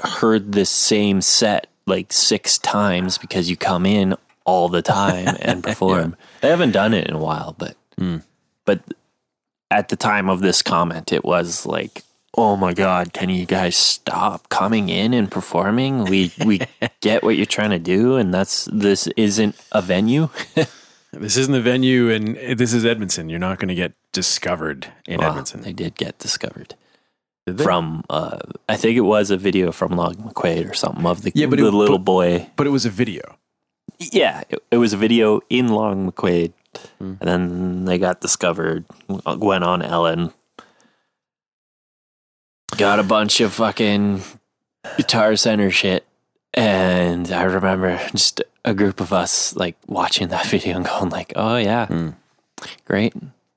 heard 0.00 0.52
this 0.52 0.70
same 0.70 1.20
set 1.20 1.66
like 1.86 2.12
six 2.12 2.56
times 2.58 3.18
because 3.18 3.50
you 3.50 3.56
come 3.56 3.84
in 3.84 4.14
all 4.44 4.68
the 4.68 4.82
time 4.82 5.36
and 5.40 5.62
perform. 5.64 6.16
They 6.40 6.48
haven't 6.50 6.70
done 6.72 6.94
it 6.94 7.08
in 7.08 7.14
a 7.14 7.18
while, 7.18 7.54
but 7.58 7.76
Hmm. 7.98 8.18
but 8.64 8.80
at 9.72 9.88
the 9.88 9.96
time 9.96 10.30
of 10.30 10.40
this 10.40 10.62
comment, 10.62 11.12
it 11.12 11.24
was 11.24 11.66
like, 11.66 12.02
"Oh 12.38 12.56
my 12.56 12.72
god, 12.72 13.12
can 13.12 13.28
you 13.30 13.44
guys 13.46 13.76
stop 13.76 14.48
coming 14.48 14.88
in 14.88 15.12
and 15.12 15.30
performing? 15.30 16.04
We 16.04 16.30
we 16.46 16.60
get 17.00 17.22
what 17.22 17.36
you're 17.36 17.46
trying 17.46 17.70
to 17.70 17.78
do, 17.78 18.16
and 18.16 18.32
that's 18.32 18.68
this 18.72 19.06
isn't 19.16 19.56
a 19.72 19.82
venue." 19.82 20.28
This 21.10 21.38
isn't 21.38 21.52
the 21.54 21.62
venue, 21.62 22.10
and 22.10 22.36
this 22.58 22.74
is 22.74 22.84
Edmonton 22.84 23.30
You're 23.30 23.38
not 23.38 23.58
going 23.58 23.68
to 23.70 23.74
get 23.74 23.94
discovered 24.12 24.88
in 25.06 25.18
Well, 25.20 25.30
Edmonton. 25.30 25.62
They 25.62 25.72
did 25.72 25.94
get 25.96 26.18
discovered. 26.18 26.74
Did 27.46 27.62
from 27.62 28.04
uh, 28.10 28.38
I 28.68 28.76
think 28.76 28.98
it 28.98 29.06
was 29.08 29.30
a 29.30 29.38
video 29.38 29.72
from 29.72 29.96
Long 29.96 30.16
McQuaid 30.16 30.70
or 30.70 30.74
something 30.74 31.06
of 31.06 31.22
the, 31.22 31.32
Yeah, 31.34 31.46
but 31.46 31.58
the 31.58 31.66
it- 31.66 31.72
little 31.72 31.96
but- 31.96 32.04
boy. 32.04 32.50
but 32.56 32.66
it 32.66 32.70
was 32.70 32.84
a 32.84 32.90
video. 32.90 33.22
Yeah, 33.98 34.42
it, 34.50 34.62
it 34.70 34.76
was 34.76 34.92
a 34.92 34.98
video 34.98 35.40
in 35.48 35.68
Long 35.68 36.12
McQuaid 36.12 36.52
And 37.00 37.18
then 37.20 37.84
they 37.86 37.96
got 37.96 38.20
discovered, 38.20 38.84
went 39.08 39.64
on 39.64 39.80
Ellen, 39.80 40.34
got 42.78 42.98
a 42.98 43.02
bunch 43.02 43.40
of 43.40 43.52
fucking 43.52 44.22
Guitar 44.96 45.36
Center 45.36 45.70
shit. 45.70 46.06
And 46.54 47.30
I 47.30 47.42
remember 47.42 47.98
just 48.12 48.42
a 48.64 48.72
group 48.74 49.00
of 49.00 49.12
us 49.12 49.54
like 49.54 49.76
watching 49.86 50.28
that 50.28 50.46
video 50.50 50.76
and 50.76 50.86
going 50.86 51.10
like, 51.10 51.32
"Oh 51.36 51.56
yeah, 51.56 52.12
great," 52.86 53.14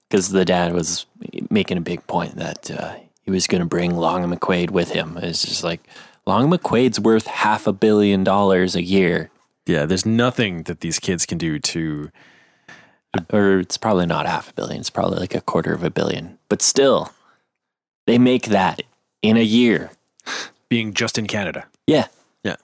because 0.10 0.30
the 0.30 0.44
dad 0.46 0.74
was 0.74 1.06
making 1.50 1.78
a 1.78 1.82
big 1.82 2.06
point 2.08 2.36
that 2.36 2.70
uh, 2.70 2.96
he 3.24 3.32
was 3.32 3.48
going 3.48 3.62
to 3.62 3.68
bring 3.68 3.96
Long 3.96 4.24
and 4.24 4.34
McQuaid 4.34 4.72
with 4.72 4.92
him. 4.92 5.18
It's 5.18 5.44
just 5.46 5.64
like 5.64 5.82
Long 6.26 6.52
and 6.52 6.62
McQuaid's 6.62 7.00
worth 7.00 7.28
half 7.28 7.66
a 7.66 7.74
billion 7.74 8.24
dollars 8.24 8.76
a 8.76 8.84
year, 8.84 9.32
Yeah, 9.66 9.86
there's 9.86 10.06
nothing 10.06 10.64
that 10.64 10.82
these 10.82 11.00
kids 11.00 11.26
can 11.26 11.38
do 11.38 11.58
to. 11.60 12.12
or 13.32 13.60
it's 13.60 13.78
probably 13.78 14.06
not 14.06 14.26
half 14.28 14.50
a 14.50 14.54
billion. 14.54 14.82
It's 14.82 14.90
probably 14.90 15.20
like 15.20 15.34
a 15.34 15.42
quarter 15.42 15.74
of 15.74 15.84
a 15.84 15.90
billion, 15.90 16.38
but 16.50 16.62
still, 16.62 17.12
they 18.06 18.18
make 18.18 18.48
that 18.48 18.84
in 19.22 19.38
a 19.38 19.44
year. 19.44 19.92
Being 20.70 20.94
just 20.94 21.18
in 21.18 21.28
Canada. 21.28 21.66
Yeah. 21.88 22.08
Yeah. 22.44 22.56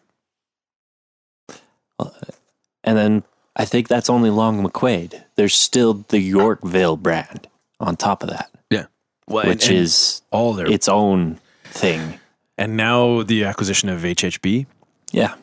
And 2.83 2.97
then 2.97 3.23
I 3.55 3.65
think 3.65 3.87
that's 3.87 4.09
only 4.09 4.29
Long 4.29 4.63
McQuaid. 4.65 5.23
There's 5.35 5.53
still 5.55 6.05
the 6.07 6.19
Yorkville 6.19 6.95
brand 6.97 7.47
on 7.79 7.95
top 7.95 8.23
of 8.23 8.29
that, 8.29 8.49
Yeah. 8.69 8.85
Well, 9.27 9.45
which 9.47 9.69
is 9.69 10.21
all 10.31 10.53
their. 10.53 10.67
its 10.71 10.87
own 10.87 11.39
thing. 11.65 12.19
and 12.57 12.77
now 12.77 13.23
the 13.23 13.43
acquisition 13.43 13.89
of 13.89 14.01
HHB. 14.01 14.65
Yeah. 15.11 15.35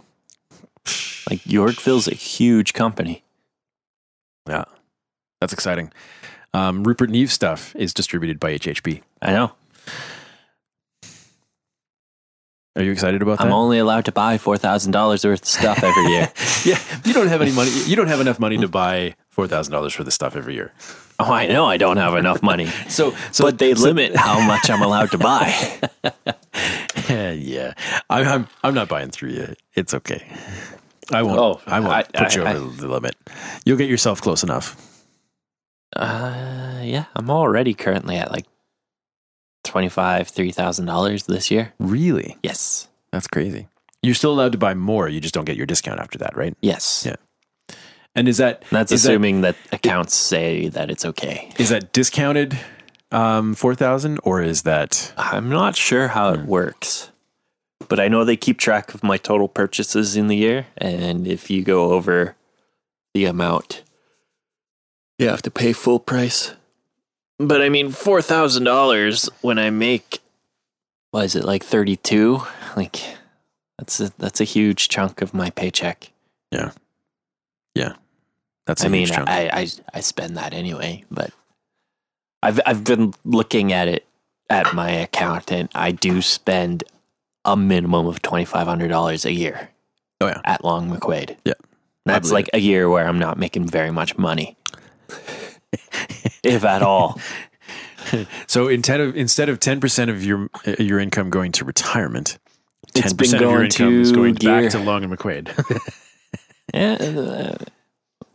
Like 1.30 1.44
Yorkville's 1.46 2.08
a 2.08 2.14
huge 2.14 2.72
company. 2.72 3.22
Yeah. 4.48 4.64
That's 5.40 5.52
exciting. 5.52 5.92
Um, 6.54 6.84
Rupert 6.84 7.10
Neve 7.10 7.30
stuff 7.32 7.74
is 7.76 7.92
distributed 7.92 8.40
by 8.40 8.54
HHB. 8.58 9.02
I 9.20 9.32
know. 9.32 9.52
Are 12.76 12.82
you 12.82 12.90
excited 12.90 13.22
about 13.22 13.38
that? 13.38 13.46
I'm 13.46 13.52
only 13.52 13.78
allowed 13.78 14.04
to 14.06 14.12
buy 14.12 14.36
four 14.38 14.58
thousand 14.58 14.92
dollars 14.92 15.24
worth 15.24 15.42
of 15.42 15.46
stuff 15.48 15.82
every 15.84 16.06
year. 16.10 16.32
yeah, 16.64 16.78
you 17.04 17.12
don't 17.12 17.28
have 17.28 17.40
any 17.40 17.52
money. 17.52 17.70
You 17.86 17.94
don't 17.94 18.08
have 18.08 18.20
enough 18.20 18.40
money 18.40 18.56
to 18.58 18.66
buy 18.68 19.14
four 19.30 19.46
thousand 19.46 19.72
dollars 19.72 19.92
for 19.94 20.02
this 20.02 20.14
stuff 20.14 20.34
every 20.34 20.54
year. 20.54 20.72
oh, 21.20 21.32
I 21.32 21.46
know 21.46 21.66
I 21.66 21.76
don't 21.76 21.98
have 21.98 22.16
enough 22.16 22.42
money. 22.42 22.66
So, 22.88 23.14
so 23.30 23.44
but 23.44 23.58
they 23.58 23.74
limit 23.74 24.16
how 24.16 24.40
much 24.44 24.68
I'm 24.70 24.82
allowed 24.82 25.12
to 25.12 25.18
buy. 25.18 25.54
yeah, 27.08 27.74
I'm, 28.10 28.26
I'm 28.26 28.48
I'm 28.64 28.74
not 28.74 28.88
buying 28.88 29.10
three 29.10 29.34
you. 29.34 29.54
It's 29.74 29.94
okay. 29.94 30.26
I 31.12 31.22
won't. 31.22 31.38
Oh, 31.38 31.60
I 31.66 31.78
won't 31.80 31.92
I- 31.92 32.02
put 32.02 32.34
you 32.34 32.42
I- 32.42 32.54
over 32.56 32.80
the 32.80 32.88
limit. 32.88 33.14
You'll 33.64 33.78
get 33.78 33.88
yourself 33.88 34.20
close 34.20 34.42
enough. 34.42 34.76
Uh, 35.94 36.80
yeah, 36.82 37.04
I'm 37.14 37.30
already 37.30 37.72
currently 37.74 38.16
at 38.16 38.32
like 38.32 38.46
twenty 39.64 39.88
five, 39.88 40.28
three 40.28 40.52
thousand 40.52 40.86
dollars 40.86 41.24
this 41.24 41.50
year. 41.50 41.72
Really? 41.78 42.36
Yes, 42.42 42.88
That's 43.10 43.26
crazy. 43.26 43.66
You're 44.02 44.14
still 44.14 44.32
allowed 44.32 44.52
to 44.52 44.58
buy 44.58 44.74
more. 44.74 45.08
You 45.08 45.20
just 45.20 45.34
don't 45.34 45.46
get 45.46 45.56
your 45.56 45.66
discount 45.66 45.98
after 45.98 46.18
that, 46.18 46.36
right? 46.36 46.54
yes. 46.60 47.04
Yeah. 47.06 47.16
And 48.16 48.28
is 48.28 48.36
that 48.36 48.62
That's 48.70 48.92
is 48.92 49.04
assuming 49.04 49.40
that, 49.40 49.56
accounts 49.72 50.14
say 50.14 50.68
that 50.68 50.88
it's 50.90 51.04
okay. 51.04 51.50
is 51.58 51.70
that 51.70 51.92
discounted 51.92 52.56
um, 53.10 53.54
four 53.54 53.74
thousand 53.74 54.20
or 54.22 54.40
is 54.42 54.62
that 54.62 55.12
I'm 55.16 55.48
not 55.48 55.74
sure 55.74 56.08
how 56.08 56.32
it 56.32 56.44
works, 56.46 57.10
but 57.88 57.98
I 57.98 58.06
know 58.08 58.24
they 58.24 58.36
keep 58.36 58.58
track 58.58 58.94
of 58.94 59.02
my 59.02 59.16
total 59.16 59.48
purchases 59.48 60.16
in 60.16 60.28
the 60.28 60.36
year, 60.36 60.66
and 60.78 61.26
if 61.26 61.50
you 61.50 61.62
go 61.64 61.90
over 61.92 62.36
the 63.14 63.24
amount, 63.24 63.82
you 65.18 65.28
have 65.28 65.42
to 65.42 65.50
pay 65.50 65.72
full 65.72 65.98
price. 65.98 66.54
But 67.38 67.62
I 67.62 67.68
mean, 67.68 67.90
four 67.90 68.22
thousand 68.22 68.64
dollars 68.64 69.28
when 69.40 69.58
I 69.58 69.70
make, 69.70 70.20
what 71.10 71.24
is 71.24 71.34
it 71.36 71.44
like 71.44 71.64
thirty 71.64 71.96
two? 71.96 72.42
Like 72.76 73.02
that's 73.78 74.00
a, 74.00 74.12
that's 74.18 74.40
a 74.40 74.44
huge 74.44 74.88
chunk 74.88 75.20
of 75.22 75.34
my 75.34 75.50
paycheck. 75.50 76.10
Yeah, 76.52 76.70
yeah. 77.74 77.94
That's 78.66 78.82
a 78.82 78.86
I 78.86 78.88
mean, 78.88 79.02
huge 79.02 79.12
chunk. 79.12 79.28
I, 79.28 79.48
I 79.48 79.68
I 79.92 80.00
spend 80.00 80.36
that 80.36 80.54
anyway, 80.54 81.04
but 81.10 81.30
I've 82.42 82.60
I've 82.64 82.84
been 82.84 83.14
looking 83.24 83.72
at 83.72 83.88
it 83.88 84.06
at 84.48 84.72
my 84.74 84.90
account, 84.90 85.50
and 85.50 85.68
I 85.74 85.90
do 85.90 86.22
spend 86.22 86.84
a 87.44 87.56
minimum 87.56 88.06
of 88.06 88.22
twenty 88.22 88.44
five 88.44 88.66
hundred 88.66 88.88
dollars 88.88 89.24
a 89.24 89.32
year. 89.32 89.70
Oh, 90.20 90.28
yeah. 90.28 90.40
at 90.44 90.64
Long 90.64 90.88
McQuaid. 90.88 91.36
Yeah. 91.44 91.54
that's 92.06 92.30
like 92.30 92.48
a 92.54 92.58
year 92.58 92.88
where 92.88 93.06
I'm 93.06 93.18
not 93.18 93.36
making 93.36 93.66
very 93.66 93.90
much 93.90 94.16
money, 94.16 94.56
if 96.42 96.64
at 96.64 96.82
all. 96.82 97.20
so 98.46 98.68
instead 98.68 99.00
of 99.00 99.16
instead 99.16 99.48
of 99.48 99.58
ten 99.60 99.80
percent 99.80 100.10
of 100.10 100.22
your 100.24 100.48
uh, 100.66 100.74
your 100.78 100.98
income 100.98 101.30
going 101.30 101.52
to 101.52 101.64
retirement, 101.64 102.38
ten 102.94 103.16
percent 103.16 103.42
of 103.42 103.50
your 103.50 103.64
income 103.64 104.00
is 104.00 104.12
going 104.12 104.34
gear. 104.34 104.62
back 104.62 104.70
to 104.72 104.78
Long 104.78 105.04
and 105.04 105.16
McQuaid. 105.16 105.90
Yeah. 106.72 106.94
uh, 106.94 107.54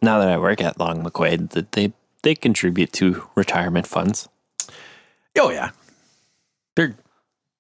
now 0.02 0.20
that 0.20 0.30
I 0.30 0.38
work 0.38 0.62
at 0.62 0.80
Long 0.80 1.04
McQuaid, 1.04 1.50
that 1.50 1.74
they 1.74 1.92
they 2.24 2.36
contribute 2.36 2.94
to 2.94 3.28
retirement 3.36 3.86
funds. 3.86 4.30
oh 5.38 5.50
yeah, 5.50 5.72
they're 6.76 6.96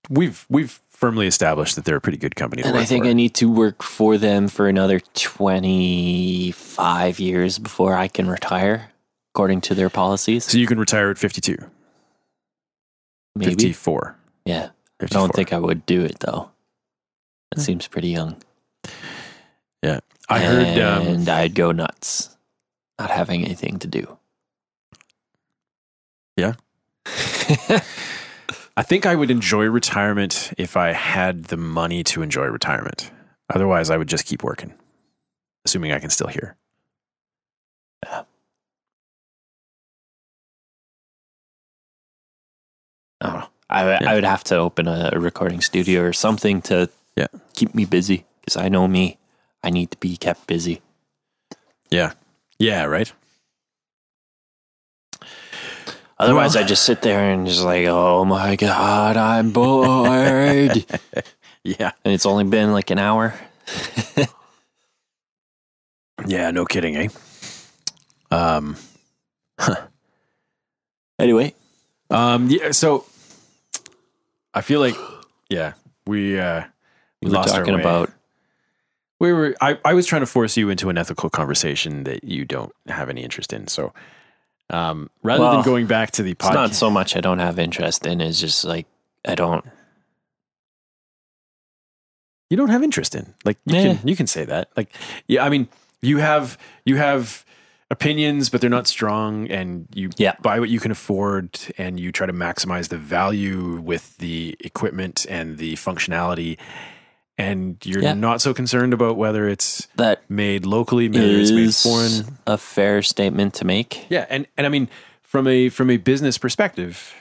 we've 0.09 0.45
we've 0.47 0.79
firmly 0.89 1.27
established 1.27 1.75
that 1.75 1.83
they're 1.85 1.97
a 1.97 2.01
pretty 2.01 2.17
good 2.17 2.35
company. 2.35 2.61
To 2.61 2.67
And 2.69 2.77
I 2.77 2.85
think 2.85 3.03
for. 3.05 3.09
I 3.09 3.13
need 3.13 3.33
to 3.35 3.49
work 3.49 3.81
for 3.83 4.17
them 4.17 4.47
for 4.47 4.67
another 4.67 4.99
25 4.99 7.19
years 7.19 7.57
before 7.57 7.95
I 7.95 8.07
can 8.09 8.29
retire, 8.29 8.91
according 9.33 9.61
to 9.61 9.75
their 9.75 9.89
policies. 9.89 10.45
so 10.45 10.57
you 10.57 10.67
can 10.67 10.79
retire 10.79 11.09
at 11.09 11.17
52, 11.17 11.57
Maybe. 13.35 13.51
54. 13.51 14.15
Yeah. 14.45 14.69
I 15.01 15.05
don't 15.05 15.33
think 15.33 15.53
I 15.53 15.59
would 15.59 15.85
do 15.85 16.03
it, 16.03 16.19
though. 16.19 16.51
It 17.53 17.59
seems 17.61 17.87
pretty 17.87 18.09
young. 18.09 18.41
Yeah, 19.81 19.99
I 20.27 20.39
heard. 20.39 20.77
Um, 20.77 21.07
And 21.07 21.29
I'd 21.29 21.55
go 21.55 21.71
nuts 21.71 22.35
not 22.99 23.09
having 23.09 23.43
anything 23.45 23.79
to 23.79 23.87
do. 23.87 24.17
Yeah. 26.35 26.53
I 28.77 28.83
think 28.83 29.05
I 29.05 29.15
would 29.15 29.31
enjoy 29.31 29.65
retirement 29.65 30.53
if 30.57 30.75
I 30.77 30.91
had 30.91 31.45
the 31.45 31.57
money 31.57 32.03
to 32.05 32.21
enjoy 32.21 32.45
retirement. 32.45 33.09
Otherwise, 33.53 33.89
I 33.89 33.97
would 33.97 34.07
just 34.09 34.25
keep 34.25 34.43
working, 34.43 34.73
assuming 35.65 35.91
I 35.93 35.99
can 35.99 36.09
still 36.09 36.27
hear. 36.27 36.55
I 43.21 43.27
don't 43.29 43.39
know. 43.39 43.47
I, 43.69 43.85
Yeah. 44.01 44.11
I 44.11 44.15
would 44.15 44.23
have 44.23 44.43
to 44.45 44.57
open 44.57 44.87
a, 44.87 45.11
a 45.13 45.19
recording 45.19 45.61
studio 45.61 46.01
or 46.03 46.13
something 46.13 46.61
to 46.63 46.89
Yeah. 47.15 47.27
keep 47.53 47.75
me 47.75 47.85
busy 47.85 48.25
because 48.41 48.57
I 48.57 48.69
know 48.69 48.87
me. 48.87 49.17
I 49.63 49.69
need 49.69 49.91
to 49.91 49.97
be 49.97 50.15
kept 50.17 50.47
busy. 50.47 50.81
Yeah, 51.91 52.13
yeah, 52.59 52.85
right. 52.85 53.11
Otherwise, 56.17 56.55
Well- 56.55 56.63
I 56.63 56.67
just 56.67 56.83
sit 56.83 57.01
there 57.01 57.31
and 57.31 57.47
just 57.47 57.63
like, 57.63 57.85
oh 57.87 58.25
my 58.25 58.55
God, 58.55 59.17
I'm 59.17 59.51
bored. 59.55 60.85
Yeah, 61.63 61.91
and 62.05 62.13
it's 62.13 62.25
only 62.25 62.43
been 62.45 62.71
like 62.73 62.89
an 62.89 62.99
hour. 62.99 63.33
yeah, 66.25 66.51
no 66.51 66.65
kidding, 66.65 66.95
eh? 66.97 67.07
Um, 68.31 68.75
Anyway, 71.19 71.53
um, 72.09 72.47
yeah. 72.49 72.71
So 72.71 73.05
I 74.53 74.61
feel 74.61 74.79
like, 74.79 74.95
yeah, 75.49 75.73
we 76.07 76.39
uh, 76.39 76.63
we 77.21 77.29
we 77.29 77.37
were 77.37 77.43
talking 77.43 77.75
about 77.75 78.11
we 79.19 79.33
were. 79.33 79.55
I, 79.61 79.77
I 79.83 79.93
was 79.93 80.05
trying 80.05 80.21
to 80.21 80.25
force 80.27 80.55
you 80.57 80.69
into 80.69 80.89
an 80.89 80.97
ethical 80.97 81.29
conversation 81.29 82.03
that 82.05 82.23
you 82.23 82.45
don't 82.45 82.73
have 82.87 83.09
any 83.09 83.21
interest 83.23 83.51
in. 83.53 83.67
So, 83.67 83.93
um, 84.69 85.09
rather 85.23 85.43
Well, 85.43 85.51
than 85.53 85.61
going 85.63 85.87
back 85.87 86.11
to 86.11 86.23
the 86.23 86.35
podcast 86.35 86.53
not 86.53 86.73
so 86.73 86.89
much 86.89 87.15
I 87.15 87.21
don't 87.21 87.39
have 87.39 87.59
interest 87.59 88.05
in. 88.05 88.21
It's 88.21 88.39
just 88.39 88.63
like 88.63 88.87
I 89.27 89.35
don't. 89.35 89.65
you 92.49 92.57
don't 92.57 92.69
have 92.69 92.81
interest 92.83 93.13
in. 93.15 93.33
Like 93.45 93.57
you 93.65 93.75
Yeah. 93.75 93.95
can 93.97 94.07
you 94.07 94.15
can 94.15 94.25
say 94.27 94.45
that. 94.45 94.69
Like 94.75 94.93
yeah, 95.27 95.43
I 95.45 95.49
mean 95.49 95.67
you 96.01 96.17
have 96.17 96.57
you 96.85 96.95
have 96.97 97.45
opinions, 97.91 98.49
but 98.49 98.61
they're 98.61 98.69
not 98.69 98.87
strong, 98.87 99.49
and 99.49 99.87
you 99.93 100.09
Yeah. 100.17 100.33
buy 100.41 100.59
what 100.59 100.69
you 100.69 100.79
can 100.79 100.91
afford, 100.91 101.59
and 101.77 101.99
you 101.99 102.11
try 102.11 102.27
to 102.27 102.33
maximize 102.33 102.89
the 102.89 102.97
value 102.97 103.79
with 103.81 104.17
the 104.17 104.55
equipment 104.59 105.25
and 105.29 105.57
the 105.57 105.73
functionality, 105.75 106.57
and 107.37 107.77
you're 107.83 108.03
Yeah. 108.03 108.13
not 108.13 108.41
so 108.41 108.53
concerned 108.53 108.93
about 108.93 109.17
whether 109.17 109.47
it's 109.47 109.87
That 109.95 110.21
made 110.29 110.65
locally, 110.65 111.09
whether 111.09 111.37
it's 111.39 111.51
made 111.51 111.73
foreign. 111.73 112.37
a 112.45 112.57
fair 112.57 113.01
statement 113.01 113.53
to 113.55 113.65
make. 113.65 114.05
Yeah, 114.09 114.25
and 114.29 114.45
and 114.57 114.67
I 114.67 114.69
mean 114.69 114.87
from 115.23 115.47
a 115.47 115.69
from 115.69 115.89
a 115.89 115.97
business 115.97 116.37
perspective, 116.37 117.13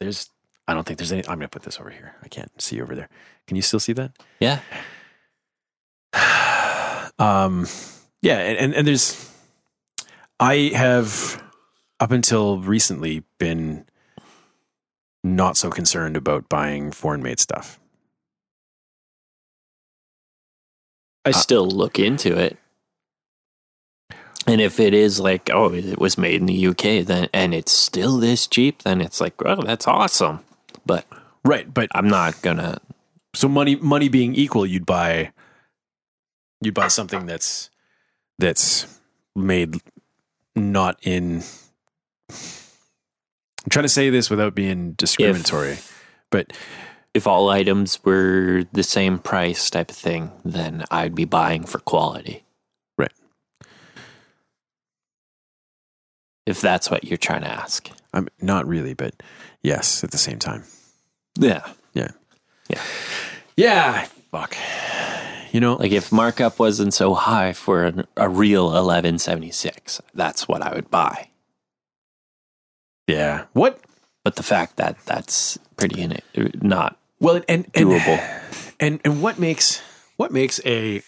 there's 0.00 0.28
I 0.66 0.74
don't 0.74 0.86
think 0.86 0.98
there's 0.98 1.12
any. 1.12 1.22
I'm 1.28 1.38
going 1.38 1.40
to 1.40 1.48
put 1.48 1.62
this 1.64 1.80
over 1.80 1.90
here. 1.90 2.14
I 2.22 2.28
can't 2.28 2.50
see 2.62 2.80
over 2.80 2.94
there. 2.94 3.08
Can 3.48 3.56
you 3.56 3.62
still 3.62 3.80
see 3.80 3.92
that? 3.94 4.12
Yeah, 4.40 4.60
um 7.18 7.66
yeah 8.22 8.38
and, 8.38 8.58
and, 8.58 8.74
and 8.74 8.86
there's 8.86 9.29
I 10.40 10.72
have 10.74 11.42
up 12.00 12.10
until 12.10 12.60
recently 12.60 13.22
been 13.38 13.84
not 15.22 15.58
so 15.58 15.68
concerned 15.70 16.16
about 16.16 16.48
buying 16.48 16.92
foreign 16.92 17.22
made 17.22 17.38
stuff. 17.38 17.78
I 21.26 21.32
still 21.32 21.66
look 21.68 21.98
into 21.98 22.38
it. 22.38 22.56
And 24.46 24.62
if 24.62 24.80
it 24.80 24.94
is 24.94 25.20
like, 25.20 25.50
oh, 25.52 25.72
it 25.74 25.98
was 25.98 26.16
made 26.16 26.40
in 26.40 26.46
the 26.46 26.66
UK, 26.68 27.04
then 27.04 27.28
and 27.34 27.54
it's 27.54 27.70
still 27.70 28.16
this 28.16 28.46
cheap, 28.46 28.82
then 28.82 29.02
it's 29.02 29.20
like, 29.20 29.34
oh, 29.44 29.62
that's 29.62 29.86
awesome. 29.86 30.40
But 30.86 31.04
Right, 31.44 31.72
but 31.72 31.88
I'm 31.94 32.08
not 32.08 32.40
gonna. 32.42 32.80
so 33.34 33.48
money 33.48 33.76
money 33.76 34.08
being 34.08 34.34
equal, 34.34 34.66
you'd 34.66 34.86
buy 34.86 35.32
you'd 36.60 36.74
buy 36.74 36.88
something 36.88 37.26
that's 37.26 37.70
that's 38.38 38.98
made 39.36 39.80
not 40.56 40.98
in 41.02 41.42
I'm 43.64 43.68
trying 43.70 43.84
to 43.84 43.88
say 43.88 44.10
this 44.10 44.30
without 44.30 44.54
being 44.54 44.92
discriminatory, 44.92 45.78
but 46.30 46.52
If 47.12 47.26
all 47.26 47.48
items 47.48 48.02
were 48.04 48.64
the 48.72 48.84
same 48.84 49.18
price 49.18 49.68
type 49.68 49.90
of 49.90 49.96
thing, 49.96 50.30
then 50.44 50.84
I'd 50.90 51.14
be 51.14 51.24
buying 51.24 51.66
for 51.66 51.78
quality. 51.80 52.44
Right. 52.96 53.12
If 56.46 56.60
that's 56.60 56.88
what 56.90 57.04
you're 57.04 57.16
trying 57.16 57.42
to 57.42 57.50
ask. 57.50 57.90
I'm 58.12 58.28
not 58.40 58.66
really, 58.66 58.94
but 58.94 59.14
yes, 59.62 60.04
at 60.04 60.12
the 60.12 60.18
same 60.18 60.38
time. 60.38 60.64
Yeah. 61.36 61.66
Yeah. 61.94 62.10
Yeah. 62.68 62.82
Yeah. 63.56 64.04
Fuck. 64.30 64.56
You 65.52 65.60
know, 65.60 65.74
Like 65.74 65.92
if 65.92 66.12
markup 66.12 66.58
wasn't 66.58 66.94
so 66.94 67.14
high 67.14 67.52
for 67.52 67.84
an, 67.84 68.04
a 68.16 68.28
real 68.28 68.64
1176, 68.66 70.00
that's 70.14 70.46
what 70.46 70.62
I 70.62 70.74
would 70.74 70.90
buy. 70.90 71.28
yeah. 73.06 73.44
What? 73.52 73.80
But 74.24 74.36
the 74.36 74.42
fact 74.42 74.76
that 74.76 74.96
that's 75.06 75.58
pretty 75.76 76.00
in 76.02 76.12
it, 76.12 76.62
not 76.62 76.96
Well, 77.20 77.36
and, 77.48 77.66
and 77.74 77.86
doable. 77.88 78.20
And 78.82 78.98
and 79.04 79.20
what 79.20 79.38
makes 79.38 79.82
what 80.16 80.32
makes 80.32 80.58
a 80.64 81.02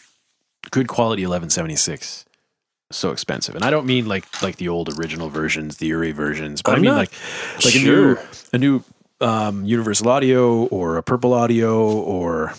good 0.71 0.89
quality 0.89 1.23
1176 1.23 2.27
so 2.91 3.13
expensive? 3.13 3.55
And 3.55 3.65
I 3.65 3.71
don't 3.71 3.87
mean 3.87 4.07
like 4.07 4.27
like 4.43 4.57
the 4.57 4.69
old 4.69 4.99
original 4.99 5.31
versions, 5.31 5.79
the 5.79 5.91
UREI 5.91 6.13
versions, 6.13 6.61
but 6.61 6.73
i 6.73 6.77
I'm 6.77 6.83
mean 6.83 6.95
like 6.95 7.11
like 7.65 7.73
sure. 7.73 8.13
a 8.13 8.15
new 8.15 8.19
a 8.53 8.59
new 8.59 8.85
um, 9.23 9.65
Universal 9.65 10.09
Audio 10.11 10.65
or 10.67 10.99
a 10.99 11.03
Purple 11.03 11.33
Audio 11.33 11.91
or 11.93 12.53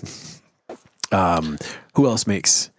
um, 1.14 1.58
who 1.96 2.08
else 2.08 2.26
makes 2.28 2.70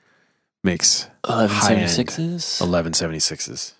makes 0.62 1.08
high-end 1.24 1.50
1176s. 1.88 2.60
1176s? 2.60 3.72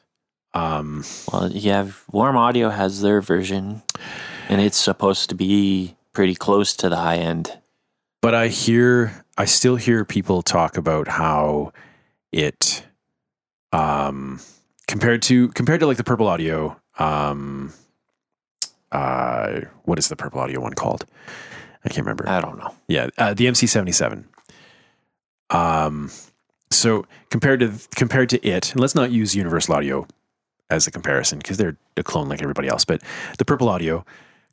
Um, 0.55 1.05
Well, 1.32 1.50
you 1.50 1.72
have 1.72 2.05
Warm 2.12 2.36
Audio 2.36 2.70
has 2.70 3.00
their 3.02 3.20
version, 3.20 3.82
and 4.48 4.61
it's 4.61 4.76
supposed 4.78 5.28
to 5.30 5.34
be 5.34 5.96
pretty 6.12 6.34
close 6.34 6.76
to 6.76 6.88
the 6.88 6.96
high 6.96 7.16
end. 7.16 7.59
but 8.22 8.34
I 8.34 8.48
hear 8.48 9.24
I 9.36 9.46
still 9.46 9.76
hear 9.76 10.05
people 10.05 10.42
talk 10.42 10.76
about 10.76 11.09
how 11.09 11.72
it 12.32 12.84
um 13.72 14.38
compared 14.86 15.22
to 15.22 15.48
compared 15.48 15.80
to 15.80 15.86
like 15.86 15.96
the 15.96 16.05
purple 16.05 16.28
audio 16.28 16.76
um 17.00 17.72
uh 18.92 19.61
what 19.84 19.98
is 19.98 20.07
the 20.09 20.14
purple 20.16 20.40
audio 20.40 20.61
one 20.61 20.72
called 20.74 21.05
i 21.84 21.88
can't 21.88 22.07
remember 22.07 22.28
I 22.28 22.40
don't 22.40 22.59
know. 22.59 22.72
yeah 22.88 23.09
uh, 23.18 23.34
the 23.34 23.46
mc77 23.46 24.24
um 25.55 26.11
so 26.70 27.07
compared 27.30 27.61
to 27.61 27.72
compared 27.96 28.28
to 28.28 28.44
it 28.46 28.72
and 28.72 28.80
let's 28.80 28.94
not 28.94 29.11
use 29.11 29.34
universal 29.34 29.74
audio 29.74 30.07
as 30.70 30.86
a 30.86 30.90
comparison 30.90 31.38
because 31.38 31.57
they're 31.57 31.76
a 31.96 32.02
clone 32.02 32.28
like 32.28 32.42
everybody 32.42 32.68
else 32.68 32.84
but 32.84 33.00
the 33.38 33.44
purple 33.44 33.68
audio 33.68 34.05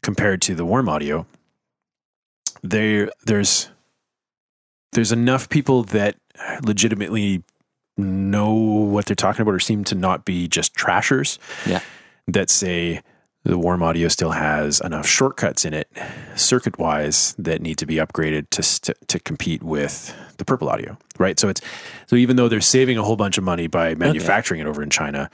compared 0.03 0.41
to 0.41 0.53
the 0.55 0.65
warm 0.65 0.87
audio 0.87 1.25
there 2.63 3.09
there's 3.25 3.69
there's 4.93 5.11
enough 5.11 5.49
people 5.49 5.83
that 5.83 6.15
legitimately 6.63 7.43
know 7.97 8.53
what 8.53 9.05
they're 9.05 9.15
talking 9.15 9.41
about 9.41 9.53
or 9.53 9.59
seem 9.59 9.83
to 9.85 9.95
not 9.95 10.25
be 10.25 10.47
just 10.47 10.73
trashers 10.73 11.39
Yeah. 11.65 11.81
that 12.27 12.49
say 12.49 13.01
the 13.43 13.57
warm 13.57 13.81
audio 13.81 14.07
still 14.07 14.31
has 14.31 14.79
enough 14.81 15.07
shortcuts 15.07 15.65
in 15.65 15.73
it 15.73 15.89
circuit 16.35 16.77
wise 16.77 17.33
that 17.39 17.61
need 17.61 17.77
to 17.77 17.85
be 17.85 17.95
upgraded 17.95 18.49
to, 18.51 18.61
st- 18.61 18.97
to 19.07 19.19
compete 19.19 19.63
with 19.63 20.15
the 20.37 20.45
purple 20.45 20.69
audio 20.69 20.97
right 21.17 21.39
so 21.39 21.49
it's 21.49 21.61
so 22.07 22.15
even 22.15 22.35
though 22.35 22.47
they're 22.47 22.61
saving 22.61 22.97
a 22.97 23.03
whole 23.03 23.15
bunch 23.15 23.37
of 23.37 23.43
money 23.43 23.67
by 23.67 23.95
manufacturing 23.95 24.59
it 24.59 24.67
over 24.67 24.83
in 24.83 24.89
china 24.89 25.29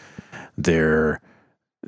they're 0.58 1.22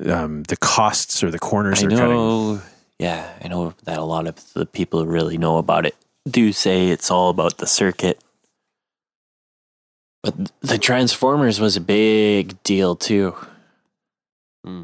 um, 0.06 0.44
the 0.44 0.56
costs 0.56 1.22
or 1.22 1.30
the 1.30 1.38
corners 1.38 1.82
I 1.82 1.86
they're 1.86 1.98
cutting 1.98 2.16
know. 2.16 2.62
Yeah, 2.98 3.32
I 3.42 3.48
know 3.48 3.74
that 3.84 3.98
a 3.98 4.04
lot 4.04 4.26
of 4.26 4.52
the 4.52 4.66
people 4.66 5.02
who 5.02 5.10
really 5.10 5.38
know 5.38 5.56
about 5.56 5.86
it 5.86 5.96
do 6.28 6.52
say 6.52 6.88
it's 6.88 7.10
all 7.10 7.30
about 7.30 7.58
the 7.58 7.66
circuit. 7.66 8.20
But 10.22 10.52
the 10.60 10.76
Transformers 10.76 11.58
was 11.58 11.76
a 11.76 11.80
big 11.80 12.62
deal 12.62 12.94
too. 12.94 13.34
Hmm. 14.64 14.82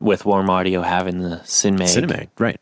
With 0.00 0.24
Warm 0.26 0.50
Audio 0.50 0.82
having 0.82 1.20
the 1.20 1.36
Cinematic, 1.44 2.06
Cinemag, 2.06 2.28
right? 2.38 2.60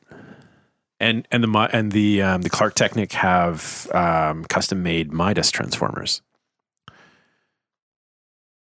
And 1.00 1.26
and 1.32 1.42
the 1.42 1.68
and 1.72 1.90
the 1.92 2.22
um, 2.22 2.42
the 2.42 2.50
Klark 2.50 2.74
Teknik 2.74 3.12
have 3.12 3.88
um, 3.92 4.44
custom 4.44 4.82
made 4.82 5.12
Midas 5.12 5.50
transformers. 5.50 6.22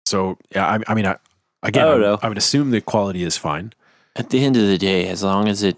So 0.05 0.38
yeah, 0.53 0.65
I, 0.68 0.80
I 0.88 0.93
mean, 0.95 1.05
I, 1.05 1.18
again, 1.63 1.88
I 1.88 1.93
I, 1.93 1.97
know. 1.97 2.20
I 2.22 2.28
would 2.30 2.38
assume 2.38 2.72
the 2.72 2.82
quality 2.82 3.24
is 3.24 3.38
fine. 3.38 3.74
at 4.15 4.30
the 4.30 4.43
end 4.43 4.55
of 4.57 4.63
the 4.68 4.78
day, 4.78 5.07
as 5.07 5.24
long 5.24 5.47
as 5.47 5.63
it 5.63 5.78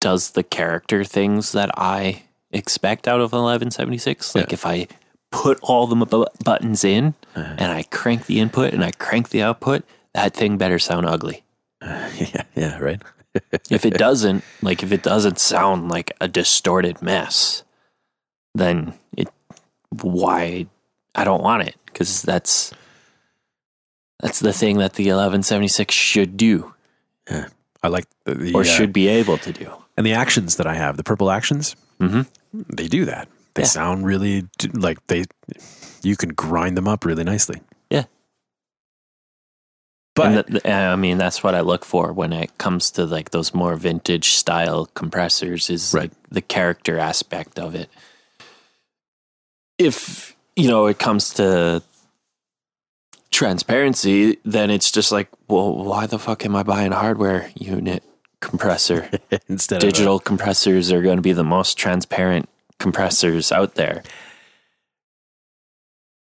does 0.00 0.30
the 0.30 0.42
character 0.42 1.04
things 1.04 1.52
that 1.52 1.70
I 1.78 2.24
expect 2.50 3.06
out 3.08 3.20
of 3.20 3.32
1176, 3.32 4.34
like 4.34 4.48
Yeah. 4.48 4.54
if 4.54 4.66
I 4.66 4.88
put 5.30 5.58
all 5.62 5.86
the 5.86 5.96
bu- 6.04 6.26
buttons 6.44 6.84
in 6.84 7.14
Uh-huh. 7.34 7.54
and 7.58 7.72
I 7.72 7.84
crank 7.84 8.26
the 8.26 8.40
input 8.40 8.74
and 8.74 8.84
I 8.84 8.90
crank 8.92 9.30
the 9.30 9.42
output, 9.42 9.84
that 10.12 10.34
thing 10.34 10.58
better 10.58 10.78
sound 10.78 11.06
ugly. 11.06 11.44
yeah, 12.18 12.42
yeah, 12.54 12.78
right. 12.78 13.02
If 13.70 13.86
it 13.86 13.94
doesn't, 13.94 14.44
like 14.60 14.82
if 14.82 14.92
it 14.92 15.02
doesn't 15.02 15.38
sound 15.38 15.88
like 15.90 16.12
a 16.20 16.28
distorted 16.28 17.00
mess, 17.00 17.64
then 18.54 18.92
it 19.16 19.28
why 20.02 20.66
I 21.14 21.24
don't 21.24 21.42
want 21.42 21.66
it 21.66 21.76
because 21.86 22.20
that's 22.22 22.72
that's 24.20 24.40
the 24.40 24.52
thing 24.52 24.78
that 24.78 24.94
the 24.94 25.04
1176 25.04 25.94
should 25.94 26.36
do 26.36 26.74
Yeah, 27.30 27.46
I 27.82 27.88
like 27.88 28.04
the, 28.24 28.34
the 28.34 28.52
or 28.54 28.60
uh, 28.60 28.64
should 28.64 28.92
be 28.92 29.08
able 29.08 29.38
to 29.38 29.52
do. 29.52 29.72
and 29.96 30.04
the 30.06 30.12
actions 30.12 30.56
that 30.56 30.66
I 30.66 30.74
have, 30.74 30.96
the 30.96 31.02
purple 31.04 31.30
actions, 31.30 31.74
Mhm. 32.00 32.26
they 32.52 32.88
do 32.88 33.04
that. 33.06 33.28
They 33.54 33.62
Yeah. 33.62 33.68
sound 33.68 34.04
really 34.06 34.44
like 34.74 34.98
they. 35.06 35.24
You 36.02 36.16
can 36.16 36.30
grind 36.30 36.76
them 36.76 36.86
up 36.88 37.04
really 37.04 37.24
nicely. 37.24 37.60
But 40.14 40.26
and 40.26 40.34
th- 40.46 40.62
th- 40.62 40.74
I 40.74 40.94
mean, 40.96 41.16
that's 41.18 41.42
what 41.42 41.54
I 41.54 41.60
look 41.62 41.84
for 41.86 42.12
when 42.12 42.32
it 42.34 42.58
comes 42.58 42.90
to 42.92 43.06
like 43.06 43.30
those 43.30 43.54
more 43.54 43.76
vintage 43.76 44.32
style 44.32 44.86
compressors 44.94 45.70
is 45.70 45.94
Right. 45.94 46.02
like 46.02 46.10
the 46.30 46.42
character 46.42 46.98
aspect 46.98 47.58
of 47.58 47.74
it. 47.74 47.88
If, 49.78 50.36
you 50.54 50.68
know, 50.68 50.86
it 50.86 50.98
comes 50.98 51.32
to 51.34 51.82
transparency, 53.30 54.36
then 54.44 54.70
it's 54.70 54.90
just 54.90 55.12
like, 55.12 55.28
well, 55.48 55.74
why 55.74 56.06
the 56.06 56.18
fuck 56.18 56.44
am 56.44 56.54
I 56.56 56.62
buying 56.62 56.92
a 56.92 56.98
hardware 56.98 57.50
unit 57.54 58.02
compressor? 58.40 59.08
instead 59.48 59.76
of 59.76 59.88
Digital 59.88 60.18
compressors 60.18 60.92
are 60.92 61.00
going 61.00 61.16
to 61.16 61.22
be 61.22 61.32
the 61.32 61.42
most 61.42 61.78
transparent 61.78 62.50
compressors 62.78 63.50
out 63.50 63.76
there. 63.76 64.02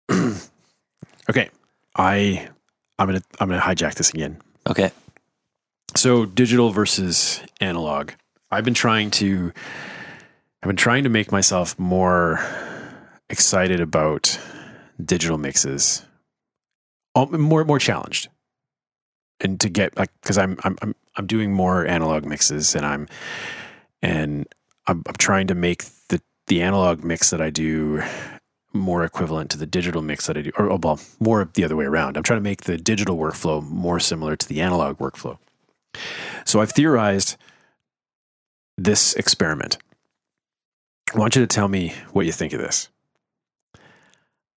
okay, 1.30 1.50
I 1.96 2.50
I'm 3.00 3.08
gonna 3.08 3.22
I'm 3.39 3.50
gonna 3.50 3.62
hijack 3.62 3.95
this 3.95 4.10
again. 4.10 4.41
Okay. 4.70 4.91
So 5.95 6.26
digital 6.26 6.70
versus 6.70 7.41
analog. 7.62 8.12
I've 8.52 8.66
been 8.66 8.74
trying 8.74 9.10
to 9.12 9.54
I've 10.62 10.68
been 10.68 10.76
trying 10.76 11.06
to 11.06 11.10
make 11.10 11.32
myself 11.32 11.80
more 11.80 12.45
excited 13.30 13.80
about 13.80 14.38
digital 15.04 15.38
mixes. 15.38 16.06
Oh, 17.16 17.26
More 17.28 17.64
more 17.64 17.80
challenged. 17.80 18.28
And 19.39 19.60
to 19.62 19.70
get 19.70 19.97
like 19.97 20.12
cuz 20.22 20.38
I'm 20.38 20.58
I'm 20.64 20.78
I'm 20.82 20.93
I'm 21.16 21.26
doing 21.26 21.54
more 21.54 21.86
analog 21.86 22.26
mixes 22.26 22.76
and 22.76 22.86
I'm 22.86 23.08
and 24.02 24.45
I'm, 24.88 25.04
I'm 25.08 25.16
trying 25.16 25.47
to 25.47 25.56
make 25.56 25.86
the 26.10 26.22
the 26.47 26.62
analog 26.62 27.04
mix 27.04 27.30
that 27.30 27.41
I 27.41 27.50
do 27.50 28.04
more 28.74 29.03
equivalent 29.03 29.49
to 29.51 29.57
the 29.57 29.65
digital 29.65 30.01
mix 30.01 30.28
that 30.28 30.38
I 30.38 30.41
do, 30.41 30.51
or 30.57 30.72
oh, 30.72 30.80
well, 30.82 30.99
more 31.20 31.49
the 31.53 31.63
other 31.63 31.76
way 31.76 31.86
around. 31.86 32.17
I'm 32.17 32.24
trying 32.24 32.39
to 32.39 32.43
make 32.43 32.63
the 32.63 32.78
digital 32.78 33.17
workflow 33.17 33.63
more 33.63 33.99
similar 33.99 34.36
to 34.36 34.47
the 34.47 34.61
analog 34.61 34.97
workflow. 34.97 35.38
So 36.45 36.61
I've 36.61 36.72
theorized 36.72 37.36
this 38.78 39.13
experiment. 39.15 39.78
I 41.13 41.17
want 41.17 41.36
you 41.36 41.41
to 41.41 41.47
tell 41.47 41.67
me 41.67 41.93
what 42.11 42.26
you 42.26 42.32
think 42.32 42.53
of 42.53 42.59
this. 42.59 42.89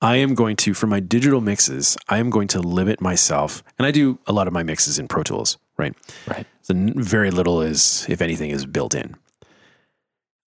I 0.02 0.16
am 0.16 0.34
going 0.34 0.56
to, 0.56 0.74
for 0.74 0.88
my 0.88 1.00
digital 1.00 1.40
mixes, 1.40 1.96
I 2.08 2.18
am 2.18 2.28
going 2.28 2.48
to 2.48 2.60
limit 2.60 3.00
myself, 3.00 3.62
and 3.78 3.86
I 3.86 3.92
do 3.92 4.18
a 4.26 4.32
lot 4.32 4.48
of 4.48 4.52
my 4.52 4.64
mixes 4.64 4.98
in 4.98 5.06
Pro 5.06 5.22
Tools, 5.22 5.58
right? 5.76 5.94
Right. 6.26 6.46
So 6.62 6.74
very 6.96 7.30
little 7.30 7.62
is, 7.62 8.04
if 8.08 8.20
anything, 8.20 8.50
is 8.50 8.66
built 8.66 8.94
in. 8.94 9.14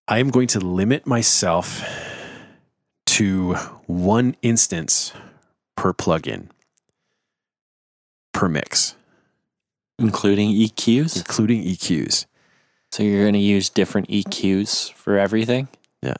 I 0.08 0.18
am 0.18 0.28
going 0.28 0.46
to 0.48 0.60
limit 0.60 1.06
myself 1.06 1.82
to 3.16 3.54
one 3.86 4.36
instance 4.42 5.12
per 5.76 5.92
plugin 5.92 6.48
per 8.32 8.48
mix, 8.48 8.94
Including 9.98 10.50
EQs. 10.50 11.16
including 11.16 11.62
EQs. 11.64 12.26
So 12.92 13.02
you're 13.02 13.22
going 13.24 13.32
to 13.34 13.38
use 13.38 13.68
different 13.70 14.08
EQs 14.08 14.92
for 14.92 15.18
everything? 15.18 15.68
Yeah, 16.02 16.14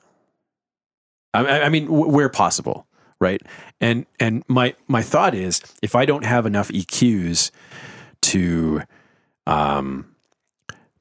I 1.35 1.63
I 1.63 1.69
mean, 1.69 1.87
w- 1.87 2.09
where 2.09 2.29
possible, 2.29 2.87
right? 3.21 3.41
And 3.81 4.07
and 4.19 4.43
my 4.49 4.75
my 4.89 5.03
thought 5.03 5.35
is, 5.35 5.61
if 5.83 5.95
I 5.95 6.07
don't 6.07 6.25
have 6.25 6.47
enough 6.47 6.69
EQs 6.69 7.51
to, 8.23 8.83
um, 9.47 10.07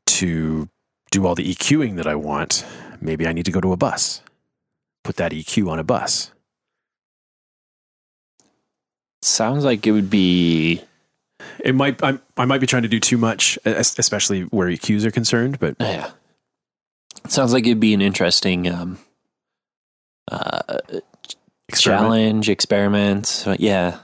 to 0.06 0.68
do 1.12 1.26
all 1.26 1.36
the 1.36 1.50
EQing 1.56 1.96
that 1.96 2.08
I 2.08 2.16
want, 2.16 2.66
maybe 3.02 3.26
I 3.26 3.32
need 3.34 3.46
to 3.46 3.52
go 3.52 3.62
to 3.62 3.72
a 3.72 3.78
bus. 3.78 4.22
Put 5.06 5.18
that 5.18 5.32
EQ 5.32 5.70
on 5.70 5.78
a 5.78 5.84
bus. 5.84 6.32
Sounds 9.22 9.64
like 9.64 9.86
it 9.86 9.92
would 9.92 10.10
be 10.10 10.82
It 11.64 11.76
might 11.76 12.04
I, 12.04 12.18
I 12.36 12.46
might 12.46 12.60
be 12.60 12.66
trying 12.66 12.82
to 12.82 12.90
do 12.90 13.00
too 13.00 13.18
much, 13.18 13.60
especially 13.66 14.42
where 14.46 14.68
EQs 14.68 15.06
are 15.06 15.12
concerned. 15.12 15.60
But 15.60 15.76
yeah. 15.80 16.10
Sounds 17.28 17.54
like 17.54 17.66
it'd 17.68 17.80
be 17.80 17.94
an 17.94 18.02
interesting 18.02 18.68
um 18.68 18.98
uh 20.32 20.80
experiment. 21.70 22.02
challenge, 22.02 22.50
experiment. 22.50 23.44
But 23.46 23.60
yeah. 23.60 24.00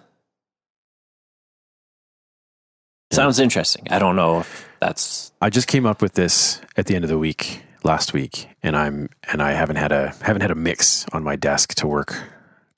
Sounds 3.11 3.39
interesting. 3.39 3.87
I 3.89 3.97
don't 3.97 4.15
know 4.15 4.41
if 4.41 4.69
that's 4.79 5.31
I 5.41 5.49
just 5.49 5.67
came 5.67 5.87
up 5.87 5.99
with 6.03 6.13
this 6.13 6.61
at 6.77 6.85
the 6.85 6.93
end 6.93 7.03
of 7.03 7.09
the 7.09 7.17
week 7.17 7.63
last 7.83 8.13
week, 8.13 8.47
and 8.63 8.75
I'm 8.75 9.09
and 9.31 9.41
I 9.41 9.51
haven't 9.51 9.77
had 9.77 9.91
a 9.91 10.13
haven't 10.21 10.41
had 10.41 10.51
a 10.51 10.55
mix 10.55 11.05
on 11.11 11.23
my 11.23 11.35
desk 11.35 11.75
to 11.75 11.87
work 11.87 12.15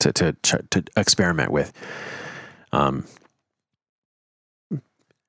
to 0.00 0.12
to 0.12 0.32
to, 0.42 0.84
experiment 0.96 1.50
with. 1.50 1.72
Um, 2.72 3.06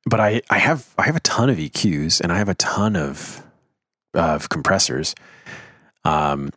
but 0.06 0.20
I 0.20 0.42
I 0.50 0.58
have 0.58 0.94
I 0.98 1.04
have 1.04 1.16
a 1.16 1.22
ton 1.22 1.50
of 1.50 1.58
EQs 1.58 2.22
and 2.22 2.32
I 2.32 2.38
have 2.38 2.50
a 2.50 2.56
ton 2.56 2.96
of 2.96 3.44
of 4.14 4.50
compressors. 4.50 5.16
Um, 6.04 6.52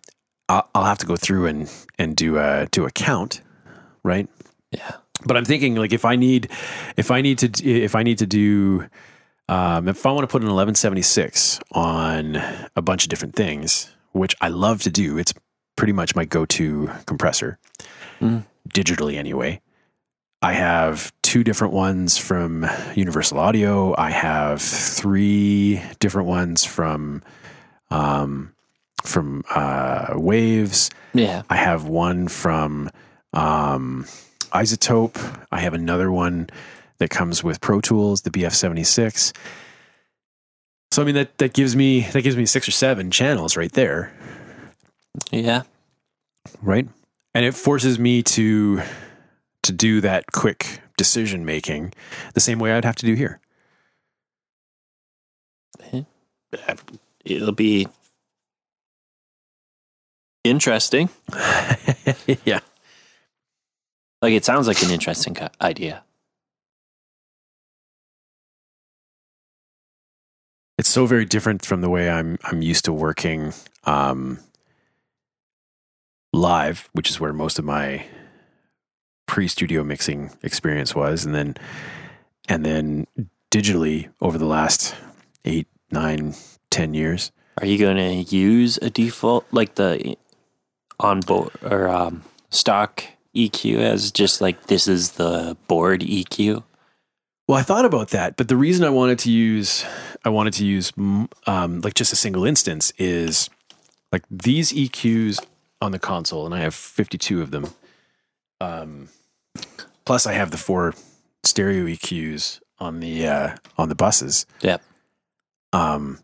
I'll, 0.49 0.69
I'll 0.75 0.85
have 0.85 0.99
to 0.99 1.07
go 1.07 1.17
through 1.17 1.47
and 1.47 1.71
and 1.99 2.17
do 2.17 2.39
a 2.39 2.67
do 2.71 2.87
a 2.87 2.91
count, 2.91 3.43
right? 4.03 4.29
yeah. 4.71 4.97
but 5.25 5.37
I'm 5.37 5.45
thinking 5.45 5.75
like 5.77 5.93
if 5.93 6.05
I 6.05 6.17
need 6.17 6.51
if 6.97 7.11
I 7.11 7.21
need 7.21 7.39
to 7.39 7.67
if 7.67 7.95
I 7.95 8.03
need 8.03 8.19
to 8.19 8.27
do 8.27 8.87
um, 9.49 9.89
if 9.89 10.05
I 10.07 10.11
want 10.13 10.23
to 10.23 10.27
put 10.31 10.43
an 10.43 10.49
1176 10.49 11.61
on 11.73 12.37
a 12.77 12.83
bunch 12.83 13.05
of 13.05 13.09
different 13.09 13.35
things, 13.35 13.91
which 14.13 14.35
I 14.41 14.49
love 14.49 14.83
to 14.83 14.91
do, 14.91 15.19
it's 15.19 15.33
pretty 15.77 15.93
much 15.93 16.15
my 16.17 16.25
go-to 16.25 16.91
compressor 17.07 17.59
Mm. 18.21 18.45
digitally 18.69 19.17
anyway. 19.17 19.61
I 20.43 20.53
have 20.53 21.13
two 21.23 21.45
different 21.45 21.73
ones 21.73 22.19
from 22.19 22.67
Universal 22.97 23.39
Audio. 23.39 23.95
I 23.97 24.11
have 24.11 24.61
three 24.61 25.81
different 26.01 26.27
ones 26.29 26.65
from 26.65 27.23
um, 27.91 28.55
from 29.05 29.45
uh, 29.55 30.15
Waves. 30.17 30.91
Yeah. 31.15 31.43
I 31.49 31.57
have 31.57 31.85
one 31.87 32.27
from 32.29 32.91
um, 33.33 34.05
iZotope. 34.53 35.45
I 35.53 35.61
have 35.61 35.75
another 35.75 36.11
one 36.11 36.51
that 36.99 37.11
comes 37.11 37.43
with 37.45 37.61
Pro 37.61 37.81
Tools, 37.81 38.23
the 38.23 38.31
BF76. 38.31 39.33
So 40.91 41.03
I 41.03 41.05
mean 41.05 41.15
that 41.17 41.37
that 41.39 41.53
gives 41.53 41.77
me 41.77 42.01
that 42.13 42.23
gives 42.23 42.37
me 42.37 42.47
six 42.47 42.67
or 42.67 42.73
seven 42.73 43.11
channels 43.11 43.57
right 43.57 43.73
there, 43.73 44.13
Yeah. 45.31 45.63
right? 46.63 46.89
And 47.35 47.45
it 47.45 47.55
forces 47.55 47.99
me 47.99 48.23
to 48.23 48.83
to 49.65 49.73
do 49.73 50.01
that 50.01 50.33
quick 50.33 50.81
decision 50.97 51.45
making 51.45 51.93
the 52.35 52.41
same 52.41 52.59
way 52.59 52.73
I'd 52.73 52.85
have 52.85 52.97
to 52.97 53.07
do 53.07 53.15
here. 53.15 53.41
It'll 57.25 57.53
be 57.53 57.87
interesting. 60.45 61.11
yeah. 62.45 62.61
Like 64.23 64.33
it 64.33 64.45
sounds 64.47 64.67
like 64.67 64.83
an 64.83 64.91
interesting 64.91 65.37
idea. 65.61 66.03
So 70.99 71.07
very 71.07 71.25
different 71.25 71.65
from 71.65 71.81
the 71.81 71.89
way 71.89 72.11
I'm 72.11 72.39
I'm 72.43 72.61
used 72.61 72.87
to 72.87 72.93
working 72.93 73.53
um, 73.85 74.41
live, 76.33 76.89
which 76.93 77.09
is 77.09 77.21
where 77.21 77.33
most 77.33 77.61
of 77.61 77.65
my 77.65 78.05
pre-studio 79.27 79.85
mixing 79.85 80.33
experience 80.43 80.97
was, 80.97 81.25
and 81.25 81.33
then 81.33 81.55
and 82.49 82.67
then 82.67 83.07
digitally 83.53 84.09
over 84.21 84.39
the 84.39 84.45
last 84.45 84.97
eight, 85.45 85.69
nine, 85.93 86.35
ten 86.69 86.95
years. 86.95 87.31
Are 87.61 87.67
you 87.67 87.79
going 87.79 87.97
to 87.97 88.37
use 88.37 88.77
a 88.83 88.91
default 88.91 89.47
like 89.53 89.77
the 89.77 90.17
on 90.99 91.21
board 91.21 91.53
or 91.63 91.87
um, 91.87 92.25
stock 92.51 93.05
EQ 93.37 93.79
as 93.79 94.11
just 94.11 94.41
like 94.41 94.67
this 94.67 94.89
is 94.89 95.13
the 95.13 95.57
board 95.69 96.01
EQ? 96.01 96.65
Well, 97.49 97.59
I 97.59 97.63
thought 97.63 97.87
about 97.87 98.11
that, 98.11 98.37
but 98.37 98.49
the 98.49 98.59
reason 98.59 98.85
I 98.85 98.91
wanted 98.91 99.19
to 99.21 99.31
use 99.31 99.85
I 100.23 100.29
wanted 100.29 100.53
to 100.55 100.67
use 100.67 100.93
um, 101.47 101.81
like 101.81 101.95
just 101.95 102.13
a 102.13 102.17
single 102.17 102.45
instance 102.45 102.93
is 102.99 103.49
like 104.13 104.23
these 104.31 104.71
EQs 104.73 105.43
on 105.81 105.93
the 105.93 105.99
console, 105.99 106.45
and 106.45 106.55
I 106.55 106.59
have 106.59 106.75
52 106.75 107.41
of 107.41 107.51
them. 107.51 107.69
Um, 108.61 109.09
plus, 110.05 110.27
I 110.27 110.35
have 110.35 110.51
the 110.51 110.59
four 110.59 110.93
stereo 111.43 111.87
EQs 111.87 112.61
on 112.79 113.01
the 113.01 113.27
uh, 113.27 113.57
on 113.79 113.89
the 113.89 113.95
buses. 113.95 114.45
Yep. 114.61 114.83
Um, 115.73 116.19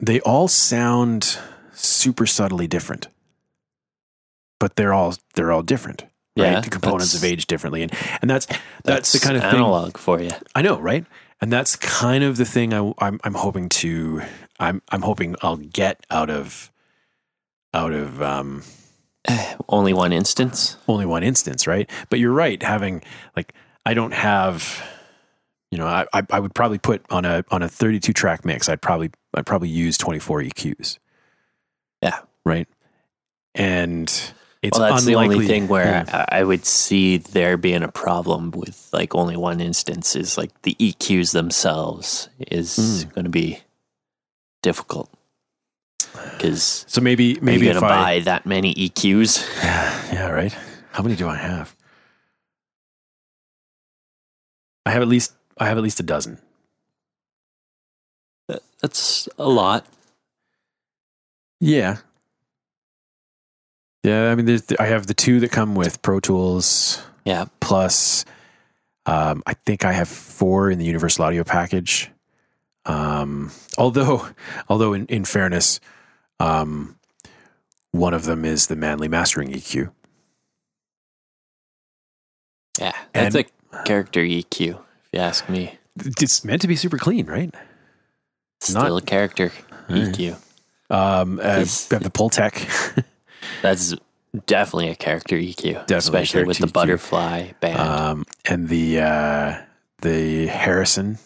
they 0.00 0.20
all 0.20 0.48
sound 0.48 1.38
super 1.72 2.26
subtly 2.26 2.66
different, 2.66 3.06
but 4.58 4.74
they're 4.74 4.92
all 4.92 5.14
they're 5.34 5.52
all 5.52 5.62
different. 5.62 6.04
Right? 6.36 6.52
Yeah, 6.52 6.60
the 6.60 6.70
components 6.70 7.12
that's- 7.12 7.22
have 7.22 7.30
aged 7.32 7.48
differently, 7.48 7.82
and 7.82 7.92
and 8.22 8.30
that's 8.30 8.46
that's, 8.84 9.12
the 9.12 9.18
kind 9.18 9.36
of 9.36 9.42
thing 9.42 9.54
analog 9.54 9.98
for 9.98 10.20
you. 10.20 10.30
I 10.54 10.62
know, 10.62 10.78
right? 10.80 11.04
And 11.40 11.52
that's 11.52 11.76
kind 11.76 12.22
of 12.24 12.36
the 12.36 12.44
thing 12.44 12.72
I, 12.72 12.92
I'm 12.98 13.20
I'm 13.24 13.34
hoping 13.34 13.68
to 13.68 14.22
I'm 14.58 14.80
I'm 14.90 15.02
hoping 15.02 15.36
I'll 15.42 15.56
get 15.56 16.04
out 16.10 16.30
of 16.30 16.70
out 17.74 17.92
of 17.92 18.22
um, 18.22 18.62
Only 19.68 19.92
one 19.92 20.12
instance. 20.12 20.76
only 20.88 21.06
one 21.06 21.22
instance, 21.22 21.66
right? 21.66 21.88
But 22.10 22.18
you're 22.18 22.32
right. 22.32 22.62
Having 22.62 23.02
like 23.36 23.52
I 23.84 23.94
don't 23.94 24.12
have, 24.14 24.82
you 25.70 25.78
know, 25.78 25.86
I 25.86 26.06
I, 26.12 26.22
I 26.30 26.40
would 26.40 26.54
probably 26.54 26.78
put 26.78 27.04
on 27.10 27.24
a 27.24 27.44
on 27.50 27.62
a 27.62 27.68
32 27.68 28.12
track 28.12 28.44
mix. 28.44 28.68
I'd 28.68 28.80
probably 28.82 29.10
I'd 29.34 29.46
probably 29.46 29.68
use 29.68 29.98
24 29.98 30.42
EQs. 30.42 30.98
Yeah. 32.02 32.20
Right. 32.44 32.68
And 33.54 34.32
it's 34.62 34.78
well, 34.78 34.90
that's 34.92 35.06
unlikely, 35.06 35.28
the 35.28 35.34
only 35.36 35.46
thing 35.48 35.68
where 35.68 36.04
Yeah. 36.06 36.26
I, 36.30 36.38
I 36.40 36.44
would 36.44 36.64
see 36.64 37.16
there 37.18 37.56
being 37.56 37.82
a 37.82 37.88
problem 37.90 38.50
with 38.52 38.88
like 38.92 39.14
only 39.14 39.36
one 39.36 39.60
instance 39.60 40.14
is 40.16 40.38
like 40.38 40.50
the 40.62 40.74
EQs 40.78 41.32
themselves 41.32 42.28
is 42.50 42.76
Mm. 42.78 43.14
going 43.14 43.24
to 43.24 43.30
be 43.30 43.60
difficult 44.62 45.10
because 46.36 46.84
So 46.88 47.00
maybe 47.00 47.34
maybe 47.34 47.44
maybe 47.44 47.66
you're 47.66 47.74
if 47.74 47.80
going 47.80 47.90
to 47.90 47.94
I 47.94 48.18
buy 48.18 48.20
that 48.20 48.46
many 48.46 48.74
EQs. 48.74 49.42
Yeah, 50.12 50.28
right. 50.30 50.54
How 50.92 51.02
many 51.02 51.16
do 51.16 51.26
I 51.26 51.36
have? 51.36 51.74
I 54.86 54.90
have 54.90 55.02
at 55.02 55.08
least 55.08 55.32
I 55.58 55.66
have 55.66 55.76
at 55.78 55.82
least 55.82 56.00
a 56.00 56.02
dozen. 56.02 56.38
That's 58.80 59.28
a 59.38 59.48
lot. 59.48 59.86
Yeah. 61.60 61.98
Yeah, 64.02 64.30
I 64.30 64.34
mean 64.34 64.46
there's 64.46 64.64
I 64.80 64.86
have 64.86 65.06
the 65.06 65.14
two 65.14 65.40
that 65.40 65.50
come 65.52 65.74
with 65.74 66.02
Pro 66.02 66.18
Tools 66.20 67.02
Yeah. 67.24 67.44
plus 67.60 68.24
um, 69.06 69.42
I 69.46 69.54
think 69.54 69.84
I 69.84 69.92
have 69.92 70.08
four 70.08 70.70
in 70.70 70.78
the 70.78 70.84
Universal 70.84 71.24
Audio 71.24 71.42
package. 71.44 72.10
Um, 72.86 73.50
although 73.78 74.28
although 74.68 74.92
in, 74.92 75.06
in 75.06 75.24
fairness, 75.24 75.80
um, 76.40 76.96
one 77.92 78.14
of 78.14 78.24
them 78.24 78.44
is 78.44 78.66
the 78.68 78.76
Manley 78.76 79.08
Mastering 79.08 79.52
EQ. 79.52 79.92
Yeah. 82.78 82.92
That's 83.12 83.34
And- 83.36 83.44
a 83.72 83.82
character 83.84 84.20
EQ, 84.22 84.60
if 84.60 84.78
you 85.12 85.20
ask 85.20 85.48
me. 85.48 85.78
It's 85.96 86.44
meant 86.44 86.62
to 86.62 86.68
be 86.68 86.74
super 86.76 86.96
clean, 86.98 87.26
right? 87.26 87.54
Still 88.60 88.82
Not- 88.88 89.02
a 89.02 89.04
character. 89.06 89.52
EQ. 89.88 90.36
Um, 90.90 91.38
uh, 91.38 91.58
Is- 91.58 91.86
I 91.90 91.94
have 91.96 92.02
the 92.02 92.10
Pultec. 92.10 93.04
That's 93.62 93.94
definitely 94.46 94.90
a 94.90 94.94
character 94.94 95.36
EQ, 95.36 95.62
Definitely 95.86 95.96
especially 95.96 96.44
with 96.44 96.58
the 96.58 96.66
EQ. 96.66 96.72
butterfly 96.72 97.52
band. 97.60 97.78
Um, 97.78 98.24
and 98.44 98.68
the 98.68 99.00
uh, 99.00 99.62
the 100.02 100.46
Harrison. 100.46 101.18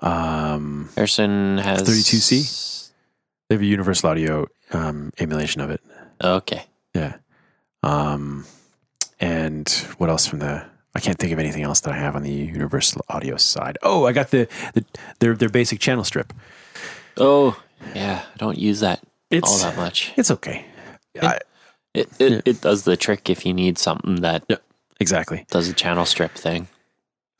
Um, 0.00 0.90
Harrison 0.94 1.58
has 1.58 1.82
32C? 1.82 2.90
they 3.48 3.54
have 3.56 3.62
a 3.62 3.66
Universal 3.66 4.10
Audio 4.10 4.46
um, 4.72 5.12
emulation 5.18 5.60
of 5.60 5.70
it. 5.70 5.80
Okay, 6.22 6.64
Yeah. 6.94 7.16
Um, 7.82 8.44
and 9.20 9.68
what 9.98 10.10
else 10.10 10.26
from 10.26 10.40
the? 10.40 10.64
I 10.94 11.00
can't 11.00 11.18
think 11.18 11.32
of 11.32 11.38
anything 11.38 11.62
else 11.62 11.80
that 11.80 11.92
I 11.94 11.96
have 11.96 12.16
on 12.16 12.22
the 12.22 12.30
Universal 12.32 13.04
Audio 13.08 13.36
side. 13.36 13.78
Oh, 13.82 14.06
I 14.06 14.12
got 14.12 14.30
the, 14.30 14.48
the 14.74 14.84
their 15.20 15.34
their 15.34 15.48
basic 15.48 15.78
channel 15.80 16.02
strip. 16.04 16.32
Oh, 17.16 17.60
yeah. 17.94 18.24
I 18.32 18.36
don't 18.36 18.58
use 18.58 18.80
that 18.80 19.00
It's 19.30 19.50
all 19.50 19.70
that 19.70 19.76
much. 19.76 20.12
it's 20.16 20.30
okay. 20.30 20.64
I, 21.20 21.38
It 21.94 22.08
it, 22.18 22.32
Yeah. 22.32 22.40
it 22.44 22.60
does 22.60 22.84
the 22.84 22.96
trick 22.96 23.28
if 23.30 23.44
you 23.44 23.52
need 23.52 23.78
something 23.78 24.16
that 24.22 24.44
Yeah. 24.48 24.56
exactly. 25.00 25.46
does 25.50 25.68
a 25.68 25.72
channel 25.74 26.06
strip 26.06 26.32
thing. 26.34 26.68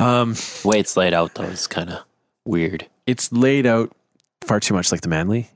Um, 0.00 0.34
The 0.34 0.68
way 0.68 0.78
it's 0.80 0.96
laid 0.96 1.14
out 1.14 1.34
though 1.34 1.44
is 1.44 1.66
kind 1.66 1.90
of 1.90 2.04
weird. 2.44 2.86
it's 3.06 3.30
laid 3.32 3.66
out 3.66 3.92
far 4.44 4.60
too 4.60 4.74
much 4.74 4.90
like 4.92 5.00
the 5.02 5.08
Manley, 5.08 5.50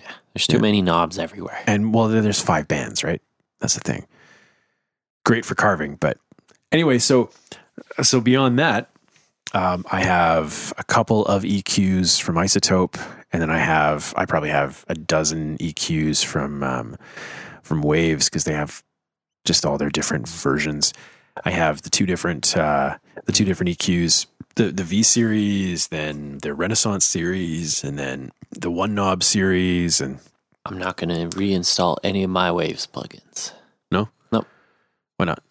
Yeah, 0.00 0.12
There's 0.34 0.46
too 0.46 0.56
Yeah. 0.56 0.62
many 0.62 0.82
knobs 0.82 1.18
everywhere. 1.18 1.62
and 1.66 1.92
well, 1.94 2.08
there's 2.08 2.40
five 2.40 2.66
bands, 2.68 3.02
right? 3.04 3.20
That's 3.60 3.74
the 3.74 3.80
thing. 3.80 4.06
Great 5.24 5.44
for 5.44 5.54
carving, 5.54 5.96
but 5.96 6.18
anyway, 6.72 6.98
so 6.98 7.30
so 8.02 8.20
beyond 8.20 8.58
that, 8.58 8.90
um, 9.52 9.84
I 9.90 10.02
have 10.02 10.72
a 10.78 10.84
couple 10.84 11.24
of 11.26 11.42
EQs 11.42 12.20
from 12.20 12.36
iZotope, 12.36 12.98
and 13.32 13.42
then 13.42 13.50
I 13.50 13.58
have 13.58 14.14
I 14.16 14.24
probably 14.26 14.50
have 14.50 14.84
a 14.88 14.94
dozen 14.94 15.58
EQs 15.58 16.24
from 16.24 16.62
um, 16.62 16.96
from 17.62 17.82
Waves 17.82 18.28
because 18.28 18.44
they 18.44 18.54
have 18.54 18.82
just 19.44 19.66
all 19.66 19.78
their 19.78 19.90
different 19.90 20.28
versions. 20.28 20.92
I 21.44 21.50
have 21.50 21.82
the 21.82 21.90
two 21.90 22.06
different 22.06 22.56
uh, 22.56 22.98
the 23.26 23.32
two 23.32 23.44
different 23.44 23.70
EQs, 23.78 24.26
the 24.56 24.70
the 24.72 24.84
V 24.84 25.02
series, 25.02 25.88
then 25.88 26.38
the 26.38 26.54
Renaissance 26.54 27.04
series, 27.04 27.82
and 27.84 27.98
then 27.98 28.30
the 28.50 28.70
one 28.70 28.94
knob 28.94 29.22
series, 29.22 30.00
and 30.00 30.18
I'm 30.64 30.78
not 30.78 30.96
going 30.96 31.08
to 31.30 31.36
reinstall 31.36 31.96
any 32.04 32.22
of 32.22 32.30
my 32.30 32.52
Waves 32.52 32.86
plugins. 32.86 33.52
no, 33.90 34.08
Nope. 34.30 34.46
why 35.16 35.26
not? 35.26 35.42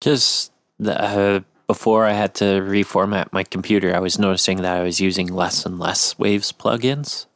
Just 0.00 0.52
the, 0.78 1.00
uh, 1.00 1.40
before 1.66 2.04
I 2.06 2.12
had 2.12 2.34
to 2.36 2.44
reformat 2.60 3.32
my 3.32 3.44
computer, 3.44 3.94
I 3.94 4.00
was 4.00 4.18
noticing 4.18 4.62
that 4.62 4.76
I 4.76 4.82
was 4.82 5.00
using 5.00 5.28
less 5.28 5.64
and 5.66 5.78
less 5.78 6.18
Waves 6.18 6.52
plugins. 6.52 7.26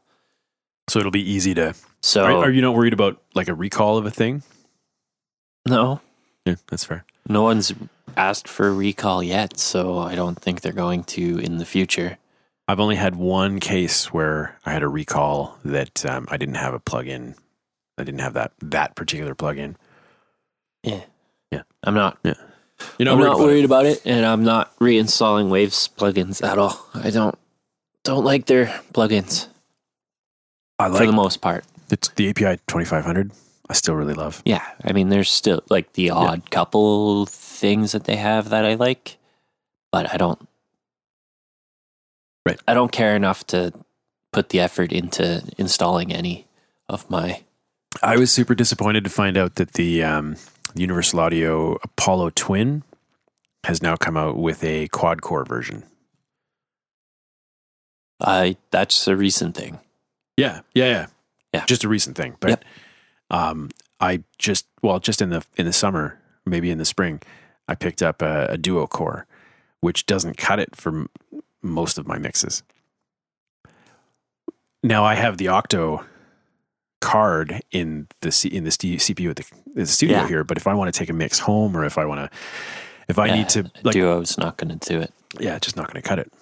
So 0.89 0.99
it'll 0.99 1.11
be 1.11 1.29
easy 1.31 1.55
to. 1.55 1.75
So 2.03 2.25
Are, 2.25 2.45
are 2.47 2.51
you 2.51 2.63
not 2.63 2.75
worried 2.75 2.93
about 2.93 3.21
like 3.35 3.49
a 3.49 3.55
recall 3.55 3.99
of 3.99 4.07
a 4.07 4.11
thing? 4.11 4.43
no, 5.69 6.01
Yeah, 6.45 6.57
that's 6.69 6.85
fair. 6.85 7.05
no 7.29 7.43
one's 7.43 7.73
asked 8.17 8.47
for 8.49 8.69
a 8.69 8.73
recall 8.73 9.23
yet, 9.23 9.59
so 9.59 9.99
I 9.99 10.15
don't 10.15 10.39
think 10.41 10.61
they're 10.61 10.73
going 10.73 11.05
to 11.05 11.39
in 11.39 11.59
the 11.59 11.65
future. 11.65 12.19
I've 12.69 12.81
only 12.81 12.97
had 12.97 13.15
one 13.17 13.61
case 13.61 14.13
where 14.13 14.57
I 14.65 14.73
had 14.73 14.83
a 14.83 14.89
recall 14.89 15.59
that 15.65 16.05
um, 16.07 16.27
I 16.31 16.37
didn't 16.37 16.55
have 16.57 16.75
a 16.75 16.81
plugin. 16.81 17.35
I 17.99 18.05
didn't 18.05 18.21
have 18.21 18.35
that 18.35 18.53
that 18.61 18.95
particular 18.97 19.35
plugin. 19.35 19.75
Yeah, 20.83 21.03
Yeah. 21.51 21.63
I'm 21.83 21.95
not. 21.95 22.19
Yeah. 22.23 22.35
You're 22.99 23.09
I'm 23.11 23.19
not 23.19 23.25
not 23.25 23.39
worried 23.39 23.47
worried 23.47 23.65
about 23.65 23.87
it, 23.87 24.03
and 24.05 24.25
I'm 24.25 24.45
not 24.45 24.77
reinstalling 24.79 25.49
Waves 25.51 25.89
plugins 25.97 26.47
at 26.47 26.59
all. 26.59 26.87
I 26.95 27.11
don't 27.11 27.39
don't 28.05 28.25
like 28.25 28.47
their 28.47 28.67
plugins 28.93 29.49
I 30.79 30.89
for 30.97 31.07
the 31.07 31.13
most 31.13 31.41
part. 31.41 31.65
it's 31.91 32.09
the 32.11 32.29
API 32.31 32.61
2500. 32.67 33.33
I 33.69 33.73
still 33.73 33.95
really 33.95 34.15
love. 34.15 34.43
Yeah, 34.45 34.65
I 34.85 34.93
mean, 34.93 35.09
there's 35.09 35.31
still 35.31 35.63
like 35.69 35.95
the 35.95 36.11
odd 36.11 36.51
couple 36.51 37.27
things 37.27 37.93
that 37.93 38.05
they 38.05 38.17
have 38.17 38.51
that 38.51 38.65
I 38.65 38.75
like, 38.75 39.17
but 39.91 40.13
I 40.13 40.17
don't. 40.17 40.47
Right. 42.45 42.61
I 42.69 42.75
don't 42.75 42.93
care 42.93 43.17
enough 43.17 43.45
to 43.49 43.73
put 44.33 44.51
the 44.51 44.61
effort 44.61 44.93
into 44.93 45.43
installing 45.59 46.13
any 46.13 46.47
of 46.89 47.11
my. 47.11 47.43
I 48.03 48.19
was 48.19 48.31
super 48.31 48.55
disappointed 48.55 49.03
to 49.05 49.11
find 49.11 49.37
out 49.37 49.57
that 49.57 49.73
the 49.73 50.05
um, 50.05 50.37
Universal 50.77 51.21
Audio 51.21 51.75
Apollo 51.83 52.31
Twin 52.31 52.83
has 53.65 53.83
now 53.83 53.97
come 53.97 54.17
out 54.17 54.37
with 54.37 54.63
a 54.63 54.89
quad 54.89 55.23
core 55.23 55.45
version. 55.45 55.85
I 58.21 58.57
that's 58.71 59.07
a 59.09 59.17
recent 59.17 59.57
thing. 59.57 59.79
Yeah, 60.37 60.61
yeah, 60.75 60.87
yeah, 60.87 61.07
Yeah. 61.55 61.65
Just 61.67 61.85
a 61.85 61.89
recent 61.89 62.17
thing, 62.17 62.37
but 62.41 62.51
Yep. 62.51 62.65
um, 63.31 63.71
I 64.01 64.23
just 64.39 64.67
well, 64.83 64.99
just 65.01 65.21
in 65.23 65.31
the 65.31 65.45
in 65.57 65.67
the 65.67 65.73
summer, 65.73 66.19
maybe 66.45 66.71
in 66.71 66.79
the 66.79 66.85
spring, 66.85 67.21
I 67.69 67.75
picked 67.75 68.03
up 68.03 68.23
a, 68.23 68.47
a 68.51 68.59
duo 68.59 68.87
core, 68.87 69.27
which 69.81 70.07
doesn't 70.07 70.37
cut 70.37 70.59
it 70.59 70.77
for 70.77 70.91
m- 70.91 71.09
most 71.63 71.99
of 71.99 72.07
my 72.07 72.19
mixes. 72.19 72.63
Now 74.83 75.05
I 75.05 75.15
have 75.15 75.39
the 75.39 75.49
Octo 75.49 76.05
card 77.01 77.61
in 77.71 78.07
the 78.21 78.33
C, 78.33 78.49
in 78.49 78.65
the 78.65 78.71
CPU 78.71 79.31
at 79.31 79.37
the, 79.37 79.45
the 79.75 79.87
studio 79.87 80.19
Yeah. 80.19 80.29
here, 80.29 80.45
but 80.45 80.57
if 80.57 80.67
I 80.67 80.75
want 80.75 80.93
to 80.93 80.99
take 80.99 81.11
a 81.11 81.13
mix 81.13 81.39
home, 81.39 81.77
or 81.77 81.85
if 81.85 81.99
I 81.99 82.05
want 82.05 82.21
to, 82.31 82.39
if 83.09 83.19
I 83.19 83.27
Yeah, 83.27 83.35
need 83.37 83.49
to, 83.51 83.71
like, 83.83 83.93
Duo's 83.95 84.37
not 84.39 84.57
going 84.57 84.77
to 84.79 84.89
do 84.89 85.01
it, 85.01 85.13
yeah, 85.39 85.57
it's 85.57 85.67
just 85.67 85.77
not 85.77 85.87
going 85.93 86.03
to 86.03 86.09
cut 86.09 86.19
it. 86.19 86.33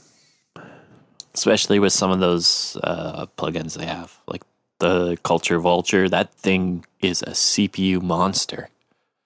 especially 1.34 1.78
with 1.78 1.92
some 1.92 2.10
of 2.10 2.20
those 2.20 2.76
uh, 2.84 3.26
plugins 3.36 3.74
they 3.76 3.86
have, 3.86 4.18
like 4.26 4.42
the 4.78 5.16
Culture 5.24 5.58
Vulture. 5.58 6.08
That 6.08 6.32
thing 6.34 6.84
is 7.00 7.22
a 7.22 7.30
CPU 7.30 8.00
monster, 8.02 8.68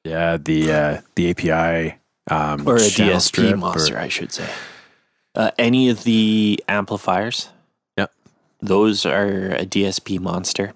Yeah, 0.05 0.37
the 0.39 0.73
uh, 0.73 1.01
the 1.17 1.31
API 1.31 1.99
um, 2.31 2.67
or 2.67 2.77
a 2.77 2.81
DSP 2.81 3.21
strip 3.21 3.55
or- 3.55 3.57
monster, 3.59 3.99
I 3.99 4.09
should 4.09 4.33
say. 4.33 4.49
Uh, 5.35 5.51
any 5.59 5.89
of 5.91 6.03
the 6.05 6.63
amplifiers, 6.69 7.51
Yep. 7.97 8.11
those 8.61 9.05
are 9.07 9.53
a 9.53 9.67
DSP 9.67 10.19
monster. 10.19 10.73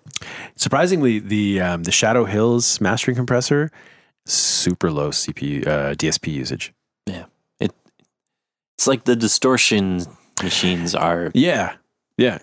Surprisingly, 0.56 1.18
the 1.18 1.60
um, 1.60 1.82
the 1.84 1.92
Shadow 1.92 2.24
Hills 2.24 2.80
mastering 2.80 3.16
compressor 3.16 3.70
super 4.26 4.90
low 4.90 5.10
CPU 5.10 5.66
uh, 5.66 5.94
DSP 5.94 6.32
usage. 6.32 6.72
Yeah, 7.06 7.24
it 7.60 7.72
it's 8.76 8.86
like 8.86 9.04
the 9.04 9.16
distortion 9.16 10.04
machines 10.42 10.94
are, 10.94 11.30
Yeah, 11.34 11.74
yeah, 12.16 12.38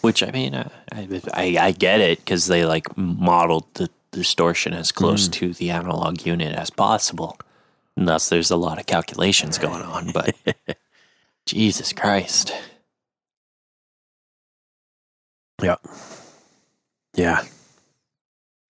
which 0.00 0.22
I 0.22 0.30
mean, 0.30 0.54
uh, 0.54 0.68
I 0.92 1.20
I, 1.34 1.56
I 1.60 1.72
get 1.72 2.00
it 2.00 2.18
because 2.18 2.46
they 2.46 2.64
like 2.64 2.96
modeled 2.96 3.66
the 3.74 3.88
distortion 4.12 4.72
as 4.74 4.90
close 4.92 5.28
Mm. 5.28 5.32
to 5.32 5.52
the 5.54 5.70
analog 5.70 6.24
unit 6.26 6.54
as 6.54 6.70
possible. 6.70 7.38
And 7.96 8.08
thus, 8.08 8.28
there's 8.28 8.50
a 8.50 8.56
lot 8.56 8.78
of 8.78 8.86
calculations 8.86 9.58
going 9.58 9.82
on. 9.82 10.10
But 10.12 10.34
Jesus 11.46 11.92
Christ, 11.92 12.52
yeah, 15.62 15.76
yeah. 17.14 17.42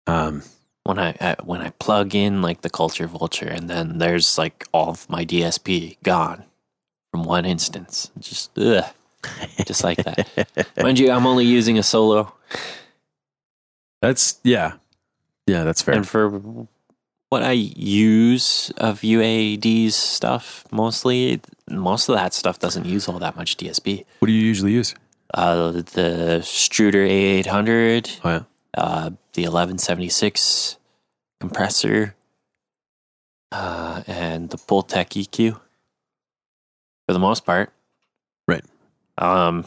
Um, 0.05 0.43
when 0.83 0.99
I, 0.99 1.15
I 1.19 1.35
when 1.43 1.61
I 1.61 1.71
plug 1.71 2.15
in 2.15 2.41
like 2.41 2.61
the 2.61 2.69
Culture 2.69 3.07
Vulture, 3.07 3.47
and 3.47 3.69
then 3.69 3.97
there's 3.97 4.38
like 4.38 4.65
all 4.71 4.89
of 4.89 5.09
my 5.09 5.25
DSP 5.25 5.97
gone 6.03 6.45
from 7.11 7.23
one 7.23 7.45
instance, 7.45 8.11
just 8.19 8.57
ugh, 8.57 8.85
just 9.65 9.83
like 9.83 9.97
that. 9.97 10.69
Mind 10.81 10.99
you, 10.99 11.11
I'm 11.11 11.27
only 11.27 11.45
using 11.45 11.77
a 11.77 11.83
solo. 11.83 12.33
that's 14.01 14.39
yeah, 14.43 14.73
yeah. 15.45 15.63
That's 15.63 15.81
fair. 15.81 15.95
And 15.95 16.07
for 16.07 16.29
what 17.29 17.43
I 17.43 17.51
use 17.51 18.71
of 18.77 19.01
UAD's 19.01 19.95
stuff, 19.95 20.63
mostly, 20.71 21.41
most 21.69 22.07
of 22.07 22.15
that 22.15 22.33
stuff 22.33 22.59
doesn't 22.59 22.85
use 22.85 23.09
all 23.09 23.19
that 23.19 23.35
much 23.35 23.57
DSP. 23.57 24.05
what 24.19 24.27
do 24.27 24.31
you 24.31 24.45
usually 24.45 24.71
use? 24.71 24.95
Uh, 25.34 25.71
the 25.71 26.39
Studer 26.41 27.05
A800, 27.43 28.19
Oh 28.23 28.30
yeah, 28.30 28.43
uh, 28.78 29.09
the 29.34 29.43
1176 29.43 30.78
compressor, 31.39 32.15
uh, 33.51 34.03
and 34.07 34.49
the 34.49 34.57
Pultec 34.57 35.09
EQ 35.21 35.53
for 37.07 37.13
the 37.13 37.19
most 37.19 37.45
part. 37.45 37.71
Right. 38.47 38.63
Um, 39.17 39.65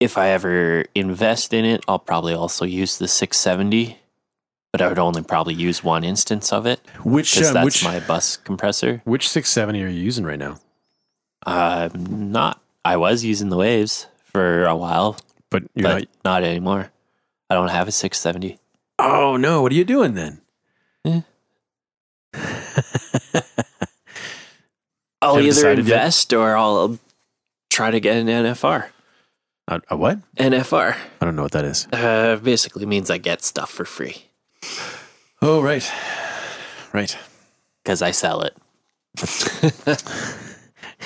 if 0.00 0.16
I 0.18 0.28
ever 0.28 0.84
invest 0.94 1.52
in 1.52 1.64
it, 1.64 1.82
I'll 1.88 1.98
probably 1.98 2.34
also 2.34 2.64
use 2.64 2.98
the 2.98 3.08
670, 3.08 3.98
but 4.72 4.82
I 4.82 4.88
would 4.88 4.98
only 4.98 5.22
probably 5.22 5.54
use 5.54 5.82
one 5.82 6.04
instance 6.04 6.52
of 6.52 6.66
it 6.66 6.80
which 7.04 7.36
um, 7.38 7.54
that's 7.54 7.64
which 7.64 7.84
my 7.84 8.00
bus 8.00 8.36
compressor. 8.36 9.00
which 9.04 9.28
six 9.28 9.50
seventy 9.50 9.82
are 9.82 9.88
you 9.88 10.00
using 10.00 10.24
right 10.24 10.38
now? 10.38 10.58
I'm 11.46 12.30
not. 12.32 12.60
I 12.84 12.96
was 12.96 13.24
using 13.24 13.48
the 13.50 13.56
waves 13.56 14.06
for 14.32 14.64
a 14.64 14.76
while, 14.76 15.16
But 15.50 15.64
you're 15.74 15.84
but 15.88 16.08
not. 16.24 16.42
not 16.42 16.42
anymore. 16.44 16.90
I 17.50 17.54
don't 17.54 17.68
have 17.68 17.88
a 17.88 17.92
670. 17.92 18.58
Oh 18.98 19.36
no! 19.36 19.62
What 19.62 19.72
are 19.72 19.74
you 19.74 19.84
doing 19.84 20.14
then? 20.14 20.40
Eh. 21.04 21.20
I'll 25.22 25.36
Haven't 25.36 25.46
either 25.48 25.54
decided 25.54 25.86
yet? 25.86 25.94
invest 25.96 26.32
or 26.32 26.56
I'll 26.56 26.98
try 27.70 27.90
to 27.90 28.00
get 28.00 28.16
an 28.16 28.26
NFR. 28.26 28.88
A, 29.68 29.80
a 29.90 29.96
what? 29.96 30.18
NFR. 30.36 30.96
I 31.20 31.24
don't 31.24 31.36
know 31.36 31.42
what 31.42 31.52
that 31.52 31.64
is. 31.64 31.86
Uh, 31.92 32.36
basically 32.42 32.84
means 32.84 33.08
I 33.10 33.16
get 33.18 33.42
stuff 33.42 33.70
for 33.70 33.86
free 33.86 34.26
Oh, 35.40 35.62
right. 35.62 35.90
Right. 36.92 37.16
because 37.82 38.02
I 38.02 38.10
sell 38.10 38.42
it. 38.42 38.54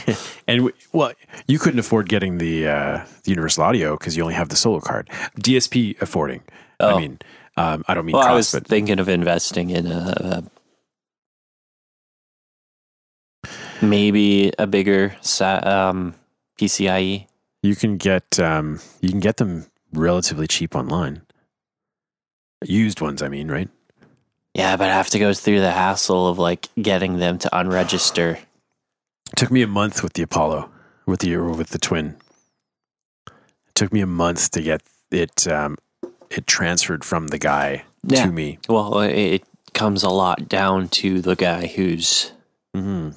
And 0.48 0.59
w- 0.61 0.74
well, 0.92 1.12
you 1.46 1.59
couldn't 1.59 1.78
afford 1.80 2.09
getting 2.09 2.38
the 2.38 2.66
uh, 2.68 3.04
the 3.24 3.30
Universal 3.30 3.64
Audio 3.64 3.96
because 3.96 4.16
you 4.16 4.22
only 4.22 4.34
have 4.34 4.48
the 4.48 4.56
solo 4.56 4.80
card. 4.80 5.09
DSP 5.40 6.00
affording. 6.00 6.42
I 6.80 6.84
Oh. 6.92 6.98
mean, 6.98 7.18
um, 7.56 7.84
I 7.88 7.94
don't 7.94 8.06
mean 8.06 8.14
Well, 8.16 8.26
I 8.26 8.32
was 8.32 8.52
but 8.52 8.66
thinking 8.66 8.98
of 9.00 9.09
investing 9.09 9.70
in 9.70 9.86
a, 9.88 10.14
a 10.20 10.42
maybe 13.84 14.52
a 14.59 14.66
bigger 14.66 15.16
um, 15.40 16.14
PCIe. 16.59 17.26
you 17.62 17.76
can 17.76 17.96
get 17.96 18.38
um, 18.40 18.80
you 19.00 19.11
can 19.11 19.20
get 19.20 19.36
them 19.36 19.66
relatively 19.92 20.46
cheap 20.46 20.74
online. 20.74 21.22
Used 22.64 23.00
ones, 23.00 23.22
I 23.22 23.28
mean, 23.28 23.48
right? 23.50 23.68
Yeah, 24.54 24.76
but 24.76 24.88
I 24.88 24.92
have 24.94 25.11
to 25.11 25.18
go 25.20 25.32
through 25.32 25.61
the 25.61 25.70
hassle 25.70 26.26
of 26.26 26.38
like 26.38 26.68
getting 26.80 27.18
them 27.18 27.38
to 27.38 27.48
unregister. 27.52 28.38
It 29.33 29.37
took 29.37 29.51
me 29.51 29.62
a 29.62 29.66
month 29.68 30.03
with 30.03 30.14
the 30.14 30.22
Apollo, 30.22 30.70
with 31.07 31.20
the 31.20 31.37
with 31.37 31.68
the 31.70 31.79
Twin. 31.79 32.16
It 33.26 33.74
took 33.74 33.93
me 33.93 34.01
a 34.01 34.07
month 34.07 34.51
to 34.53 34.62
get 34.62 34.83
it 35.11 35.47
um, 35.47 35.76
it 36.31 36.47
transferred 36.47 37.05
from 37.05 37.29
the 37.29 37.39
guy 37.39 37.85
Yeah. 38.03 38.26
to 38.26 38.33
me. 38.33 38.59
Well, 38.68 39.01
it, 39.01 39.45
comes 39.74 40.03
a 40.03 40.09
lot 40.09 40.49
down 40.49 40.89
to 40.89 41.20
the 41.20 41.37
guy 41.37 41.66
who's 41.66 42.33
hmm 42.74 43.11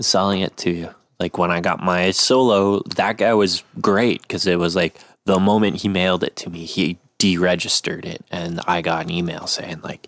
selling 0.00 0.40
it 0.42 0.56
to 0.58 0.70
you. 0.70 0.94
Like 1.18 1.38
when 1.38 1.50
I 1.50 1.60
got 1.60 1.82
my 1.82 2.10
solo, 2.12 2.82
that 2.94 3.16
guy 3.16 3.32
was 3.34 3.64
great 3.80 4.22
because 4.22 4.46
it 4.46 4.58
was 4.60 4.76
like 4.76 5.00
the 5.24 5.40
moment 5.40 5.76
he 5.80 5.88
mailed 5.88 6.22
it 6.22 6.36
to 6.36 6.50
me, 6.50 6.66
he 6.66 6.98
deregistered 7.18 8.04
it, 8.04 8.22
and 8.30 8.60
I 8.68 8.80
got 8.82 9.06
an 9.06 9.10
email 9.10 9.46
saying 9.48 9.80
like, 9.82 10.06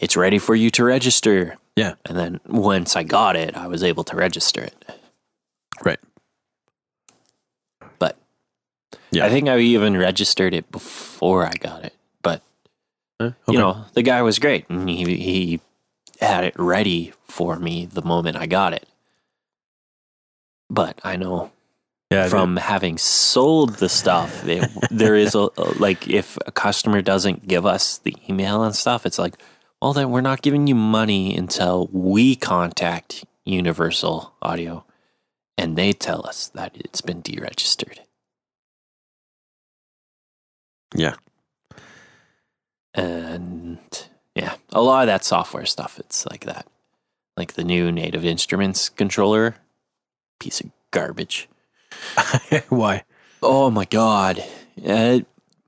"It's 0.00 0.16
ready 0.16 0.38
for 0.38 0.54
you 0.56 0.70
to 0.70 0.82
register." 0.84 1.56
Yeah. 1.76 1.94
And 2.06 2.16
then 2.16 2.40
once 2.46 2.94
I 2.96 3.02
got 3.02 3.36
it, 3.36 3.56
I 3.56 3.66
was 3.66 3.82
able 3.82 4.04
to 4.04 4.16
register 4.16 4.62
it. 4.62 4.76
Right. 5.84 5.98
But 7.98 8.16
Yeah. 9.10 9.26
I 9.26 9.30
think 9.30 9.48
I 9.48 9.58
even 9.58 9.96
registered 9.96 10.54
it 10.54 10.70
before 10.70 11.44
I 11.46 11.54
got 11.54 11.84
it. 11.84 11.94
But 12.22 12.42
Huh? 13.20 13.32
you 13.48 13.58
know, 13.58 13.84
the 13.94 14.02
guy 14.02 14.22
was 14.22 14.38
great, 14.38 14.68
and 14.68 14.88
he 14.88 15.04
he 15.16 15.60
had 16.20 16.44
it 16.44 16.54
ready 16.58 17.12
for 17.26 17.58
me 17.58 17.86
the 17.86 18.02
moment 18.02 18.36
I 18.36 18.46
got 18.46 18.72
it. 18.72 18.86
But 20.70 21.00
I 21.04 21.16
know 21.16 21.50
yeah, 22.10 22.28
from 22.28 22.56
having 22.56 22.98
sold 22.98 23.74
the 23.76 23.88
stuff, 23.88 24.46
it, 24.46 24.68
there 24.90 25.14
is 25.16 25.34
a, 25.34 25.48
a- 25.58 25.74
like 25.78 26.08
if 26.08 26.38
a 26.46 26.52
customer 26.52 27.02
doesn't 27.02 27.46
give 27.48 27.66
us 27.66 27.98
the 27.98 28.16
email 28.28 28.62
and 28.62 28.74
stuff, 28.74 29.06
it's 29.06 29.18
like, 29.18 29.34
well, 29.84 29.92
then 29.92 30.10
we're 30.10 30.22
not 30.22 30.40
giving 30.40 30.66
you 30.66 30.74
money 30.74 31.36
until 31.36 31.90
we 31.92 32.36
contact 32.36 33.26
Universal 33.44 34.32
Audio, 34.40 34.86
and 35.58 35.76
they 35.76 35.92
tell 35.92 36.26
us 36.26 36.48
that 36.54 36.74
it's 36.74 37.02
been 37.02 37.22
deregistered. 37.22 37.98
yeah. 40.94 41.16
And 42.94 44.08
yeah, 44.34 44.54
a 44.72 44.80
lot 44.80 45.02
of 45.02 45.08
that 45.08 45.22
software 45.22 45.66
stuff, 45.66 45.98
it's 45.98 46.24
like 46.30 46.46
that. 46.46 46.66
Like 47.36 47.52
the 47.52 47.62
new 47.62 47.92
Native 47.92 48.24
Instruments 48.24 48.88
controller, 48.88 49.56
piece 50.40 50.62
of 50.62 50.70
garbage. 50.92 51.46
Why? 52.70 53.04
Oh 53.42 53.70
my 53.70 53.84
god! 53.84 54.42
Uh, 54.82 55.20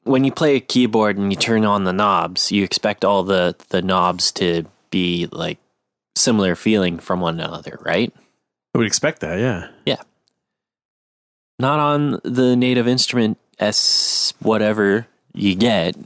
when 0.07 0.25
you 0.25 0.33
play 0.33 0.57
a 0.57 0.61
keyboard 0.61 1.17
and 1.19 1.33
you 1.33 1.37
turn 1.37 1.65
on 1.65 1.85
the 1.85 1.93
knobs, 1.93 2.51
you 2.53 2.65
expect 2.65 3.05
all 3.05 3.23
the 3.23 3.55
the 3.71 3.83
knobs 3.83 4.33
to 4.33 4.65
be 4.91 5.29
like 5.33 5.59
similar 6.15 6.55
feeling 6.55 6.99
from 6.99 7.21
one 7.21 7.39
another, 7.41 7.79
right? 7.83 8.13
I 8.75 8.79
would 8.79 8.87
expect 8.87 9.21
that. 9.21 9.39
Yeah. 9.39 9.69
Yeah. 9.85 10.03
Not 11.59 11.79
on 11.81 12.21
the 12.25 12.57
native 12.57 12.87
instrument 12.87 13.39
S 13.59 14.35
whatever 14.41 15.07
you 15.33 15.55
get 15.55 15.97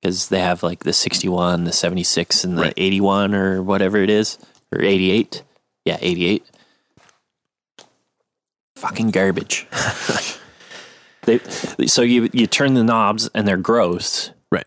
because 0.00 0.28
they 0.28 0.40
have 0.40 0.62
like 0.62 0.80
the 0.84 0.92
61, 0.92 1.64
the 1.64 1.72
76 1.72 2.44
and 2.44 2.58
the 2.58 2.62
Right. 2.62 2.74
81 2.76 3.34
or 3.34 3.62
whatever 3.62 3.98
it 3.98 4.10
is 4.10 4.38
or 4.72 4.82
88. 4.82 5.42
Yeah, 5.84 5.98
88. 6.00 6.44
Fucking 8.76 9.10
garbage. 9.10 9.66
they, 11.26 11.38
so 11.86 12.02
you 12.02 12.28
you 12.32 12.46
turn 12.46 12.74
the 12.74 12.84
knobs 12.84 13.28
and 13.34 13.46
they're 13.46 13.56
gross. 13.56 14.30
Right. 14.50 14.66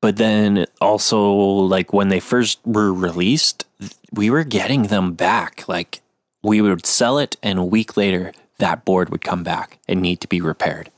But 0.00 0.16
then 0.16 0.66
also 0.80 1.30
like 1.30 1.92
when 1.92 2.08
they 2.08 2.20
first 2.20 2.60
were 2.64 2.92
released, 2.92 3.66
we 4.12 4.30
were 4.30 4.44
getting 4.44 4.84
them 4.84 5.14
back. 5.14 5.68
Like 5.68 6.02
we 6.42 6.60
would 6.60 6.86
sell 6.86 7.18
it 7.18 7.36
and 7.42 7.58
a 7.58 7.64
week 7.64 7.96
later 7.96 8.32
that 8.58 8.84
board 8.84 9.08
would 9.10 9.22
come 9.22 9.42
back 9.42 9.78
and 9.88 10.00
need 10.00 10.20
to 10.20 10.28
be 10.28 10.40
repaired. 10.40 10.90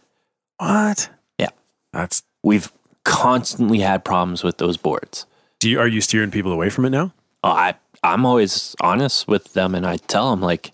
What? 0.59 1.09
Yeah. 1.39 1.51
That's. 1.93 2.23
We've 2.45 2.73
constantly 3.05 3.81
had 3.81 4.05
problems 4.05 4.43
with 4.43 4.59
those 4.59 4.77
boards. 4.77 5.27
Do 5.61 5.71
you 5.71 5.79
are 5.79 5.89
you 5.89 6.01
steering 6.01 6.31
people 6.31 6.53
away 6.53 6.71
from 6.71 6.85
it 6.85 6.91
now? 6.91 7.13
Oh, 7.45 7.51
I 7.51 7.75
I'm 8.03 8.27
always 8.27 8.75
honest 8.81 9.29
with 9.29 9.53
them 9.53 9.75
and 9.75 9.87
I 9.87 9.97
tell 9.97 10.31
them 10.31 10.41
like 10.41 10.73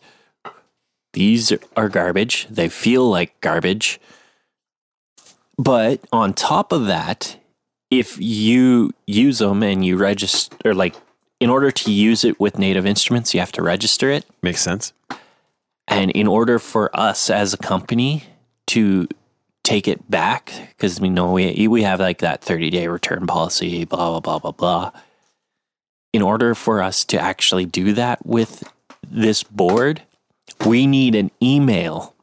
these 1.12 1.52
are 1.76 1.88
garbage. 1.88 2.46
They 2.48 2.68
feel 2.68 3.08
like 3.08 3.40
garbage. 3.40 4.00
But 5.58 6.00
on 6.12 6.34
top 6.34 6.72
of 6.72 6.86
that, 6.86 7.36
if 7.90 8.20
you 8.20 8.92
use 9.06 9.38
them 9.38 9.62
and 9.62 9.84
you 9.84 9.96
register 9.96 10.56
or 10.64 10.74
like 10.74 10.94
in 11.40 11.50
order 11.50 11.70
to 11.70 11.92
use 11.92 12.24
it 12.24 12.38
with 12.40 12.58
native 12.58 12.86
instruments, 12.86 13.34
you 13.34 13.40
have 13.40 13.52
to 13.52 13.62
register 13.62 14.10
it. 14.10 14.24
Makes 14.42 14.62
sense. 14.62 14.92
And 15.86 16.10
in 16.10 16.26
order 16.26 16.58
for 16.58 16.94
us 16.94 17.30
as 17.30 17.54
a 17.54 17.56
company 17.56 18.24
to 18.68 19.08
take 19.64 19.88
it 19.88 20.10
back, 20.10 20.52
because 20.70 21.00
we 21.00 21.08
know 21.08 21.32
we 21.32 21.66
we 21.66 21.82
have 21.82 22.00
like 22.00 22.18
that 22.18 22.42
30 22.42 22.70
day 22.70 22.86
return 22.86 23.26
policy, 23.26 23.84
blah 23.84 24.10
blah 24.10 24.20
blah 24.20 24.38
blah 24.38 24.52
blah. 24.52 24.92
In 26.12 26.22
order 26.22 26.54
for 26.54 26.82
us 26.82 27.04
to 27.06 27.18
actually 27.18 27.66
do 27.66 27.92
that 27.94 28.24
with 28.24 28.64
this 29.10 29.42
board, 29.42 30.02
we 30.64 30.86
need 30.86 31.14
an 31.14 31.30
email. 31.42 32.14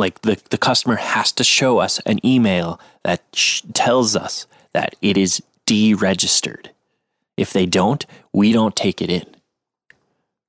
Like 0.00 0.22
the, 0.22 0.40
the 0.50 0.58
customer 0.58 0.96
has 0.96 1.30
to 1.32 1.44
show 1.44 1.78
us 1.78 2.00
an 2.00 2.24
email 2.26 2.80
that 3.04 3.22
sh- 3.34 3.62
tells 3.74 4.16
us 4.16 4.46
that 4.72 4.96
it 5.02 5.16
is 5.16 5.42
deregistered. 5.66 6.66
If 7.36 7.52
they 7.52 7.66
don't, 7.66 8.04
we 8.32 8.52
don't 8.52 8.74
take 8.74 9.00
it 9.00 9.10
in. 9.10 9.26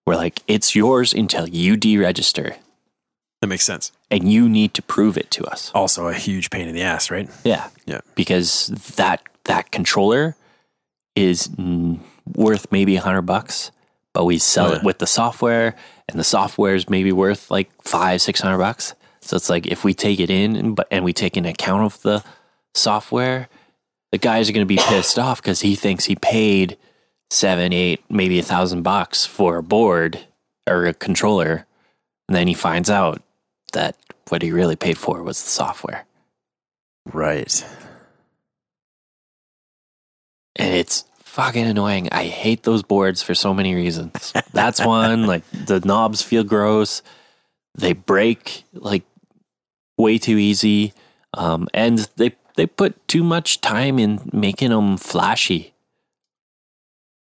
We're 0.05 0.15
like, 0.15 0.41
it's 0.47 0.75
yours 0.75 1.13
until 1.13 1.47
you 1.47 1.75
deregister, 1.77 2.55
That 3.41 3.47
makes 3.47 3.63
sense. 3.65 3.91
and 4.09 4.31
you 4.31 4.49
need 4.49 4.73
to 4.73 4.81
prove 4.81 5.17
it 5.17 5.29
to 5.31 5.43
us. 5.45 5.71
Also, 5.75 6.07
a 6.07 6.13
huge 6.13 6.49
pain 6.49 6.67
in 6.67 6.73
the 6.75 6.81
ass, 6.81 7.11
right? 7.11 7.29
Yeah, 7.43 7.69
Yeah. 7.85 8.01
because 8.15 8.67
that 8.97 9.21
that 9.45 9.71
controller 9.71 10.35
is 11.15 11.49
worth 12.35 12.71
maybe 12.71 12.95
a 12.95 13.01
hundred 13.01 13.23
bucks, 13.23 13.71
but 14.13 14.25
we 14.25 14.37
sell 14.39 14.71
Oh, 14.71 14.75
it 14.75 14.83
with 14.83 14.97
the 14.99 15.07
software, 15.07 15.75
and 16.09 16.19
the 16.19 16.23
software 16.23 16.75
is 16.75 16.89
maybe 16.89 17.11
worth 17.11 17.49
like 17.51 17.69
five 17.83 18.21
six 18.21 18.41
hundred 18.41 18.57
bucks. 18.59 18.93
So 19.31 19.37
it's 19.37 19.49
like 19.49 19.65
if 19.65 19.85
we 19.85 19.93
take 19.93 20.19
it 20.19 20.29
in 20.29 20.57
and 20.57 20.77
and 20.91 21.05
we 21.05 21.13
take 21.13 21.37
an 21.37 21.45
account 21.45 21.83
of 21.83 22.01
the 22.01 22.21
software, 22.73 23.47
the 24.11 24.17
guys 24.17 24.49
are 24.49 24.51
going 24.51 24.67
to 24.67 24.75
be 24.75 24.75
pissed 24.75 25.17
off 25.17 25.41
because 25.41 25.61
he 25.61 25.77
thinks 25.77 26.03
he 26.03 26.17
paid 26.17 26.77
seven, 27.29 27.71
eight, 27.71 28.03
maybe 28.09 28.39
a 28.39 28.43
thousand 28.43 28.81
bucks 28.81 29.25
for 29.25 29.55
a 29.55 29.63
board 29.63 30.19
or 30.67 30.85
a 30.85 30.93
controller, 30.93 31.65
and 32.27 32.35
then 32.35 32.45
he 32.49 32.53
finds 32.53 32.89
out 32.89 33.21
that 33.71 33.95
what 34.27 34.41
he 34.41 34.51
really 34.51 34.75
paid 34.75 34.97
for 34.97 35.23
was 35.23 35.41
the 35.41 35.49
software. 35.49 36.05
Right. 37.05 37.65
and 40.57 40.75
it's 40.75 41.05
fucking 41.19 41.67
annoying. 41.67 42.09
I 42.11 42.25
hate 42.25 42.63
those 42.63 42.83
boards 42.83 43.23
for 43.23 43.33
so 43.33 43.53
many 43.53 43.75
reasons. 43.75 44.33
That's 44.51 44.85
one. 44.85 45.25
Like 45.25 45.49
the 45.51 45.79
knobs 45.79 46.21
feel 46.21 46.43
gross. 46.43 47.01
They 47.75 47.93
break 47.93 48.65
like 48.73 49.05
way 50.01 50.17
too 50.17 50.37
easy, 50.37 50.93
um, 51.33 51.67
and 51.73 52.09
they 52.17 52.35
they 52.55 52.65
put 52.65 53.07
too 53.07 53.23
much 53.23 53.61
time 53.61 53.99
in 53.99 54.19
making 54.33 54.69
them 54.69 54.97
flashy. 54.97 55.73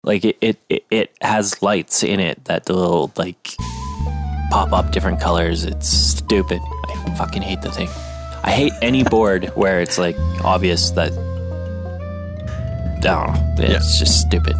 Like 0.03 0.25
it, 0.25 0.37
it, 0.43 0.59
it, 0.68 0.85
it 0.91 1.16
has 1.22 1.62
lights 1.62 2.03
in 2.03 2.20
it 2.20 2.45
that 2.45 2.68
will 2.68 3.11
like 3.16 3.57
pop 4.51 4.72
up 4.72 4.93
different 4.93 5.20
colors. 5.20 5.64
It's 5.64 5.89
stupid. 5.89 6.61
I 6.89 7.14
fucking 7.16 7.41
hate 7.41 7.62
the 7.62 7.70
thing. 7.70 7.89
I 8.43 8.51
hate 8.51 8.72
any 8.83 9.03
board 9.16 9.47
where 9.55 9.81
it's 9.81 9.97
like 9.97 10.16
obvious 10.45 10.91
that 10.91 11.12
know. 13.05 13.33
It's 13.59 13.99
just 13.99 14.20
stupid. 14.20 14.57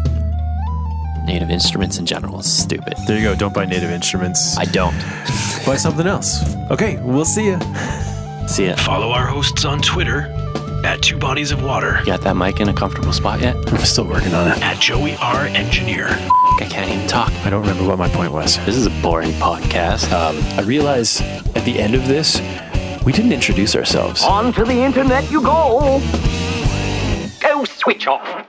Native 1.25 1.49
instruments 1.49 1.97
in 1.97 2.05
general 2.05 2.39
is 2.39 2.51
stupid. 2.51 2.93
There 3.07 3.17
you 3.17 3.23
go. 3.23 3.35
Don't 3.35 3.53
buy 3.53 3.65
native 3.65 3.89
instruments. 3.89 4.57
I 4.57 4.65
don't. 4.65 4.93
buy 5.65 5.75
something 5.75 6.05
else. 6.05 6.55
Okay, 6.69 6.97
we'll 7.01 7.25
see 7.25 7.47
you. 7.47 7.59
See 8.47 8.67
ya. 8.67 8.75
Follow 8.75 9.09
our 9.11 9.25
hosts 9.25 9.65
on 9.65 9.81
Twitter 9.81 10.31
at 10.85 11.01
Two 11.01 11.17
Bodies 11.17 11.49
of 11.51 11.63
Water, 11.63 11.97
You 12.01 12.05
got 12.05 12.21
that 12.21 12.35
mic 12.37 12.59
in 12.59 12.69
a 12.69 12.73
comfortable 12.73 13.11
spot 13.11 13.41
yet? 13.41 13.55
I'm 13.73 13.77
still 13.79 14.05
working 14.05 14.35
on 14.35 14.47
it. 14.51 14.61
at 14.61 14.79
Joey 14.79 15.15
R. 15.15 15.47
Engineer. 15.47 16.05
I 16.09 16.67
can't 16.69 16.89
even 16.91 17.07
talk. 17.07 17.31
I 17.43 17.49
don't 17.49 17.61
remember 17.61 17.85
what 17.87 17.97
my 17.97 18.07
point 18.09 18.31
was. 18.31 18.63
This 18.65 18.75
is 18.75 18.85
a 18.85 18.91
boring 19.01 19.31
podcast. 19.31 20.11
Um, 20.11 20.37
I 20.59 20.61
realize 20.61 21.21
at 21.21 21.65
the 21.65 21.79
end 21.79 21.95
of 21.95 22.07
this, 22.07 22.39
we 23.03 23.11
didn't 23.11 23.33
introduce 23.33 23.75
ourselves. 23.75 24.23
On 24.23 24.53
to 24.53 24.63
the 24.63 24.73
internet 24.83 25.31
you 25.31 25.41
go. 25.41 25.99
Go 27.41 27.63
switch 27.65 28.05
off. 28.05 28.45